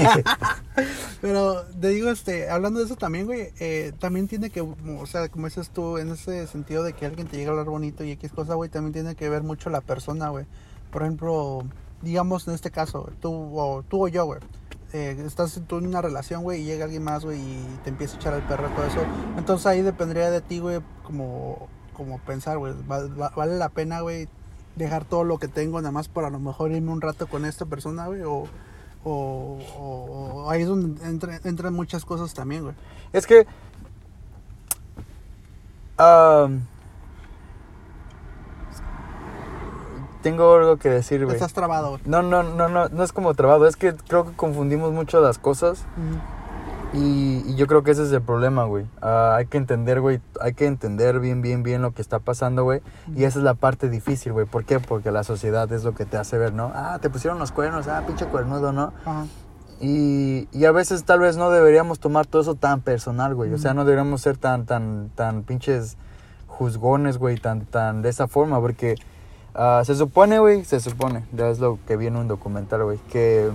pero 1.22 1.62
te 1.80 1.88
digo, 1.88 2.10
este, 2.10 2.50
hablando 2.50 2.80
de 2.80 2.86
eso 2.86 2.96
también, 2.96 3.24
güey, 3.24 3.50
eh, 3.60 3.92
también 3.98 4.28
tiene 4.28 4.50
que, 4.50 4.60
o 4.60 5.06
sea, 5.06 5.28
como 5.28 5.46
dices 5.46 5.70
tú, 5.70 5.96
en 5.96 6.10
ese 6.12 6.46
sentido 6.46 6.82
de 6.82 6.92
que 6.92 7.06
alguien 7.06 7.28
te 7.28 7.38
llega 7.38 7.48
a 7.48 7.52
hablar 7.52 7.66
bonito 7.66 8.04
y 8.04 8.10
X 8.12 8.32
cosa, 8.32 8.54
güey, 8.54 8.68
también 8.68 8.92
tiene 8.92 9.14
que 9.14 9.28
ver 9.30 9.42
mucho 9.42 9.70
la 9.70 9.80
persona, 9.80 10.28
güey. 10.28 10.44
Por 10.90 11.02
ejemplo, 11.02 11.64
digamos 12.02 12.46
en 12.46 12.54
este 12.54 12.70
caso, 12.70 13.10
tú 13.20 13.32
o, 13.58 13.82
tú 13.82 14.04
o 14.04 14.08
yo, 14.08 14.26
güey. 14.26 14.40
Eh, 14.92 15.22
estás 15.26 15.60
tú 15.66 15.78
en 15.78 15.86
una 15.86 16.00
relación, 16.02 16.42
güey, 16.42 16.62
y 16.62 16.64
llega 16.64 16.84
alguien 16.84 17.02
más, 17.04 17.24
güey, 17.24 17.38
y 17.40 17.78
te 17.84 17.90
empieza 17.90 18.14
a 18.16 18.20
echar 18.20 18.34
el 18.34 18.42
perro 18.42 18.68
todo 18.70 18.86
eso. 18.86 19.00
Entonces 19.36 19.66
ahí 19.66 19.82
dependería 19.82 20.30
de 20.30 20.40
ti, 20.40 20.60
güey, 20.60 20.80
como, 21.04 21.68
como 21.94 22.18
pensar, 22.20 22.58
güey, 22.58 22.74
va- 22.90 23.06
va- 23.08 23.32
vale 23.36 23.56
la 23.58 23.68
pena, 23.68 24.00
güey, 24.00 24.28
dejar 24.76 25.04
todo 25.04 25.24
lo 25.24 25.38
que 25.38 25.48
tengo 25.48 25.80
nada 25.80 25.92
más 25.92 26.08
para 26.08 26.28
a 26.28 26.30
lo 26.30 26.38
mejor 26.40 26.70
irme 26.72 26.90
un 26.92 27.00
rato 27.00 27.26
con 27.26 27.44
esta 27.44 27.66
persona, 27.66 28.06
güey, 28.06 28.22
o, 28.22 28.44
o, 29.04 29.58
o- 29.78 30.50
ahí 30.50 30.62
es 30.62 30.68
donde 30.68 31.02
entra- 31.06 31.40
entran 31.44 31.74
muchas 31.74 32.04
cosas 32.04 32.32
también, 32.34 32.62
güey. 32.62 32.74
Es 33.12 33.26
que. 33.26 33.46
am, 35.96 36.62
tengo 40.22 40.54
algo 40.54 40.76
que 40.76 40.88
decir, 40.88 41.24
güey. 41.24 41.36
Estás 41.36 41.52
trabado. 41.52 41.98
No, 42.04 42.22
no, 42.22 42.42
no, 42.42 42.68
no, 42.68 42.88
no 42.88 43.02
es 43.02 43.12
como 43.12 43.34
trabado, 43.34 43.66
es 43.66 43.76
que 43.76 43.94
creo 43.94 44.24
que 44.26 44.32
confundimos 44.32 44.92
mucho 44.92 45.20
las 45.20 45.38
cosas 45.38 45.84
y, 46.94 47.44
y 47.46 47.54
yo 47.56 47.66
creo 47.66 47.82
que 47.82 47.90
ese 47.90 48.04
es 48.04 48.12
el 48.12 48.22
problema, 48.22 48.64
güey. 48.64 48.86
Ah, 49.02 49.34
hay 49.36 49.46
que 49.46 49.58
entender, 49.58 50.00
güey, 50.00 50.20
hay 50.40 50.54
que 50.54 50.66
entender 50.66 51.20
bien, 51.20 51.42
bien, 51.42 51.62
bien 51.62 51.82
lo 51.82 51.92
que 51.92 52.02
está 52.02 52.18
pasando, 52.18 52.64
güey. 52.64 52.80
Y 53.14 53.24
esa 53.24 53.38
es 53.38 53.44
la 53.44 53.54
parte 53.54 53.90
difícil, 53.90 54.32
güey. 54.32 54.46
¿Por 54.46 54.64
qué? 54.64 54.80
Porque 54.80 55.10
la 55.10 55.22
sociedad 55.22 55.70
es 55.72 55.84
lo 55.84 55.94
que 55.94 56.06
te 56.06 56.16
hace 56.16 56.38
ver, 56.38 56.54
¿no? 56.54 56.72
Ah, 56.74 56.98
te 57.00 57.10
pusieron 57.10 57.38
los 57.38 57.52
cuernos, 57.52 57.88
ah, 57.88 58.02
pinche 58.06 58.26
cuernudo, 58.26 58.72
¿no? 58.72 58.92
Ajá. 59.04 59.26
Y, 59.80 60.48
y 60.50 60.64
a 60.64 60.72
veces 60.72 61.04
tal 61.04 61.20
vez 61.20 61.36
no 61.36 61.50
deberíamos 61.50 62.00
tomar 62.00 62.26
todo 62.26 62.42
eso 62.42 62.54
tan 62.56 62.80
personal, 62.80 63.34
güey. 63.34 63.52
O 63.52 63.58
sea, 63.58 63.74
no 63.74 63.84
deberíamos 63.84 64.22
ser 64.22 64.36
tan, 64.36 64.66
tan, 64.66 65.10
tan 65.14 65.44
pinches 65.44 65.96
juzgones, 66.46 67.18
güey, 67.18 67.36
tan, 67.36 67.64
tan 67.64 68.02
de 68.02 68.08
esa 68.08 68.26
forma, 68.26 68.60
porque 68.60 68.96
ah, 69.54 69.82
se 69.84 69.94
supone, 69.94 70.38
güey, 70.38 70.64
se 70.64 70.80
supone, 70.80 71.24
ya 71.32 71.48
es 71.48 71.58
lo 71.58 71.78
que 71.86 71.96
viene 71.96 72.18
un 72.18 72.28
documental, 72.28 72.84
güey, 72.84 72.98
que, 73.10 73.50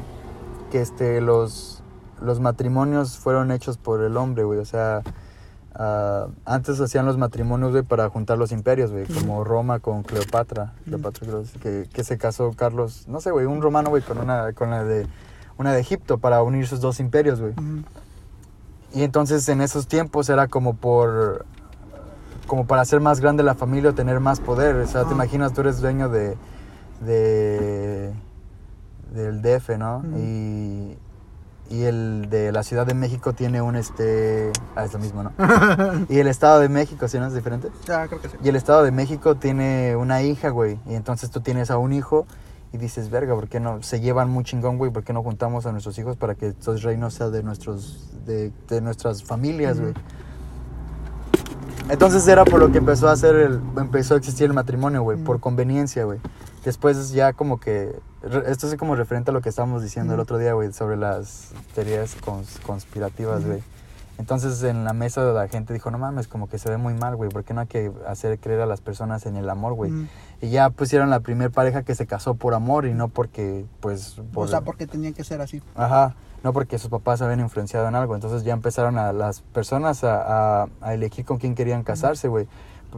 que 0.72 0.82
este, 0.82 1.22
los, 1.22 1.84
los 2.22 2.40
matrimonios 2.40 3.18
fueron 3.18 3.52
hechos 3.52 3.78
por 3.78 4.02
el 4.02 4.18
hombre, 4.18 4.44
güey. 4.44 4.60
O 4.60 4.66
sea, 4.66 5.02
ah, 5.76 6.28
antes 6.46 6.80
hacían 6.80 7.06
los 7.06 7.18
matrimonios, 7.18 7.72
güey, 7.72 7.84
para 7.84 8.10
juntar 8.10 8.38
los 8.38 8.52
imperios, 8.52 8.92
güey. 8.92 9.06
Como 9.06 9.44
Roma 9.44 9.80
con 9.80 10.04
Cleopatra. 10.04 10.74
Cleopatra, 10.86 11.28
que, 11.62 11.88
que 11.92 12.04
se 12.04 12.18
casó 12.18 12.54
Carlos, 12.54 13.08
no 13.08 13.20
sé, 13.22 13.32
güey, 13.32 13.46
un 13.46 13.62
romano, 13.62 13.90
güey, 13.90 14.02
con 14.02 14.18
una, 14.18 14.54
con 14.54 14.70
la 14.70 14.84
de, 14.84 15.08
una 15.58 15.74
de 15.74 15.80
Egipto 15.80 16.18
para 16.18 16.42
unir 16.44 16.68
sus 16.68 16.82
dos 16.82 17.00
imperios, 17.00 17.40
güey. 17.40 17.54
Y 18.94 19.02
entonces 19.02 19.50
en 19.50 19.62
esos 19.62 19.88
tiempos 19.88 20.30
era 20.30 20.48
como 20.48 20.76
por 20.76 21.46
como 22.48 22.66
para 22.68 22.82
hacer 22.82 23.00
más 23.00 23.20
grande 23.20 23.44
la 23.44 23.56
familia 23.56 23.92
o 23.92 23.94
tener 23.94 24.20
más 24.20 24.40
poder. 24.40 24.76
O 24.78 24.88
sea, 24.88 25.04
te 25.04 25.10
Ah. 25.10 25.14
imaginas, 25.14 25.54
tú 25.54 25.62
eres 25.62 25.80
dueño 25.82 26.10
de, 26.10 26.36
de 27.02 28.14
del 29.14 29.42
DF, 29.42 29.78
¿no? 29.78 30.04
Y, 30.18 30.98
y 31.70 31.84
el 31.84 32.28
de 32.30 32.52
la 32.52 32.64
Ciudad 32.64 32.86
de 32.86 32.94
México 32.94 33.34
tiene 33.34 33.62
un 33.62 33.76
este 33.76 34.52
ah, 34.76 34.84
es 34.86 34.94
lo 34.94 35.00
mismo, 35.00 35.24
¿no? 35.24 35.32
y 36.10 36.18
el 36.20 36.28
Estado 36.28 36.60
de 36.60 36.70
México, 36.70 37.08
¿sí 37.08 37.20
no 37.20 37.28
es 37.28 37.34
diferente? 37.34 37.70
Ya, 37.88 38.08
creo 38.08 38.20
que 38.22 38.30
sí. 38.30 38.38
Y 38.44 38.50
el 38.50 38.56
Estado 38.56 38.84
de 38.84 38.92
México 38.92 39.36
tiene 39.36 39.96
una 39.96 40.22
hija, 40.24 40.50
güey. 40.50 40.80
Y 40.88 40.96
entonces 40.96 41.30
tú 41.30 41.42
tienes 41.42 41.70
a 41.72 41.78
un 41.78 41.94
hijo 41.94 42.26
y 42.72 42.78
dices, 42.78 43.10
verga, 43.12 43.36
¿por 43.36 43.48
qué 43.50 43.60
no? 43.60 43.84
Se 43.84 44.00
llevan 44.02 44.30
muy 44.32 44.44
chingón, 44.44 44.78
güey. 44.80 44.92
¿Por 44.92 45.04
qué 45.04 45.14
no 45.14 45.22
juntamos 45.22 45.66
a 45.68 45.72
nuestros 45.72 45.98
hijos 46.00 46.18
para 46.18 46.34
que 46.34 46.48
estos 46.48 46.82
reinos 46.82 47.14
sean 47.14 47.32
de, 47.32 47.44
nuestros, 47.44 48.10
de, 48.26 48.52
de 48.68 48.82
nuestras 48.82 49.24
familias, 49.24 49.80
güey? 49.80 49.94
Entonces 51.90 52.28
era 52.28 52.46
por 52.46 52.60
lo 52.60 52.72
que 52.72 52.78
empezó 52.80 53.10
a 53.10 53.12
hacer 53.12 53.36
el, 53.36 53.60
empezó 53.78 54.14
a 54.16 54.18
existir 54.18 54.46
el 54.46 54.54
matrimonio, 54.54 55.04
güey, 55.04 55.18
por 55.18 55.38
Mm. 55.38 55.42
conveniencia, 55.42 56.06
güey. 56.06 56.20
Después 56.64 57.12
ya 57.12 57.34
como 57.34 57.60
que, 57.60 57.94
esto 58.48 58.68
es 58.68 58.76
como 58.78 58.96
referente 58.96 59.32
a 59.32 59.34
lo 59.34 59.42
que 59.42 59.50
estábamos 59.50 59.84
diciendo 59.84 60.14
el 60.14 60.20
Mm. 60.20 60.22
otro 60.24 60.38
día, 60.38 60.54
güey, 60.54 60.72
sobre 60.72 60.96
las 60.98 61.52
teorías 61.76 62.16
cons- 62.22 62.60
conspirativas, 62.66 63.46
güey. 63.46 63.62
Entonces 64.18 64.62
en 64.64 64.86
la 64.86 64.94
mesa 64.94 65.24
la 65.34 65.48
gente 65.48 65.74
dijo, 65.74 65.90
no 65.92 65.98
mames, 65.98 66.28
como 66.28 66.48
que 66.48 66.58
se 66.60 66.70
ve 66.70 66.78
muy 66.78 66.94
mal, 66.94 67.16
güey, 67.16 67.30
¿por 67.32 67.44
qué 67.44 67.54
no 67.54 67.62
hay 67.62 67.68
que 67.68 67.92
hacer 68.08 68.40
creer 68.40 68.62
a 68.62 68.66
las 68.66 68.80
personas 68.80 69.26
en 69.26 69.36
el 69.36 69.50
amor, 69.50 69.74
güey? 69.74 69.92
Ujú. 69.92 70.08
Y 70.42 70.50
ya 70.52 70.70
pusieron 70.70 71.10
la 71.10 71.20
primer 71.22 71.52
pareja 71.52 71.84
que 71.84 71.96
se 71.96 72.06
casó 72.06 72.36
por 72.36 72.54
amor 72.54 72.86
y 72.86 72.94
no 72.94 73.08
porque, 73.08 73.66
pues... 73.82 74.18
O 74.36 74.48
sea, 74.48 74.62
porque 74.62 74.88
tenían 74.88 75.14
que 75.14 75.24
ser 75.24 75.42
así. 75.42 75.62
Ajá, 75.76 76.16
no 76.44 76.54
porque 76.54 76.78
sus 76.78 76.90
papás 76.90 77.22
habían 77.22 77.40
influenciado 77.40 77.88
en 77.88 77.96
algo. 77.96 78.16
Entonces 78.16 78.44
ya 78.44 78.54
empezaron 78.54 78.98
a 78.98 79.14
las 79.14 79.42
personas 79.42 80.04
a, 80.04 80.64
a- 80.64 80.68
a 80.82 80.94
elegir 80.94 81.26
con 81.26 81.38
quién 81.38 81.56
querían 81.56 81.84
casarse, 81.84 82.28
güey. 82.28 82.48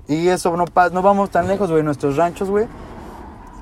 Y 0.07 0.27
eso 0.27 0.55
no, 0.57 0.65
pa- 0.65 0.89
no 0.89 1.01
vamos 1.01 1.29
tan 1.29 1.47
lejos, 1.47 1.71
güey. 1.71 1.83
Nuestros 1.83 2.17
ranchos, 2.17 2.49
güey, 2.49 2.67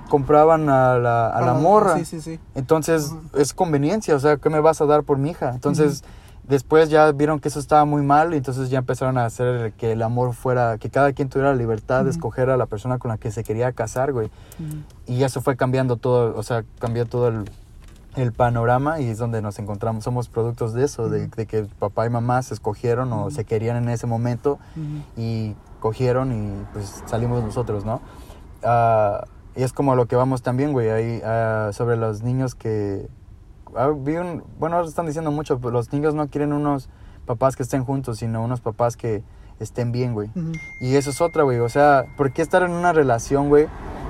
compraban 0.09 0.69
a 0.69 0.97
la, 0.99 1.29
a 1.29 1.41
la 1.41 1.51
Ah, 1.51 1.55
morra. 1.59 1.97
Sí, 1.97 2.05
sí, 2.05 2.21
sí. 2.21 2.39
Entonces 2.55 3.11
Ajá. 3.11 3.41
es 3.41 3.53
conveniencia, 3.53 4.15
o 4.15 4.19
sea, 4.19 4.37
¿qué 4.37 4.49
me 4.49 4.59
vas 4.59 4.81
a 4.81 4.85
dar 4.85 5.03
por 5.03 5.17
mi 5.17 5.31
hija? 5.31 5.51
Entonces 5.53 6.03
después 6.47 6.89
ya 6.89 7.09
vieron 7.13 7.39
que 7.39 7.47
eso 7.47 7.59
estaba 7.59 7.85
muy 7.85 8.01
mal 8.01 8.33
y 8.33 8.37
entonces 8.37 8.69
ya 8.69 8.79
empezaron 8.79 9.17
a 9.17 9.25
hacer 9.25 9.71
que 9.73 9.93
el 9.93 10.01
amor 10.01 10.33
fuera, 10.33 10.77
que 10.77 10.89
cada 10.89 11.13
quien 11.13 11.29
tuviera 11.29 11.51
la 11.51 11.55
libertad 11.55 12.03
de 12.03 12.09
escoger 12.11 12.49
a 12.49 12.57
la 12.57 12.65
persona 12.65 12.99
con 12.99 13.09
la 13.09 13.17
que 13.17 13.31
se 13.31 13.43
quería 13.43 13.71
casar, 13.71 14.11
güey. 14.11 14.27
Ujú. 14.59 14.77
Y 15.07 15.23
eso 15.23 15.41
fue 15.41 15.55
cambiando 15.55 15.95
todo, 15.97 16.37
o 16.37 16.43
sea, 16.43 16.63
cambió 16.79 17.05
todo 17.05 17.29
el, 17.29 17.49
el 18.15 18.31
panorama 18.33 18.99
y 18.99 19.07
es 19.09 19.17
donde 19.17 19.41
nos 19.41 19.57
encontramos. 19.59 20.03
Somos 20.03 20.29
productos 20.29 20.73
de 20.73 20.85
eso, 20.85 21.09
de, 21.09 21.29
que 21.29 21.63
papá 21.79 22.05
y 22.05 22.09
mamá 22.09 22.41
se 22.41 22.53
escogieron 22.53 23.11
o 23.13 23.31
se 23.31 23.45
querían 23.45 23.77
en 23.77 23.89
ese 23.89 24.05
momento 24.07 24.59
y 25.17 25.55
cogieron 25.79 26.31
y 26.31 26.65
pues 26.73 27.03
salimos 27.05 27.43
nosotros, 27.43 27.85
¿no? 27.85 28.01
Ah, 28.63 29.25
y 29.55 29.63
es 29.63 29.73
como 29.73 29.95
lo 29.95 30.07
que 30.07 30.15
vamos 30.15 30.41
también, 30.41 30.71
güey, 30.73 30.89
ahí 30.89 31.21
ah, 31.25 31.69
sobre 31.73 31.97
los 31.97 32.21
niños 32.23 32.55
que... 32.55 33.07
ah, 33.75 33.91
vi 33.95 34.15
un- 34.17 34.43
bueno, 34.59 34.77
ahora 34.77 34.87
están 34.87 35.05
diciendo 35.05 35.31
mucho, 35.31 35.59
pero 35.59 35.71
los 35.71 35.91
niños 35.91 36.13
no 36.15 36.27
quieren 36.27 36.53
unos 36.53 36.89
papás 37.25 37.55
que 37.55 37.63
estén 37.63 37.83
juntos, 37.83 38.19
sino 38.19 38.43
unos 38.43 38.61
papás 38.61 38.95
que 38.97 39.23
estén 39.59 39.91
bien, 39.91 40.13
güey. 40.13 40.29
Y 40.81 40.95
eso 40.95 41.09
es 41.11 41.21
otra, 41.21 41.43
güey. 41.43 41.59
O 41.59 41.69
sea, 41.69 42.05
¿por 42.17 42.31
qué 42.33 42.41
estar 42.41 42.63
en 42.63 42.71
una 42.71 42.91
relación, 42.93 43.49
güey? 43.49 43.67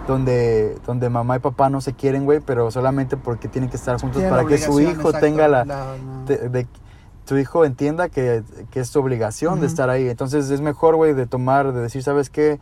Donde, 0.07 0.77
donde 0.85 1.09
mamá 1.09 1.37
y 1.37 1.39
papá 1.39 1.69
no 1.69 1.79
se 1.79 1.93
quieren, 1.93 2.25
güey, 2.25 2.41
pero 2.41 2.69
solamente 2.71 3.15
porque 3.15 3.47
tienen 3.47 3.69
que 3.69 3.77
estar 3.77 3.99
juntos 4.01 4.21
para 4.29 4.43
que 4.45 4.57
su 4.57 4.79
hijo 4.81 4.91
exacto, 5.09 5.19
tenga 5.19 5.47
la... 5.47 5.63
de- 6.25 6.49
de- 6.49 6.67
tu 7.25 7.37
hijo 7.37 7.63
entienda 7.63 8.09
que, 8.09 8.43
que 8.69 8.81
es 8.81 8.91
tu 8.91 8.99
obligación 8.99 9.61
de 9.61 9.67
estar 9.67 9.89
ahí. 9.89 10.09
Entonces 10.09 10.49
es 10.49 10.59
mejor, 10.59 10.97
güey, 10.97 11.13
de 11.13 11.25
tomar, 11.25 11.71
de 11.71 11.79
decir, 11.79 12.03
¿sabes 12.03 12.29
qué? 12.29 12.59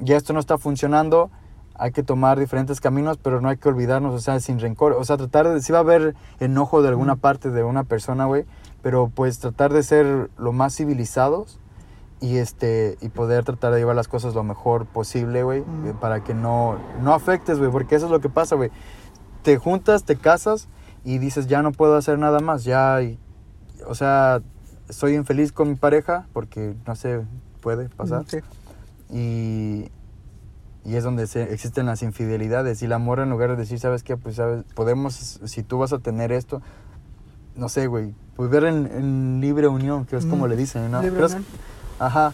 Ya 0.00 0.16
esto 0.16 0.32
no 0.32 0.40
está 0.40 0.58
funcionando, 0.58 1.30
hay 1.76 1.92
que 1.92 2.02
tomar 2.02 2.36
diferentes 2.40 2.80
caminos, 2.80 3.16
pero 3.22 3.40
no 3.40 3.48
hay 3.48 3.58
que 3.58 3.68
olvidarnos, 3.68 4.12
o 4.12 4.18
sea, 4.18 4.40
sin 4.40 4.58
rencor. 4.58 4.94
O 4.94 5.04
sea, 5.04 5.16
tratar 5.18 5.46
de, 5.48 5.60
sí 5.62 5.70
va 5.70 5.78
a 5.78 5.82
haber 5.82 6.16
enojo 6.40 6.82
de 6.82 6.88
alguna 6.88 7.14
parte 7.14 7.50
de 7.52 7.62
una 7.62 7.84
persona, 7.84 8.24
güey, 8.24 8.44
pero 8.82 9.08
pues 9.14 9.38
tratar 9.38 9.72
de 9.72 9.84
ser 9.84 10.30
lo 10.36 10.50
más 10.52 10.74
civilizados 10.74 11.59
y 12.20 12.36
este 12.36 12.98
y 13.00 13.08
poder 13.08 13.44
tratar 13.44 13.72
de 13.72 13.78
llevar 13.78 13.96
las 13.96 14.08
cosas 14.08 14.34
lo 14.34 14.42
mejor 14.42 14.86
posible, 14.86 15.42
güey, 15.42 15.60
eh, 15.60 15.94
para 16.00 16.22
que 16.22 16.34
no 16.34 16.78
no 17.02 17.14
afectes, 17.14 17.58
güey, 17.58 17.70
porque 17.70 17.96
eso 17.96 18.06
es 18.06 18.12
lo 18.12 18.20
que 18.20 18.28
pasa, 18.28 18.56
güey. 18.56 18.70
Te 19.42 19.56
juntas, 19.56 20.04
te 20.04 20.16
casas 20.16 20.68
y 21.04 21.18
dices, 21.18 21.46
"Ya 21.46 21.62
no 21.62 21.72
puedo 21.72 21.96
hacer 21.96 22.18
nada 22.18 22.40
más, 22.40 22.64
ya 22.64 23.00
y- 23.02 23.18
o 23.86 23.94
sea, 23.94 24.42
estoy 24.88 25.14
infeliz 25.14 25.50
con 25.52 25.68
mi 25.70 25.74
pareja 25.76 26.26
porque 26.34 26.74
no 26.86 26.94
sé, 26.94 27.22
puede 27.62 27.88
pasar." 27.88 28.24
Sí. 28.28 28.38
Y 29.10 29.90
y 30.82 30.96
es 30.96 31.04
donde 31.04 31.26
se, 31.26 31.52
existen 31.52 31.84
las 31.86 32.02
infidelidades 32.02 32.80
y 32.80 32.86
el 32.86 32.92
amor 32.94 33.20
en 33.20 33.28
lugar 33.28 33.50
de 33.50 33.56
decir, 33.56 33.78
¿sabes 33.78 34.02
qué? 34.02 34.16
Pues 34.16 34.36
sabes, 34.36 34.64
podemos 34.74 35.40
si 35.44 35.62
tú 35.62 35.78
vas 35.78 35.92
a 35.92 35.98
tener 35.98 36.32
esto 36.32 36.62
no 37.56 37.68
sé, 37.68 37.86
güey, 37.86 38.14
vivir 38.38 38.64
en, 38.64 38.86
en 38.86 39.40
libre 39.40 39.68
unión, 39.68 40.06
que 40.06 40.16
es 40.16 40.24
como 40.24 40.46
le 40.46 40.56
dicen, 40.56 40.90
¿no? 40.90 41.02
Libre 41.02 41.26
unión. 41.26 41.44
Ajá. 42.00 42.32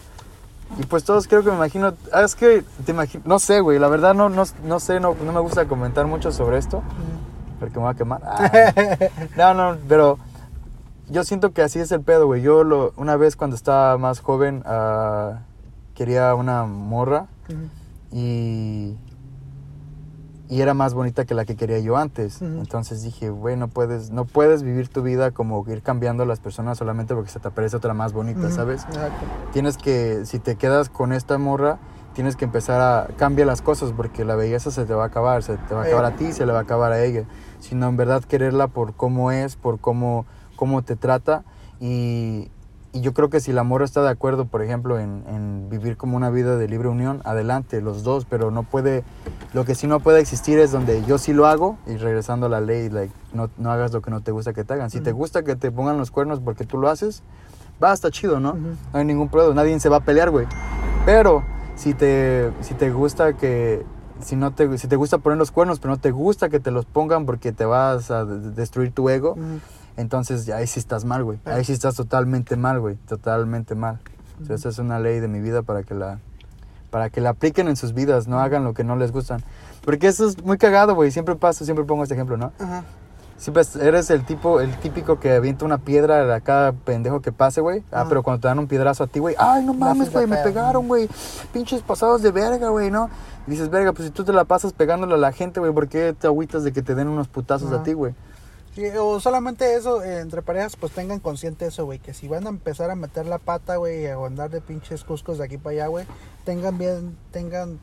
Y 0.79 0.85
pues 0.85 1.03
todos 1.03 1.27
creo 1.27 1.43
que 1.43 1.49
me 1.49 1.55
imagino, 1.55 1.93
ah, 2.11 2.23
es 2.23 2.35
que 2.35 2.63
te 2.85 2.91
imagino, 2.91 3.23
no 3.25 3.39
sé, 3.39 3.61
güey, 3.61 3.79
la 3.79 3.87
verdad 3.87 4.13
no, 4.13 4.29
no, 4.29 4.43
no 4.63 4.79
sé, 4.79 4.99
no, 4.99 5.15
no 5.23 5.31
me 5.31 5.39
gusta 5.39 5.65
comentar 5.65 6.07
mucho 6.07 6.31
sobre 6.31 6.57
esto, 6.57 6.83
porque 7.59 7.77
me 7.77 7.85
va 7.85 7.91
a 7.91 7.95
quemar. 7.95 8.21
Ah. 9.37 9.53
no, 9.53 9.53
no, 9.53 9.77
pero 9.87 10.17
yo 11.09 11.23
siento 11.23 11.53
que 11.53 11.61
así 11.61 11.79
es 11.79 11.91
el 11.91 12.01
pedo, 12.01 12.25
güey. 12.25 12.41
Yo 12.41 12.63
lo, 12.63 12.93
una 12.97 13.15
vez 13.15 13.35
cuando 13.35 13.55
estaba 13.55 13.97
más 13.97 14.19
joven 14.19 14.63
ah, 14.65 15.39
quería 15.95 16.35
una 16.35 16.65
morra 16.65 17.27
y, 18.11 18.95
y 20.49 20.61
era 20.61 20.73
más 20.73 20.93
bonita 20.93 21.25
que 21.25 21.33
la 21.33 21.45
que 21.45 21.55
quería 21.55 21.79
yo 21.79 21.97
antes. 21.97 22.41
Ujú. 22.41 22.45
Entonces 22.59 23.01
dije, 23.03 23.29
güey, 23.29 23.57
no 23.57 23.67
puedes, 23.67 24.11
no 24.11 24.25
puedes 24.25 24.63
vivir 24.63 24.87
tu 24.89 25.01
vida 25.03 25.31
como 25.31 25.63
ir 25.67 25.81
cambiando 25.81 26.23
a 26.23 26.25
las 26.25 26.39
personas 26.39 26.77
solamente 26.77 27.13
porque 27.15 27.29
se 27.29 27.39
te 27.39 27.47
aparece 27.49 27.75
otra 27.77 27.93
más 27.93 28.13
bonita, 28.13 28.41
Ujú. 28.47 28.51
¿sabes? 28.51 28.83
Exacto. 28.85 29.25
tienes 29.51 29.77
que, 29.77 30.25
si 30.25 30.39
te 30.39 30.55
quedas 30.55 30.89
con 30.89 31.11
esta 31.13 31.37
morra, 31.37 31.79
tienes 32.13 32.35
que 32.35 32.45
empezar 32.45 32.81
a 32.81 33.07
cambiar 33.17 33.47
las 33.47 33.61
cosas 33.61 33.91
porque 33.95 34.25
la 34.25 34.35
belleza 34.35 34.71
se 34.71 34.85
te 34.85 34.93
va 34.93 35.03
a 35.03 35.07
acabar, 35.07 35.43
se 35.43 35.57
te 35.57 35.75
va 35.75 35.83
a 35.83 35.85
Eh. 35.85 35.89
acabar 35.89 36.05
a 36.13 36.15
ti, 36.15 36.31
se 36.31 36.45
le 36.45 36.51
va 36.51 36.59
a 36.59 36.61
acabar 36.63 36.91
a 36.91 37.03
ella, 37.03 37.25
sino 37.59 37.87
en 37.87 37.97
verdad 37.97 38.23
quererla 38.23 38.67
por 38.67 38.93
cómo 38.95 39.31
es, 39.31 39.55
por 39.55 39.79
cómo, 39.79 40.25
cómo 40.55 40.81
te 40.81 40.95
trata 40.95 41.43
y, 41.79 42.49
y 42.93 43.01
yo 43.01 43.13
creo 43.13 43.29
que 43.29 43.39
si 43.39 43.51
la 43.53 43.63
morra 43.63 43.85
está 43.85 44.01
de 44.01 44.09
acuerdo, 44.09 44.45
por 44.45 44.61
ejemplo, 44.61 44.97
en, 44.99 45.23
en 45.27 45.69
vivir 45.69 45.97
como 45.97 46.17
una 46.17 46.29
vida 46.29 46.55
de 46.57 46.67
libre 46.67 46.87
unión, 46.87 47.21
adelante, 47.25 47.81
los 47.81 48.03
dos, 48.03 48.25
pero 48.25 48.49
no 48.49 48.63
puede, 48.63 49.03
lo 49.53 49.65
que 49.65 49.75
sí 49.75 49.87
no 49.87 49.99
puede 49.99 50.19
existir 50.19 50.57
es 50.59 50.71
donde 50.71 51.03
yo 51.05 51.17
sí 51.17 51.33
lo 51.33 51.45
hago 51.47 51.77
y 51.85 51.97
regresando 51.97 52.45
a 52.47 52.49
la 52.49 52.61
ley, 52.61 52.89
like, 52.89 53.13
no, 53.33 53.49
no 53.57 53.71
hagas 53.71 53.91
lo 53.93 54.01
que 54.01 54.09
no 54.09 54.21
te 54.21 54.31
gusta 54.31 54.53
que 54.53 54.63
te 54.63 54.73
hagan. 54.73 54.89
Si 54.89 54.99
te 55.01 55.11
gusta 55.11 55.43
que 55.43 55.55
te 55.55 55.71
pongan 55.71 55.97
los 55.97 56.11
cuernos 56.11 56.39
porque 56.39 56.65
tú 56.65 56.77
lo 56.77 56.89
haces, 56.89 57.23
va, 57.83 57.93
está 57.93 58.09
chido, 58.09 58.39
¿no? 58.39 58.53
No 58.93 58.99
hay 58.99 59.05
ningún 59.05 59.29
problema, 59.29 59.53
nadie 59.55 59.79
se 59.79 59.89
va 59.89 59.97
a 59.97 60.01
pelear, 60.01 60.31
güey. 60.31 60.47
Pero 61.05 61.43
si 61.75 61.93
te, 61.93 62.51
si 62.61 62.73
te 62.73 62.89
gusta 62.91 63.33
que, 63.33 63.85
si 64.21 64.35
no 64.35 64.51
te, 64.51 64.77
si 64.79 64.87
te 64.87 64.95
gusta 64.95 65.19
poner 65.19 65.37
los 65.37 65.51
cuernos, 65.51 65.79
pero 65.79 65.93
no 65.93 65.99
te 65.99 66.09
gusta 66.11 66.49
que 66.49 66.59
te 66.59 66.71
los 66.71 66.85
pongan 66.85 67.25
porque 67.27 67.51
te 67.51 67.65
vas 67.65 68.09
a 68.09 68.25
de- 68.25 68.51
destruir 68.51 68.91
tu 68.91 69.09
ego. 69.09 69.35
Entonces 69.97 70.45
ya 70.45 70.57
ahí 70.57 70.67
sí 70.67 70.79
estás 70.79 71.03
mal, 71.05 71.23
güey. 71.23 71.39
Ahí 71.45 71.63
sí 71.65 71.73
estás 71.73 71.95
totalmente 71.95 72.55
mal, 72.55 72.79
güey. 72.79 72.95
Totalmente 73.07 73.75
mal. 73.75 73.99
O 74.41 74.45
sea, 74.45 74.55
esa 74.55 74.69
es 74.69 74.79
una 74.79 74.99
ley 74.99 75.19
de 75.19 75.27
mi 75.27 75.39
vida 75.41 75.63
para 75.63 75.83
que 75.83 75.93
la, 75.95 76.19
para 76.91 77.09
que 77.09 77.19
la 77.21 77.31
apliquen 77.31 77.67
en 77.67 77.75
sus 77.75 77.93
vidas, 77.93 78.27
no 78.27 78.39
hagan 78.39 78.63
lo 78.63 78.73
que 78.73 78.83
no 78.83 78.95
les 78.95 79.11
gustan. 79.11 79.41
Porque 79.83 80.07
eso 80.07 80.27
es 80.27 80.43
muy 80.43 80.57
cagado, 80.57 80.95
güey. 80.95 81.11
Siempre 81.11 81.35
paso, 81.35 81.65
siempre 81.65 81.83
pongo 81.85 82.03
este 82.03 82.13
ejemplo, 82.15 82.37
¿no? 82.37 82.51
Ajá. 82.59 82.83
Siempre 83.37 83.61
es- 83.61 83.75
eres 83.75 84.09
el 84.09 84.25
tipo, 84.25 84.61
el 84.61 84.75
típico 84.79 85.19
que 85.19 85.31
avienta 85.35 85.63
una 85.63 85.77
piedra 85.77 86.33
a 86.33 86.41
cada 86.41 86.71
pendejo 86.71 87.21
que 87.21 87.31
pase, 87.31 87.61
güey. 87.61 87.83
Ah, 87.91 88.05
pero 88.09 88.23
cuando 88.23 88.41
te 88.41 88.47
dan 88.47 88.57
un 88.57 88.67
piedrazo 88.67 89.03
a 89.03 89.07
ti, 89.07 89.19
güey, 89.19 89.35
ay, 89.37 89.63
no 89.63 89.73
mames, 89.75 90.11
güey, 90.11 90.25
me 90.25 90.37
pegaron, 90.37 90.87
güey. 90.87 91.07
Pinches 91.53 91.81
pasados 91.83 92.21
de 92.23 92.31
verga, 92.31 92.69
güey, 92.69 92.89
¿no? 92.89 93.09
Y 93.45 93.51
dices, 93.51 93.69
verga, 93.69 93.93
pues 93.93 94.07
si 94.07 94.11
tú 94.13 94.23
te 94.23 94.33
la 94.33 94.43
pasas 94.45 94.73
pegándole 94.73 95.13
a 95.13 95.17
la 95.17 95.31
gente, 95.31 95.59
güey, 95.59 95.71
¿por 95.71 95.87
qué 95.87 96.15
te 96.19 96.25
agüitas 96.27 96.63
de 96.63 96.73
que 96.73 96.81
te 96.81 96.95
den 96.95 97.07
unos 97.07 97.27
putazos 97.27 97.71
a 97.71 97.83
ti, 97.83 97.93
güey? 97.93 98.13
Sí, 98.77 98.85
o 98.95 99.19
solamente 99.19 99.73
eso, 99.73 100.03
eh, 100.03 100.19
entre 100.19 100.43
parejas, 100.43 100.75
pues 100.75 100.91
tengan 100.91 101.19
consciente 101.19 101.65
eso, 101.65 101.85
güey, 101.85 101.97
que 101.97 102.13
si 102.13 102.27
van 102.27 102.45
a 102.45 102.49
empezar 102.49 102.91
a 102.91 102.95
meter 102.95 103.25
la 103.25 103.39
pata, 103.39 103.77
güey, 103.77 104.05
o 104.05 104.27
andar 104.27 104.51
de 104.51 104.61
pinches 104.61 105.03
cuscos 105.03 105.39
de 105.39 105.45
aquí 105.45 105.57
para 105.57 105.73
allá, 105.73 105.87
güey, 105.87 106.05
tengan 106.45 106.77
bien, 106.77 107.17
tengan, 107.31 107.79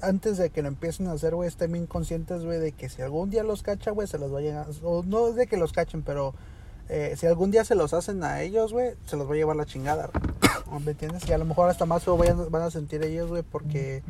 antes 0.00 0.38
de 0.38 0.50
que 0.50 0.62
lo 0.62 0.68
empiecen 0.68 1.08
a 1.08 1.12
hacer, 1.14 1.34
güey, 1.34 1.48
estén 1.48 1.72
bien 1.72 1.88
conscientes, 1.88 2.44
güey, 2.44 2.60
de 2.60 2.70
que 2.70 2.88
si 2.88 3.02
algún 3.02 3.28
día 3.28 3.42
los 3.42 3.64
cacha, 3.64 3.90
güey, 3.90 4.06
se 4.06 4.18
los 4.18 4.30
vayan 4.30 4.58
a, 4.58 4.66
o 4.84 5.02
no 5.02 5.26
es 5.26 5.34
de 5.34 5.48
que 5.48 5.56
los 5.56 5.72
cachen, 5.72 6.02
pero 6.02 6.32
eh, 6.88 7.16
si 7.18 7.26
algún 7.26 7.50
día 7.50 7.64
se 7.64 7.74
los 7.74 7.92
hacen 7.92 8.22
a 8.22 8.40
ellos, 8.42 8.72
güey, 8.72 8.94
se 9.06 9.16
los 9.16 9.28
va 9.28 9.32
a 9.34 9.36
llevar 9.36 9.56
la 9.56 9.66
chingada, 9.66 10.10
güey. 10.12 10.80
¿Me 10.84 10.92
entiendes? 10.92 11.28
Y 11.28 11.32
a 11.32 11.38
lo 11.38 11.44
mejor 11.44 11.68
hasta 11.70 11.86
más 11.86 12.06
vayan- 12.06 12.52
van 12.52 12.62
a 12.62 12.70
sentir 12.70 13.02
ellos, 13.02 13.30
güey, 13.30 13.42
porque 13.42 14.04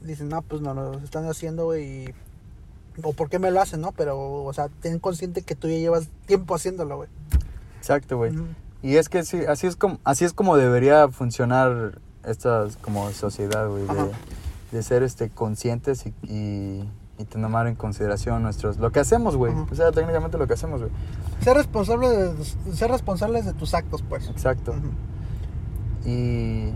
dicen, 0.00 0.30
no, 0.30 0.42
pues 0.42 0.60
no, 0.62 0.74
lo 0.74 0.98
están 0.98 1.28
haciendo, 1.28 1.66
güey, 1.66 2.06
y... 2.06 2.14
O 3.02 3.12
por 3.12 3.28
qué 3.28 3.38
me 3.38 3.50
lo 3.50 3.60
hacen, 3.60 3.80
¿no? 3.80 3.92
Pero, 3.92 4.44
o 4.44 4.52
sea, 4.52 4.68
ten 4.80 4.98
consciente 4.98 5.42
que 5.42 5.54
tú 5.54 5.68
ya 5.68 5.76
llevas 5.76 6.08
tiempo 6.26 6.54
haciéndolo, 6.54 6.96
güey. 6.96 7.08
Exacto, 7.78 8.16
güey. 8.16 8.32
Y 8.82 8.96
es 8.96 9.08
que 9.08 9.24
sí, 9.24 9.40
así 9.48 9.66
es 9.66 9.76
como, 9.76 9.98
así 10.04 10.24
es 10.24 10.32
como 10.32 10.56
debería 10.56 11.08
funcionar 11.08 12.00
esta 12.24 12.66
como 12.82 13.10
sociedad, 13.12 13.68
güey, 13.68 13.84
de, 13.84 14.12
de 14.72 14.82
ser 14.82 15.02
este 15.02 15.30
conscientes 15.30 16.06
y, 16.06 16.14
y, 16.22 16.88
y 17.18 17.24
tomar 17.24 17.66
en 17.66 17.74
consideración 17.74 18.42
nuestros 18.42 18.78
lo 18.78 18.92
que 18.92 19.00
hacemos, 19.00 19.36
güey. 19.36 19.52
O 19.70 19.74
sea, 19.74 19.92
técnicamente 19.92 20.38
lo 20.38 20.46
que 20.46 20.54
hacemos, 20.54 20.80
güey. 20.80 20.92
Ser 21.42 21.56
responsable 21.56 22.08
de, 22.08 22.44
ser 22.74 22.90
responsables 22.90 23.46
de 23.46 23.52
tus 23.54 23.74
actos, 23.74 24.02
pues. 24.08 24.28
Exacto. 24.28 24.74
Y 26.04 26.70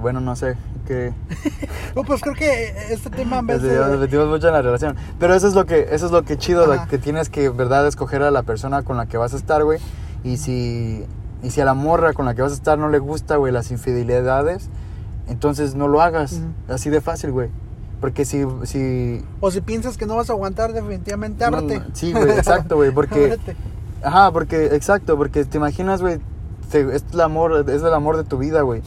bueno, 0.00 0.20
no 0.20 0.36
sé, 0.36 0.56
que 0.86 1.12
No, 1.96 2.02
pues 2.04 2.20
creo 2.20 2.34
que 2.34 2.74
este 2.90 3.10
tema 3.10 3.38
en 3.38 3.46
vez 3.46 3.62
de... 3.62 3.78
metimos 3.96 4.28
mucho 4.28 4.48
en 4.48 4.54
la 4.54 4.62
relación. 4.62 4.96
Pero 5.18 5.34
eso 5.34 5.46
es 5.48 5.54
lo 5.54 5.66
que, 5.66 5.88
eso 5.90 6.06
es 6.06 6.12
lo 6.12 6.24
que 6.24 6.36
chido, 6.36 6.66
lo 6.66 6.86
que 6.86 6.98
tienes 6.98 7.28
que, 7.28 7.48
verdad, 7.48 7.86
escoger 7.86 8.22
a 8.22 8.30
la 8.30 8.42
persona 8.42 8.82
con 8.82 8.96
la 8.96 9.06
que 9.06 9.16
vas 9.16 9.34
a 9.34 9.36
estar, 9.36 9.64
güey. 9.64 9.78
Y 10.24 10.36
si, 10.38 11.04
y 11.42 11.50
si 11.50 11.60
a 11.60 11.64
la 11.64 11.74
morra 11.74 12.12
con 12.12 12.26
la 12.26 12.34
que 12.34 12.42
vas 12.42 12.52
a 12.52 12.56
estar 12.56 12.78
no 12.78 12.88
le 12.88 12.98
gusta, 12.98 13.36
güey, 13.36 13.52
las 13.52 13.70
infidelidades, 13.70 14.70
entonces 15.28 15.74
no 15.74 15.88
lo 15.88 16.00
hagas. 16.00 16.34
Ujú. 16.34 16.74
Así 16.74 16.90
de 16.90 17.00
fácil, 17.00 17.32
güey. 17.32 17.50
Porque 18.00 18.24
si, 18.24 18.44
si... 18.64 19.24
O 19.40 19.50
si 19.50 19.60
piensas 19.60 19.96
que 19.96 20.06
no 20.06 20.16
vas 20.16 20.28
a 20.28 20.32
aguantar, 20.32 20.72
definitivamente 20.72 21.44
ábrete. 21.44 21.78
no, 21.78 21.84
sí, 21.92 22.12
güey, 22.12 22.30
exacto, 22.30 22.76
güey, 22.76 22.90
porque... 22.90 23.24
Ábrete. 23.32 23.56
Ajá, 24.02 24.32
porque, 24.32 24.66
exacto, 24.74 25.16
porque 25.16 25.44
te 25.44 25.58
imaginas, 25.58 26.00
güey, 26.02 26.18
es 26.72 27.04
el 27.12 27.20
amor, 27.20 27.64
es 27.70 27.82
el 27.82 27.94
amor 27.94 28.16
de 28.16 28.24
tu 28.24 28.38
vida, 28.38 28.62
güey. 28.62 28.82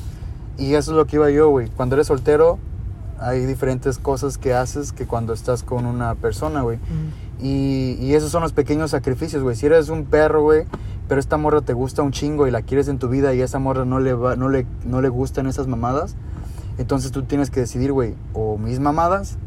Y 0.57 0.75
eso 0.75 0.91
es 0.91 0.97
lo 0.97 1.05
que 1.05 1.17
iba 1.17 1.29
yo, 1.29 1.49
güey. 1.49 1.69
Cuando 1.69 1.95
eres 1.95 2.07
soltero, 2.07 2.59
hay 3.19 3.45
diferentes 3.45 3.97
cosas 3.97 4.37
que 4.37 4.53
haces 4.53 4.91
que 4.91 5.05
cuando 5.05 5.33
estás 5.33 5.63
con 5.63 5.85
una 5.85 6.15
persona, 6.15 6.61
güey. 6.61 6.79
Y, 7.41 7.97
y 7.99 8.13
esos 8.13 8.31
son 8.31 8.41
los 8.41 8.53
pequeños 8.53 8.91
sacrificios, 8.91 9.43
güey. 9.43 9.55
Si 9.55 9.65
eres 9.65 9.89
un 9.89 10.05
perro, 10.05 10.41
güey, 10.41 10.65
pero 11.07 11.19
esta 11.19 11.37
morra 11.37 11.61
te 11.61 11.73
gusta 11.73 12.01
un 12.01 12.11
chingo 12.11 12.47
y 12.47 12.51
la 12.51 12.61
quieres 12.61 12.87
en 12.87 12.99
tu 12.99 13.09
vida 13.09 13.33
y 13.33 13.41
a 13.41 13.45
esa 13.45 13.59
morra 13.59 13.85
no 13.85 13.99
le, 13.99 14.13
va, 14.13 14.35
no 14.35 14.49
le, 14.49 14.65
no 14.85 15.01
le 15.01 15.09
gustan 15.09 15.47
esas 15.47 15.67
mamadas, 15.67 16.15
entonces 16.77 17.11
tú 17.11 17.23
tienes 17.23 17.49
que 17.49 17.59
decidir, 17.61 17.91
güey, 17.91 18.15
o 18.33 18.57
mis 18.57 18.79
mamadas 18.79 19.37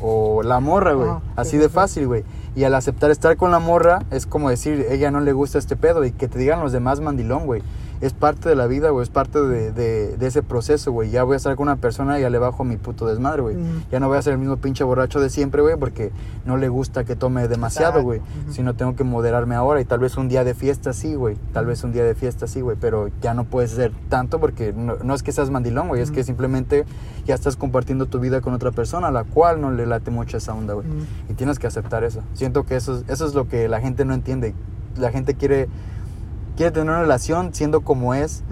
o 0.00 0.42
la 0.42 0.60
morra, 0.60 0.92
güey. 0.92 1.10
Así 1.36 1.52
sí, 1.52 1.56
de 1.58 1.68
fácil, 1.68 2.06
güey. 2.06 2.24
Y 2.54 2.64
al 2.64 2.74
aceptar 2.74 3.10
estar 3.10 3.36
con 3.36 3.50
la 3.50 3.58
morra, 3.58 4.04
es 4.10 4.26
como 4.26 4.50
decir, 4.50 4.86
ella 4.90 5.10
no 5.10 5.20
le 5.20 5.32
gusta 5.32 5.58
este 5.58 5.76
pedo 5.76 6.04
y 6.04 6.12
que 6.12 6.28
te 6.28 6.38
digan 6.38 6.60
los 6.60 6.72
demás 6.72 7.00
mandilón, 7.00 7.46
güey. 7.46 7.62
Es 8.00 8.12
parte 8.12 8.48
de 8.48 8.54
la 8.54 8.66
vida, 8.66 8.90
güey, 8.90 9.02
es 9.02 9.10
parte 9.10 9.40
de, 9.40 9.72
de, 9.72 10.16
de 10.16 10.26
ese 10.26 10.42
proceso, 10.42 10.92
güey. 10.92 11.10
Ya 11.10 11.24
voy 11.24 11.34
a 11.34 11.36
estar 11.36 11.56
con 11.56 11.64
una 11.64 11.76
persona 11.76 12.18
y 12.18 12.22
ya 12.22 12.30
le 12.30 12.38
bajo 12.38 12.62
mi 12.64 12.76
puto 12.76 13.06
desmadre, 13.06 13.42
güey. 13.42 13.56
Ujú. 13.56 13.64
Ya 13.90 13.98
no 14.00 14.08
voy 14.08 14.18
a 14.18 14.22
ser 14.22 14.34
el 14.34 14.38
mismo 14.38 14.56
pinche 14.58 14.84
borracho 14.84 15.20
de 15.20 15.30
siempre, 15.30 15.62
güey, 15.62 15.76
porque 15.76 16.12
no 16.46 16.56
le 16.56 16.68
gusta 16.68 17.04
que 17.04 17.16
tome 17.16 17.48
demasiado, 17.48 18.02
güey. 18.02 18.20
Ujú. 18.20 18.52
Sino 18.52 18.74
tengo 18.74 18.94
que 18.94 19.02
moderarme 19.04 19.56
ahora 19.56 19.80
y 19.80 19.84
tal 19.84 19.98
vez 19.98 20.16
un 20.16 20.28
día 20.28 20.44
de 20.44 20.54
fiesta 20.54 20.92
sí, 20.92 21.14
güey. 21.14 21.36
Tal 21.52 21.66
vez 21.66 21.82
un 21.82 21.92
día 21.92 22.04
de 22.04 22.14
fiesta 22.14 22.46
sí, 22.46 22.60
güey, 22.60 22.76
pero 22.80 23.08
ya 23.20 23.34
no 23.34 23.44
puedes 23.44 23.72
ser 23.72 23.92
tanto 24.08 24.38
porque 24.38 24.72
no, 24.72 24.96
no 25.02 25.14
es 25.14 25.22
que 25.22 25.32
seas 25.32 25.50
mandilón, 25.50 25.88
güey, 25.88 26.00
es 26.00 26.10
que 26.10 26.22
simplemente 26.22 26.84
ya 27.26 27.34
estás 27.34 27.56
compartiendo 27.56 28.06
tu 28.06 28.20
vida 28.20 28.40
con 28.40 28.54
otra 28.54 28.70
persona 28.70 29.08
a 29.08 29.10
la 29.10 29.24
cual 29.24 29.60
no 29.60 29.70
le 29.72 29.86
late 29.86 30.10
mucho 30.10 30.36
esa 30.36 30.54
onda, 30.54 30.74
güey. 30.74 30.86
Y 31.28 31.34
tienes 31.34 31.58
que 31.58 31.66
aceptar 31.66 32.04
eso. 32.04 32.20
Siento 32.34 32.64
que 32.64 32.76
eso, 32.76 32.96
es- 32.98 33.04
eso 33.08 33.26
es 33.26 33.34
lo 33.34 33.48
que 33.48 33.68
la 33.68 33.80
gente 33.80 34.04
no 34.04 34.14
entiende. 34.14 34.54
La 34.96 35.10
gente 35.10 35.34
quiere, 35.34 35.68
quiere 36.58 36.72
tener 36.72 36.88
una 36.90 37.00
relación 37.00 37.54
siendo 37.54 37.82
como 37.82 38.14
es 38.14 38.42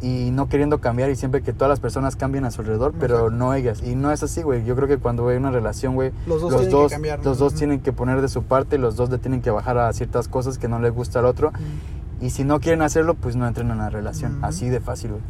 y 0.00 0.30
no 0.30 0.48
queriendo 0.48 0.80
cambiar 0.80 1.10
y 1.10 1.16
siempre 1.16 1.42
que 1.42 1.52
todas 1.52 1.68
las 1.68 1.80
personas 1.80 2.16
cambien 2.16 2.46
a 2.46 2.50
su 2.50 2.62
alrededor, 2.62 2.94
pero 2.98 3.16
Exacto. 3.16 3.36
no 3.36 3.52
ellas. 3.54 3.82
Y 3.84 3.94
no 3.94 4.10
es 4.10 4.22
así, 4.22 4.40
güey. 4.40 4.64
Yo 4.64 4.74
creo 4.74 4.88
que 4.88 4.96
cuando 4.96 5.28
hay 5.28 5.36
una 5.36 5.50
relación, 5.50 5.94
güey, 5.94 6.12
Los 6.26 6.40
dos 6.40 6.50
los 6.50 6.60
tienen 6.62 6.70
que 6.70 6.82
dos, 6.82 6.92
cambiar, 6.92 7.18
¿no? 7.18 7.24
los 7.26 7.38
dos 7.38 7.54
tienen 7.54 7.80
que 7.80 7.92
poner 7.92 8.22
de 8.22 8.28
su 8.28 8.42
parte, 8.42 8.78
los 8.78 8.96
dos 8.96 9.10
le 9.10 9.18
tienen 9.18 9.42
que 9.42 9.50
bajar 9.50 9.76
a 9.76 9.92
ciertas 9.92 10.28
cosas 10.28 10.56
que 10.56 10.66
no 10.66 10.80
les 10.80 10.94
gusta 10.94 11.18
al 11.18 11.26
otro. 11.26 11.52
Y 12.22 12.30
si 12.30 12.42
no 12.42 12.58
quieren 12.58 12.80
hacerlo, 12.80 13.14
pues 13.14 13.36
no 13.36 13.46
entren 13.46 13.70
en 13.70 13.78
la 13.78 13.90
relación. 13.90 14.38
Así 14.42 14.70
de 14.70 14.80
fácil, 14.80 15.10
güey. 15.10 15.22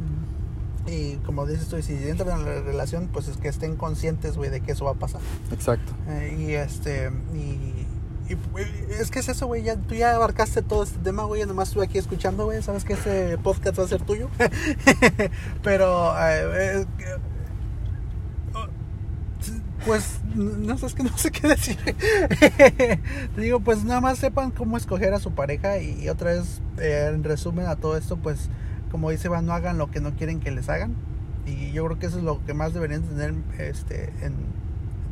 Y 0.86 1.16
como 1.26 1.44
dices 1.44 1.66
tú, 1.66 1.82
si 1.82 1.94
entran 2.08 2.38
en 2.38 2.44
la 2.44 2.60
relación, 2.62 3.08
pues 3.12 3.26
es 3.26 3.36
que 3.36 3.48
estén 3.48 3.74
conscientes, 3.74 4.36
güey, 4.36 4.48
de 4.48 4.60
que 4.60 4.72
eso 4.72 4.84
va 4.84 4.92
a 4.92 4.94
pasar. 4.94 5.20
Exacto. 5.50 5.92
Eh, 6.08 6.36
y 6.38 6.52
este, 6.52 7.10
y, 7.34 7.86
es 8.98 9.10
que 9.10 9.18
es 9.18 9.28
eso, 9.28 9.46
güey, 9.46 9.62
ya, 9.62 9.76
tú 9.76 9.94
ya 9.94 10.14
abarcaste 10.14 10.62
todo 10.62 10.82
este 10.82 10.98
tema, 10.98 11.24
güey, 11.24 11.44
nomás 11.46 11.68
estuve 11.68 11.84
aquí 11.84 11.98
escuchando, 11.98 12.44
güey, 12.44 12.62
sabes 12.62 12.84
que 12.84 12.94
este 12.94 13.38
podcast 13.38 13.78
va 13.78 13.84
a 13.84 13.88
ser 13.88 14.02
tuyo. 14.02 14.28
Pero, 15.62 16.14
eh, 16.18 16.86
eh, 17.00 17.16
oh, 18.54 18.66
pues, 19.84 20.20
no 20.34 20.78
sé, 20.78 20.86
es 20.86 20.98
no 20.98 21.18
sé 21.18 21.30
qué 21.30 21.48
decir. 21.48 21.78
Te 23.34 23.40
digo, 23.40 23.60
pues 23.60 23.84
nada 23.84 24.00
más 24.00 24.18
sepan 24.18 24.50
cómo 24.50 24.76
escoger 24.76 25.14
a 25.14 25.20
su 25.20 25.32
pareja 25.32 25.78
y, 25.78 26.08
otra 26.08 26.32
vez, 26.32 26.60
eh, 26.78 27.10
en 27.12 27.24
resumen 27.24 27.66
a 27.66 27.76
todo 27.76 27.96
esto, 27.96 28.16
pues, 28.16 28.50
como 28.90 29.10
dice 29.10 29.28
Iván, 29.28 29.46
no 29.46 29.52
hagan 29.52 29.78
lo 29.78 29.90
que 29.90 30.00
no 30.00 30.14
quieren 30.14 30.40
que 30.40 30.50
les 30.50 30.68
hagan. 30.68 30.94
Y 31.46 31.72
yo 31.72 31.84
creo 31.86 31.98
que 31.98 32.06
eso 32.06 32.18
es 32.18 32.24
lo 32.24 32.44
que 32.44 32.54
más 32.54 32.72
deberían 32.72 33.02
tener, 33.02 33.34
este, 33.58 34.12
en, 34.22 34.34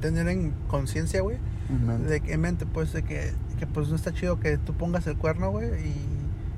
tener 0.00 0.28
en 0.28 0.52
conciencia, 0.68 1.22
güey. 1.22 1.38
Ujú. 1.70 2.04
De 2.04 2.20
que 2.20 2.32
en 2.32 2.40
mente, 2.40 2.66
pues, 2.66 2.92
de 2.92 3.02
que, 3.02 3.32
que, 3.58 3.66
pues 3.66 3.88
no 3.88 3.96
está 3.96 4.12
chido 4.12 4.40
que 4.40 4.58
tú 4.58 4.74
pongas 4.74 5.06
el 5.06 5.16
cuerno, 5.16 5.50
güey. 5.50 5.68
Y, 5.68 5.94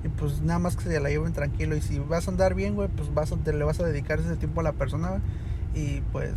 y, 0.04 0.08
pues 0.18 0.40
nada 0.42 0.58
más 0.58 0.76
que 0.76 0.84
se 0.84 1.00
la 1.00 1.08
lleven 1.08 1.32
tranquilo. 1.32 1.76
Y 1.76 1.82
si 1.82 1.98
vas 1.98 2.26
a 2.26 2.30
andar 2.30 2.54
bien, 2.54 2.74
güey, 2.74 2.88
pues 2.88 3.12
vas 3.14 3.32
a, 3.32 3.36
te 3.36 3.52
le 3.52 3.64
vas 3.64 3.80
a 3.80 3.84
dedicar 3.84 4.18
ese 4.20 4.36
tiempo 4.36 4.60
a 4.60 4.64
la 4.64 4.72
persona, 4.72 5.10
güey. 5.10 5.20
Y 5.74 6.00
pues, 6.12 6.32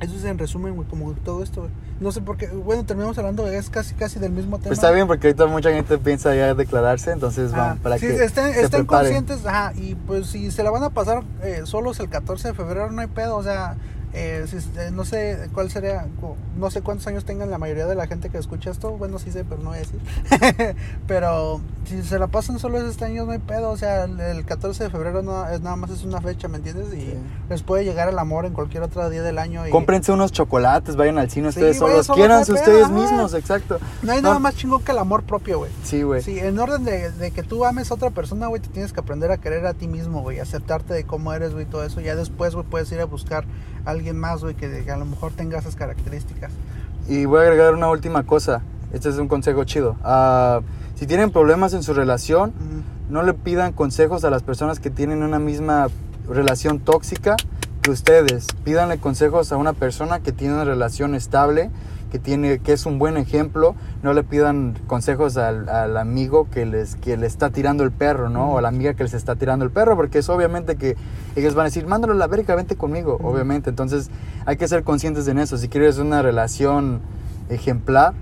eso 0.00 0.16
es 0.16 0.24
en 0.24 0.38
resumen, 0.38 0.74
güey, 0.74 0.88
como 0.88 1.12
todo 1.12 1.42
esto, 1.42 1.62
güey. 1.62 1.72
No 2.00 2.10
sé 2.12 2.22
por 2.22 2.38
qué, 2.38 2.46
bueno, 2.46 2.84
terminamos 2.86 3.18
hablando, 3.18 3.46
es 3.46 3.68
casi, 3.68 3.94
casi 3.94 4.18
del 4.18 4.32
mismo 4.32 4.56
tema. 4.56 4.68
Pues 4.68 4.78
está 4.78 4.90
bien 4.90 5.06
porque 5.06 5.26
ahorita 5.26 5.46
mucha 5.46 5.70
gente 5.70 5.98
piensa 5.98 6.34
ya 6.34 6.54
declararse, 6.54 7.10
entonces 7.10 7.52
Ah, 7.52 7.58
vamos 7.58 7.80
para 7.80 7.98
sí, 7.98 8.06
que 8.06 8.24
estén, 8.24 8.54
se 8.54 8.62
estén 8.62 8.86
conscientes, 8.86 9.44
ajá, 9.44 9.74
y 9.76 9.94
pues 9.94 10.28
si 10.28 10.50
se 10.50 10.62
la 10.62 10.70
van 10.70 10.82
a 10.82 10.90
pasar 10.90 11.22
eh, 11.42 11.62
solos 11.64 12.00
el 12.00 12.08
14 12.08 12.48
de 12.48 12.54
febrero, 12.54 12.90
no 12.90 13.02
hay 13.02 13.08
pedo, 13.08 13.36
o 13.36 13.42
sea, 13.42 13.76
eh, 14.12 14.44
si- 14.48 14.56
eh, 14.78 14.90
no 14.92 15.04
sé 15.04 15.48
cuál 15.54 15.70
sería, 15.70 16.06
no 16.58 16.70
sé 16.70 16.82
cuántos 16.82 17.06
años 17.06 17.24
tengan 17.24 17.50
la 17.50 17.58
mayoría 17.58 17.86
de 17.86 17.94
la 17.94 18.06
gente 18.06 18.28
que 18.30 18.38
escucha 18.38 18.70
esto, 18.70 18.90
bueno, 18.92 19.18
sí 19.18 19.30
sé, 19.30 19.44
pero 19.44 19.62
no 19.62 19.70
voy 19.70 19.78
a 19.78 19.80
decir, 19.80 20.00
pero 21.06 21.60
si 21.84 22.02
se 22.02 22.18
la 22.18 22.26
pasan 22.26 22.58
solos 22.58 22.82
este 22.84 23.04
año, 23.04 23.24
no 23.24 23.32
hay 23.32 23.38
pedo, 23.38 23.70
o 23.70 23.76
sea, 23.76 24.04
el, 24.04 24.18
el 24.20 24.44
14 24.44 24.84
de 24.84 24.90
febrero 24.90 25.22
no, 25.22 25.48
es 25.48 25.60
nada 25.60 25.76
más 25.76 25.90
es 25.90 26.04
una 26.04 26.20
fecha, 26.20 26.48
¿me 26.48 26.58
entiendes? 26.58 26.92
Y 26.94 27.00
Sí. 27.00 27.14
les 27.48 27.62
puede 27.62 27.84
llegar 27.84 28.08
el 28.08 28.18
amor 28.18 28.44
en 28.46 28.52
cualquier 28.52 28.82
otro 28.82 29.08
día 29.10 29.22
del 29.22 29.38
año. 29.38 29.66
Y 29.66 29.70
Cómprense 29.70 30.12
unos 30.12 30.32
chocolates, 30.32 30.96
vayan 30.96 31.18
al 31.18 31.30
cine 31.30 31.48
ustedes 31.48 31.78
solos, 31.78 32.08
hay 32.10 32.22
ustedes 32.54 32.84
ajá. 32.84 32.92
mismos, 32.92 33.34
exacto. 33.34 33.78
No 34.02 34.12
hay 34.12 34.20
No. 34.20 34.28
nada 34.28 34.38
más 34.38 34.54
chingón 34.56 34.82
que 34.82 34.92
el 34.92 34.98
amor 34.98 35.22
propio, 35.24 35.58
güey. 35.58 35.70
Sí, 35.82 36.02
güey. 36.02 36.22
Sí, 36.22 36.38
en 36.38 36.58
orden 36.58 36.84
de, 36.84 37.10
de 37.10 37.30
que 37.30 37.42
tú 37.42 37.64
ames 37.64 37.90
a 37.90 37.94
otra 37.94 38.10
persona, 38.10 38.46
güey, 38.48 38.60
te 38.60 38.68
tienes 38.68 38.92
que 38.92 39.00
aprender 39.00 39.30
a 39.32 39.38
querer 39.38 39.66
a 39.66 39.74
ti 39.74 39.88
mismo, 39.88 40.22
güey, 40.22 40.38
aceptarte 40.40 40.94
de 40.94 41.04
cómo 41.04 41.32
eres, 41.32 41.52
güey, 41.54 41.64
todo 41.66 41.84
eso. 41.84 42.00
Ya 42.00 42.14
después, 42.14 42.54
güey, 42.54 42.66
puedes 42.66 42.90
ir 42.92 43.00
a 43.00 43.04
buscar 43.06 43.44
alguien 43.84 44.18
más, 44.18 44.42
güey, 44.42 44.54
que, 44.54 44.84
que 44.84 44.90
a 44.90 44.96
lo 44.96 45.04
mejor 45.04 45.32
tenga 45.32 45.58
esas 45.58 45.76
características. 45.76 46.52
Y 47.08 47.24
voy 47.24 47.40
a 47.40 47.42
agregar 47.42 47.74
una 47.74 47.88
última 47.88 48.24
cosa. 48.24 48.62
Este 48.92 49.08
es 49.08 49.18
un 49.18 49.28
consejo 49.28 49.64
chido. 49.64 49.96
Ah, 50.02 50.60
si 50.96 51.06
tienen 51.06 51.30
problemas 51.30 51.72
en 51.72 51.82
su 51.82 51.94
relación, 51.94 52.52
no 53.08 53.22
le 53.22 53.34
pidan 53.34 53.72
consejos 53.72 54.24
a 54.24 54.30
las 54.30 54.42
personas 54.42 54.80
que 54.80 54.90
tienen 54.90 55.22
una 55.22 55.38
misma 55.38 55.88
relación 56.28 56.78
tóxica 56.80 57.36
que 57.82 57.90
ustedes. 57.90 58.48
Pídanle 58.64 58.98
consejos 58.98 59.52
a 59.52 59.56
una 59.56 59.72
persona 59.72 60.20
que 60.20 60.32
tiene 60.32 60.54
una 60.54 60.64
relación 60.64 61.14
estable, 61.14 61.70
que 62.10 62.18
tiene 62.18 62.58
que 62.58 62.72
es 62.72 62.84
un 62.84 62.98
buen 62.98 63.16
ejemplo. 63.16 63.74
No 64.02 64.12
le 64.12 64.22
pidan 64.22 64.78
consejos 64.86 65.36
al, 65.36 65.68
al 65.68 65.96
amigo 65.96 66.48
que 66.50 66.66
les 66.66 66.96
que 66.96 67.16
le 67.16 67.26
está 67.26 67.50
tirando 67.50 67.84
el 67.84 67.92
perro, 67.92 68.28
¿no? 68.28 68.52
O 68.52 68.58
a 68.58 68.62
la 68.62 68.68
amiga 68.68 68.94
que 68.94 69.04
les 69.04 69.14
está 69.14 69.36
tirando 69.36 69.64
el 69.64 69.70
perro, 69.70 69.96
porque 69.96 70.18
es 70.18 70.28
obviamente 70.28 70.76
que 70.76 70.96
ellos 71.36 71.54
van 71.54 71.64
a 71.64 71.68
decir, 71.68 71.86
"Mándalo 71.86 72.12
a 72.12 72.16
la 72.16 72.26
verga, 72.26 72.54
vente 72.54 72.76
conmigo", 72.76 73.18
obviamente. 73.22 73.70
Entonces, 73.70 74.10
hay 74.44 74.56
que 74.56 74.68
ser 74.68 74.84
conscientes 74.84 75.26
en 75.28 75.38
eso. 75.38 75.56
Si 75.56 75.68
quieres 75.68 75.98
una 75.98 76.20
relación 76.22 77.00
ejemplar, 77.48 78.14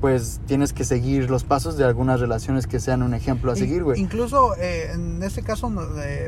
pues 0.00 0.40
tienes 0.46 0.72
que 0.72 0.84
seguir 0.84 1.28
los 1.28 1.44
pasos 1.44 1.76
de 1.76 1.84
algunas 1.84 2.20
relaciones 2.20 2.66
que 2.66 2.80
sean 2.80 3.02
un 3.02 3.12
ejemplo 3.12 3.52
a 3.52 3.56
seguir, 3.56 3.84
güey. 3.84 4.00
Incluso 4.00 4.56
eh, 4.56 4.92
en 4.94 5.22
este 5.22 5.42
caso, 5.42 5.70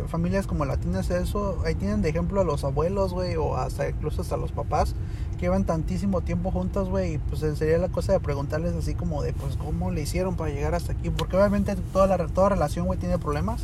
familias 0.09 0.47
como 0.47 0.67
latinas, 0.67 1.11
eso, 1.11 1.63
ahí 1.65 1.75
tienen 1.75 2.03
de 2.03 2.11
ejemplo 2.11 2.43
a 2.43 2.45
los 2.45 2.65
abuelos, 2.65 3.15
güey, 3.15 3.37
o 3.37 3.57
hasta 3.57 3.89
incluso 3.89 4.21
hasta 4.23 4.37
los 4.37 4.53
papás, 4.53 4.95
llevan 5.43 5.65
tantísimo 5.65 6.21
tiempo 6.21 6.51
juntos, 6.51 6.89
güey, 6.89 7.15
y 7.15 7.19
pues 7.19 7.41
sería 7.59 7.79
la 7.79 7.89
cosa 7.89 8.13
de 8.13 8.21
preguntarles 8.21 8.75
así 8.75 8.95
como 8.95 9.23
de, 9.23 9.33
pues, 9.33 9.57
¿cómo 9.57 9.91
le 9.91 10.03
hicieron 10.03 10.37
para 10.37 10.51
llegar 10.51 10.75
hasta 10.75 10.93
aquí? 10.93 11.11
Porque 11.11 11.37
obviamente 11.37 11.77
toda, 11.93 12.07
la, 12.07 12.27
toda 12.29 12.51
relación, 12.51 12.87
güey, 12.87 12.99
tiene 12.99 13.19
problemas, 13.19 13.63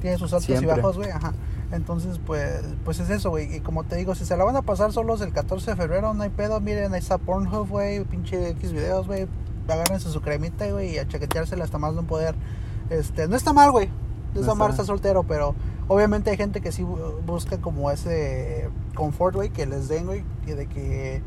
tiene 0.00 0.18
sus 0.18 0.32
altos 0.32 0.46
Siempre. 0.46 0.66
y 0.66 0.76
bajos, 0.76 0.96
güey, 0.96 1.10
ajá. 1.10 1.32
Entonces, 1.72 2.20
pues, 2.24 2.62
pues 2.84 3.00
es 3.00 3.10
eso, 3.10 3.30
güey. 3.30 3.56
Y 3.56 3.60
como 3.60 3.84
te 3.84 3.96
digo, 3.96 4.14
si 4.14 4.24
se 4.24 4.36
la 4.36 4.44
van 4.44 4.56
a 4.56 4.62
pasar 4.62 4.92
solos 4.92 5.20
el 5.20 5.32
14 5.32 5.72
de 5.72 5.76
febrero, 5.76 6.14
no 6.14 6.22
hay 6.22 6.30
pedo. 6.30 6.60
Miren, 6.60 6.94
ahí 6.94 7.00
está 7.00 7.18
Pornhub, 7.18 7.68
güey, 7.68 8.04
pinche 8.04 8.50
X 8.50 8.72
videos, 8.72 9.06
güey. 9.06 9.26
Agárrense 9.68 10.10
su 10.10 10.20
cremita, 10.20 10.70
güey, 10.70 10.94
y 10.94 10.98
a 10.98 11.08
chaqueteársela 11.08 11.64
hasta 11.64 11.78
más 11.78 11.94
no 11.94 12.04
poder. 12.04 12.36
Este, 12.88 13.26
no 13.26 13.36
está 13.36 13.52
mal, 13.52 13.72
güey. 13.72 13.90
No 14.34 14.40
está 14.42 14.54
mal 14.54 14.70
está. 14.70 14.82
estar 14.82 14.86
soltero, 14.86 15.24
pero 15.24 15.56
obviamente 15.88 16.30
hay 16.30 16.36
gente 16.36 16.60
que 16.60 16.72
sí 16.72 16.82
bu- 16.82 17.20
busca 17.24 17.58
como 17.58 17.90
ese 17.90 18.68
confort, 18.94 19.34
güey, 19.36 19.50
que 19.50 19.66
les 19.66 19.88
den, 19.88 20.06
güey, 20.06 20.24
y 20.46 20.52
de 20.52 20.66
que 20.66 21.22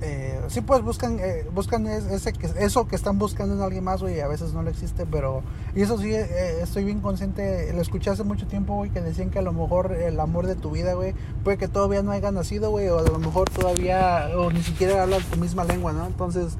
eh, 0.00 0.40
sí 0.46 0.60
pues 0.60 0.82
buscan 0.82 1.18
eh, 1.18 1.44
buscan 1.52 1.88
es- 1.88 2.04
ese 2.06 2.32
eso 2.60 2.86
que 2.86 2.94
están 2.94 3.18
buscando 3.18 3.56
en 3.56 3.60
alguien 3.62 3.82
más, 3.82 4.00
güey, 4.00 4.20
a 4.20 4.28
veces 4.28 4.52
no 4.54 4.62
le 4.62 4.70
existe, 4.70 5.06
pero 5.06 5.42
y 5.74 5.82
eso 5.82 5.98
sí 5.98 6.14
eh, 6.14 6.60
estoy 6.62 6.84
bien 6.84 7.00
consciente, 7.00 7.72
lo 7.72 7.82
escuché 7.82 8.10
hace 8.10 8.22
mucho 8.22 8.46
tiempo, 8.46 8.76
güey, 8.76 8.90
que 8.90 9.00
decían 9.00 9.30
que 9.30 9.40
a 9.40 9.42
lo 9.42 9.52
mejor 9.52 9.92
el 9.92 10.20
amor 10.20 10.46
de 10.46 10.54
tu 10.54 10.70
vida, 10.70 10.94
güey, 10.94 11.14
puede 11.42 11.58
que 11.58 11.66
todavía 11.66 12.02
no 12.02 12.12
haya 12.12 12.30
nacido, 12.30 12.70
güey, 12.70 12.88
o 12.88 12.98
a 13.00 13.02
lo 13.02 13.18
mejor 13.18 13.50
todavía 13.50 14.28
o 14.36 14.52
ni 14.52 14.62
siquiera 14.62 15.02
hablas 15.02 15.24
tu 15.24 15.36
misma 15.40 15.64
lengua, 15.64 15.92
¿no? 15.92 16.06
Entonces, 16.06 16.56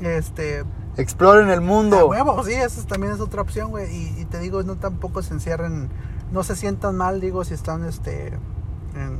este 0.00 0.64
Exploren 0.96 1.48
el 1.48 1.60
mundo. 1.62 2.06
huevo, 2.08 2.42
sí, 2.44 2.52
esa 2.52 2.80
es- 2.80 2.86
también 2.86 3.12
es 3.12 3.20
otra 3.20 3.40
opción, 3.42 3.70
güey. 3.70 3.90
Y, 3.94 4.20
y 4.20 4.24
te 4.26 4.38
digo, 4.38 4.62
no 4.62 4.76
tampoco 4.76 5.22
se 5.22 5.32
encierren, 5.34 5.88
no 6.32 6.42
se 6.42 6.56
sientan 6.56 6.96
mal, 6.96 7.20
digo, 7.20 7.44
si 7.44 7.54
están, 7.54 7.84
este, 7.84 8.28
en, 8.94 9.18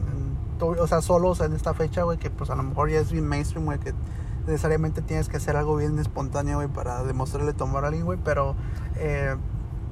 o 0.60 0.86
sea, 0.86 1.02
solos 1.02 1.40
en 1.40 1.52
esta 1.54 1.74
fecha, 1.74 2.04
güey, 2.04 2.18
que 2.18 2.30
pues 2.30 2.50
a 2.50 2.54
lo 2.54 2.62
mejor 2.62 2.90
ya 2.90 3.00
es 3.00 3.12
bien 3.12 3.26
mainstream, 3.26 3.64
güey, 3.64 3.78
que 3.78 3.92
necesariamente 4.46 5.02
tienes 5.02 5.28
que 5.28 5.36
hacer 5.36 5.56
algo 5.56 5.76
bien 5.76 5.98
espontáneo, 5.98 6.56
güey, 6.56 6.68
para 6.68 7.02
demostrarle 7.04 7.52
tu 7.52 7.64
amor 7.64 7.84
a 7.84 7.88
alguien, 7.88 8.04
güey, 8.04 8.18
pero, 8.24 8.56
eh, 8.96 9.36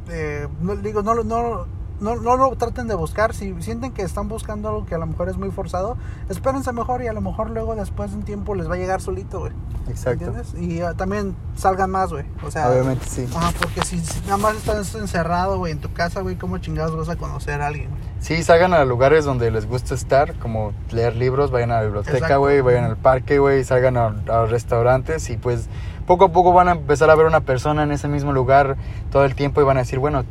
eh, 0.09 0.49
no, 0.61 0.77
digo, 0.77 1.03
no, 1.03 1.15
no, 1.23 1.67
no, 2.01 2.17
no 2.17 2.37
lo 2.37 2.57
traten 2.57 2.89
de 2.89 2.95
buscar, 2.95 3.35
si 3.35 3.55
sienten 3.63 3.93
que 3.93 4.03
están 4.03 4.29
buscando 4.29 4.69
algo 4.69 4.87
que 4.87 4.95
a 4.95 4.99
lo 4.99 5.07
mejor 5.07 5.29
es 5.29 5.37
muy 5.37 5.51
forzado, 5.51 5.97
espérense 6.29 6.73
mejor 6.73 7.03
y 7.03 7.09
a 7.09 7.13
lo 7.13 7.21
mejor 7.21 7.51
luego 7.51 7.75
después 7.75 8.11
de 8.11 8.19
un 8.19 8.23
tiempo 8.25 8.55
les 8.55 8.69
va 8.69 8.75
a 8.75 8.79
llegar 8.79 9.01
solito, 9.01 9.41
güey. 9.41 9.53
Exacto. 9.89 10.25
¿Entiendes? 10.25 10.55
Y 10.55 10.81
ah, 10.81 10.95
también 10.95 11.35
salgan 11.57 11.91
más, 11.91 12.11
güey. 12.11 12.25
O 12.45 12.51
sea, 12.51 12.71
Obviamente 12.71 13.05
sí. 13.07 13.27
Ajá, 13.35 13.53
porque 13.59 13.83
si, 13.83 13.99
si 14.01 14.21
nada 14.23 14.37
más 14.37 14.57
estás 14.57 14.95
encerrado, 14.95 15.59
güey, 15.59 15.73
en 15.73 15.81
tu 15.81 15.93
casa, 15.93 16.21
güey, 16.21 16.37
¿cómo 16.37 16.59
chingados 16.59 16.97
vas 16.97 17.09
a 17.09 17.17
conocer 17.17 17.61
a 17.61 17.67
alguien, 17.67 17.91
güey? 17.91 18.01
Sí, 18.21 18.43
salgan 18.43 18.75
a 18.75 18.85
lugares 18.85 19.25
donde 19.25 19.51
les 19.51 19.67
gusta 19.67 19.95
estar, 19.95 20.35
como 20.35 20.73
leer 20.91 21.17
libros, 21.17 21.51
vayan 21.51 21.71
a 21.71 21.77
la 21.77 21.83
biblioteca, 21.85 22.37
güey, 22.37 22.61
vayan 22.61 22.85
al 22.85 22.97
parque, 22.97 23.39
güey, 23.39 23.65
salgan 23.65 23.97
a, 23.97 24.15
a 24.29 24.47
restaurantes 24.47 25.31
y 25.31 25.37
pues 25.37 25.69
poco 26.07 26.25
a 26.25 26.33
poco 26.33 26.53
van 26.53 26.69
a 26.69 26.73
empezar 26.73 27.09
a 27.09 27.15
ver 27.15 27.27
una 27.27 27.41
persona 27.41 27.85
en 27.85 27.93
ese 27.93 28.09
mismo 28.09 28.33
lugar 28.33 28.77
todo 29.13 29.25
el 29.25 29.35
tiempo 29.35 29.61
y 29.61 29.65
van 29.65 29.77
a 29.77 29.81
decir, 29.81 29.99
bueno, 30.01 30.25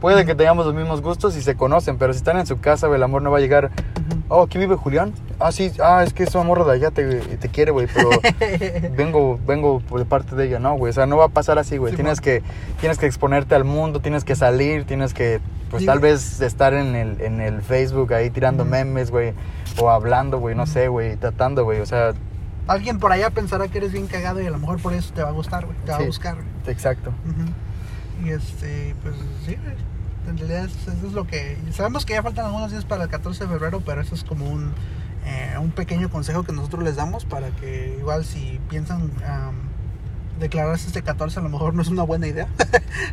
puede 0.00 0.24
que 0.26 0.34
tengamos 0.34 0.66
los 0.66 0.74
mismos 0.74 1.00
gustos 1.02 1.36
y 1.36 1.42
se 1.42 1.54
conocen, 1.56 1.96
pero 1.98 2.12
si 2.12 2.18
están 2.18 2.38
en 2.38 2.46
su 2.46 2.60
casa, 2.60 2.86
el 2.86 3.02
amor 3.02 3.22
no 3.22 3.30
va 3.30 3.38
a 3.38 3.40
llegar, 3.40 3.70
oh, 4.28 4.42
aquí 4.42 4.58
vive 4.58 4.76
Julián. 4.76 5.12
Ah, 5.40 5.52
sí, 5.52 5.72
ah, 5.82 6.02
es 6.06 6.12
que 6.12 6.24
es 6.24 6.34
un 6.34 6.46
morro 6.46 6.64
de 6.64 6.72
allá, 6.74 6.90
te, 6.90 7.20
te 7.20 7.48
quiere, 7.48 7.70
güey, 7.70 7.86
pero 7.92 8.10
vengo, 8.96 9.38
vengo 9.46 9.80
por 9.80 9.98
de 9.98 10.04
parte 10.06 10.34
de 10.36 10.46
ella, 10.46 10.58
no, 10.58 10.74
güey, 10.74 10.90
o 10.90 10.92
sea, 10.92 11.06
no 11.06 11.16
va 11.16 11.26
a 11.26 11.28
pasar 11.28 11.58
así, 11.58 11.76
güey, 11.76 11.92
Sí, 11.92 11.96
tienes 11.96 12.20
que, 12.20 12.42
tienes 12.80 12.98
que 12.98 13.06
exponerte 13.06 13.54
al 13.54 13.64
mundo, 13.64 14.00
tienes 14.00 14.24
que 14.24 14.36
salir, 14.36 14.84
tienes 14.84 15.14
que, 15.14 15.40
pues 15.70 15.84
tal 15.84 15.98
vez 15.98 16.40
estar 16.40 16.74
en 16.74 16.94
el, 16.94 17.20
en 17.20 17.40
el 17.40 17.62
Facebook 17.62 18.12
ahí 18.14 18.30
tirando 18.30 18.64
memes, 18.64 19.10
güey, 19.10 19.32
o 19.78 19.90
hablando, 19.90 20.38
güey, 20.38 20.54
no 20.54 20.66
sé, 20.66 20.88
güey, 20.88 21.16
tratando, 21.16 21.64
güey, 21.64 21.80
o 21.80 21.86
sea, 21.86 22.12
Alguien 22.68 22.98
por 22.98 23.12
allá 23.12 23.30
pensará 23.30 23.68
que 23.68 23.78
eres 23.78 23.92
bien 23.92 24.08
cagado 24.08 24.42
y 24.42 24.46
a 24.46 24.50
lo 24.50 24.58
mejor 24.58 24.80
por 24.80 24.92
eso 24.92 25.12
te 25.14 25.22
va 25.22 25.28
a 25.28 25.32
gustar, 25.32 25.66
güey. 25.66 25.78
Te 25.84 25.92
va 25.92 25.98
Sí. 25.98 26.02
a 26.02 26.06
buscar, 26.06 26.34
güey. 26.34 26.46
exacto. 26.66 27.12
Y 28.24 28.30
este, 28.30 28.94
pues 29.02 29.14
sí. 29.44 29.56
En 30.28 30.38
realidad 30.38 30.64
eso 30.64 31.06
es 31.06 31.12
lo 31.12 31.26
que... 31.26 31.56
Sabemos 31.72 32.04
que 32.04 32.14
ya 32.14 32.22
faltan 32.22 32.46
algunos 32.46 32.70
días 32.70 32.84
para 32.84 33.04
el 33.04 33.10
14 33.10 33.44
de 33.44 33.50
febrero, 33.50 33.82
pero 33.84 34.00
eso 34.00 34.14
es 34.14 34.24
como 34.24 34.48
un, 34.50 34.72
eh, 35.24 35.56
un 35.60 35.70
pequeño 35.70 36.10
consejo 36.10 36.42
que 36.42 36.52
nosotros 36.52 36.82
les 36.82 36.96
damos 36.96 37.24
para 37.24 37.50
que 37.50 37.96
igual 37.98 38.24
si 38.24 38.60
piensan 38.68 39.10
am, 39.24 39.54
declararse 40.40 40.88
este 40.88 41.02
14 41.02 41.38
a 41.38 41.42
lo 41.42 41.48
mejor 41.48 41.74
no 41.74 41.82
es 41.82 41.88
una 41.88 42.02
buena 42.02 42.26
idea. 42.26 42.48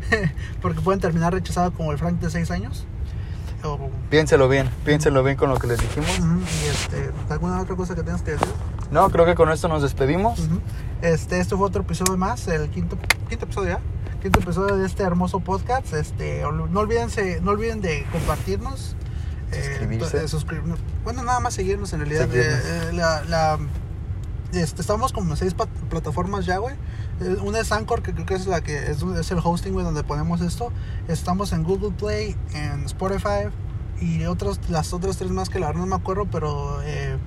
Porque 0.62 0.82
pueden 0.82 1.00
terminar 1.00 1.34
rechazados 1.34 1.74
como 1.74 1.92
el 1.92 2.00
Frank 2.00 2.20
de 2.20 2.30
6 2.32 2.50
años. 2.52 2.86
O, 3.64 3.80
Piénselo 4.10 4.50
bien, 4.50 4.70
piénselo 4.84 5.24
bien 5.24 5.38
con 5.38 5.50
lo 5.50 5.58
que 5.58 5.68
les 5.68 5.80
dijimos. 5.80 6.10
Y 6.20 6.68
este, 6.68 7.12
¿alguna 7.30 7.62
otra 7.62 7.76
cosa 7.76 7.96
que 7.96 8.04
tengas 8.04 8.22
que 8.22 8.32
decir? 8.32 8.48
No, 8.92 9.10
creo 9.10 9.26
que 9.26 9.36
con 9.36 9.50
esto 9.50 9.68
nos 9.68 9.82
despedimos. 9.82 10.50
Este, 11.02 11.40
este 11.40 11.56
fue 11.56 11.68
otro 11.68 11.84
episodio 11.84 12.18
más, 12.18 12.48
el 12.48 12.70
quinto, 12.70 12.98
quinto 13.30 13.46
episodio 13.46 13.70
ya, 13.70 13.80
quinto 14.24 14.40
episodio 14.40 14.78
de 14.78 14.86
este 14.88 15.04
hermoso 15.04 15.42
podcast. 15.42 15.94
Este, 15.94 16.42
no 16.44 16.80
olvídense, 16.80 17.42
no 17.42 17.52
olviden 17.52 17.82
de 17.82 18.06
compartirnos, 18.12 18.96
eh, 19.52 19.64
Suscribirse. 19.66 20.20
de 20.20 20.28
suscribirnos. 20.30 20.80
Bueno, 21.04 21.24
nada 21.24 21.40
más 21.42 21.54
seguirnos 21.54 21.92
en 21.94 22.00
realidad. 22.00 22.28
Eh, 22.34 22.42
eh, 22.42 22.92
la, 22.94 23.24
la- 23.26 23.60
este, 24.54 24.82
estamos 24.82 25.12
como 25.14 25.32
en 25.32 25.38
seis 25.38 25.56
plataformas 25.90 26.46
ya, 26.46 26.58
güey. 26.60 26.76
Una 27.44 27.60
es 27.60 27.72
Anchor, 27.72 28.02
que 28.02 28.14
creo 28.14 28.26
que 28.26 28.36
es 28.36 28.48
la 28.48 28.62
que 28.62 28.78
es, 28.92 29.02
es 29.04 29.32
el 29.32 29.40
hosting, 29.44 29.74
güey, 29.74 29.84
donde 29.86 30.04
ponemos 30.04 30.42
esto. 30.42 30.72
Estamos 31.08 31.52
en 31.54 31.64
Google 31.64 31.92
Play, 31.92 32.36
en 32.54 32.86
Spotify 32.86 33.50
y 34.00 34.26
otras, 34.26 34.60
las 34.70 34.94
otras 34.94 35.18
tres 35.18 35.32
más 35.32 35.50
que 35.50 35.60
la 35.60 35.68
verdad 35.68 35.82
no 35.82 35.88
me 35.88 35.96
acuerdo, 35.96 36.28
pero 36.32 36.82
eh, 36.84 37.18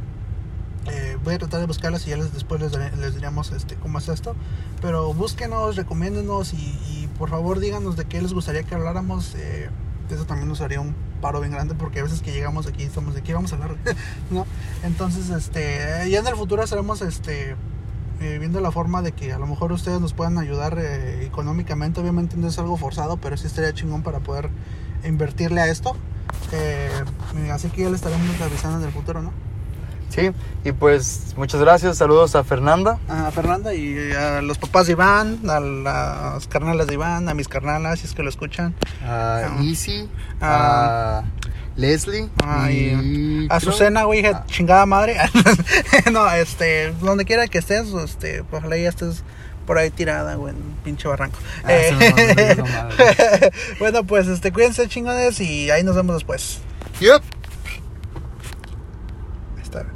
voy 1.26 1.34
a 1.34 1.38
tratar 1.38 1.60
de 1.60 1.66
buscarlas 1.66 2.06
y 2.06 2.10
ya 2.10 2.16
les, 2.16 2.32
después 2.32 2.60
les, 2.60 2.72
les 2.96 3.14
diríamos 3.14 3.52
este, 3.52 3.74
cómo 3.76 3.98
es 3.98 4.08
esto. 4.08 4.34
Pero 4.80 5.12
búsquenos, 5.12 5.76
recomiéndenos 5.76 6.54
y, 6.54 6.56
y 6.56 7.08
por 7.18 7.28
favor 7.28 7.60
díganos 7.60 7.96
de 7.96 8.06
qué 8.06 8.22
les 8.22 8.32
gustaría 8.32 8.62
que 8.62 8.74
habláramos. 8.74 9.34
eh, 9.34 9.68
eso 10.08 10.24
también 10.24 10.48
nos 10.48 10.60
haría 10.60 10.80
un 10.80 10.94
paro 11.20 11.40
bien 11.40 11.52
grande 11.52 11.74
porque 11.74 11.98
a 11.98 12.04
veces 12.04 12.22
que 12.22 12.32
llegamos 12.32 12.66
aquí 12.68 12.84
estamos 12.84 13.14
de 13.14 13.22
qué 13.22 13.34
vamos 13.34 13.52
a 13.52 13.56
hablar, 13.56 13.76
¿no? 14.30 14.46
Entonces, 14.84 15.30
este, 15.30 16.08
ya 16.08 16.20
en 16.20 16.26
el 16.26 16.36
futuro 16.36 16.62
estaremos 16.62 17.02
este, 17.02 17.56
eh, 18.20 18.38
viendo 18.38 18.60
la 18.60 18.70
forma 18.70 19.02
de 19.02 19.12
que 19.12 19.32
a 19.32 19.38
lo 19.38 19.46
mejor 19.46 19.72
ustedes 19.72 20.00
nos 20.00 20.12
puedan 20.12 20.38
ayudar 20.38 20.78
eh, 20.78 21.24
económicamente. 21.26 22.00
Obviamente 22.00 22.36
no 22.36 22.46
es 22.48 22.58
algo 22.58 22.76
forzado, 22.76 23.16
pero 23.16 23.36
sí 23.36 23.46
estaría 23.48 23.72
chingón 23.74 24.02
para 24.02 24.20
poder 24.20 24.50
invertirle 25.04 25.60
a 25.60 25.66
esto. 25.66 25.96
Eh, 26.52 26.88
así 27.52 27.68
que 27.68 27.82
ya 27.82 27.90
le 27.90 27.96
estaremos 27.96 28.40
avisando 28.40 28.78
en 28.78 28.84
el 28.84 28.92
futuro, 28.92 29.22
¿no? 29.22 29.32
Sí, 30.08 30.30
y 30.64 30.72
pues 30.72 31.34
muchas 31.36 31.60
gracias, 31.60 31.98
saludos 31.98 32.34
a 32.36 32.44
Fernanda. 32.44 32.98
a 33.08 33.30
Fernanda 33.32 33.74
y 33.74 34.12
a 34.12 34.40
los 34.40 34.56
papás 34.56 34.86
de 34.86 34.92
Iván, 34.92 35.40
a 35.50 35.60
las 35.60 36.46
carnalas 36.46 36.86
de 36.86 36.94
Iván, 36.94 37.28
a 37.28 37.34
mis 37.34 37.48
carnalas, 37.48 37.98
si 38.00 38.06
es 38.06 38.14
que 38.14 38.22
lo 38.22 38.30
escuchan. 38.30 38.74
a 39.04 39.42
Ah. 39.44 39.56
Easy, 39.62 40.08
Ah. 40.40 41.18
a 41.18 41.24
Leslie 41.76 42.30
Ah, 42.42 42.70
y 42.70 43.46
A 43.50 43.60
Susana, 43.60 44.04
güey, 44.04 44.20
hija, 44.20 44.30
Ah. 44.42 44.46
chingada 44.46 44.86
madre. 44.86 45.16
no, 46.12 46.30
este, 46.32 46.92
donde 47.00 47.24
quiera 47.26 47.46
que 47.48 47.58
estés, 47.58 47.88
este, 47.88 48.42
pues, 48.44 48.60
ojalá 48.62 48.78
ya 48.78 48.88
estés 48.88 49.22
por 49.66 49.76
ahí 49.76 49.90
tirada, 49.90 50.36
güey, 50.36 50.54
en 50.54 50.62
un 50.62 50.76
pinche 50.84 51.08
barranco. 51.08 51.38
Ah, 51.64 51.72
Eh, 51.72 51.88
sí, 51.90 51.94
no, 51.98 52.16
no, 52.16 52.16
no, 52.16 52.34
no, 52.34 52.54
no, 52.54 52.88
madre. 52.88 53.50
bueno, 53.80 54.04
pues, 54.04 54.28
este, 54.28 54.50
cuídense 54.52 54.88
chingones 54.88 55.40
y 55.40 55.70
ahí 55.70 55.82
nos 55.84 55.94
vemos 55.96 56.14
después. 56.16 56.60
Yep. 57.00 57.22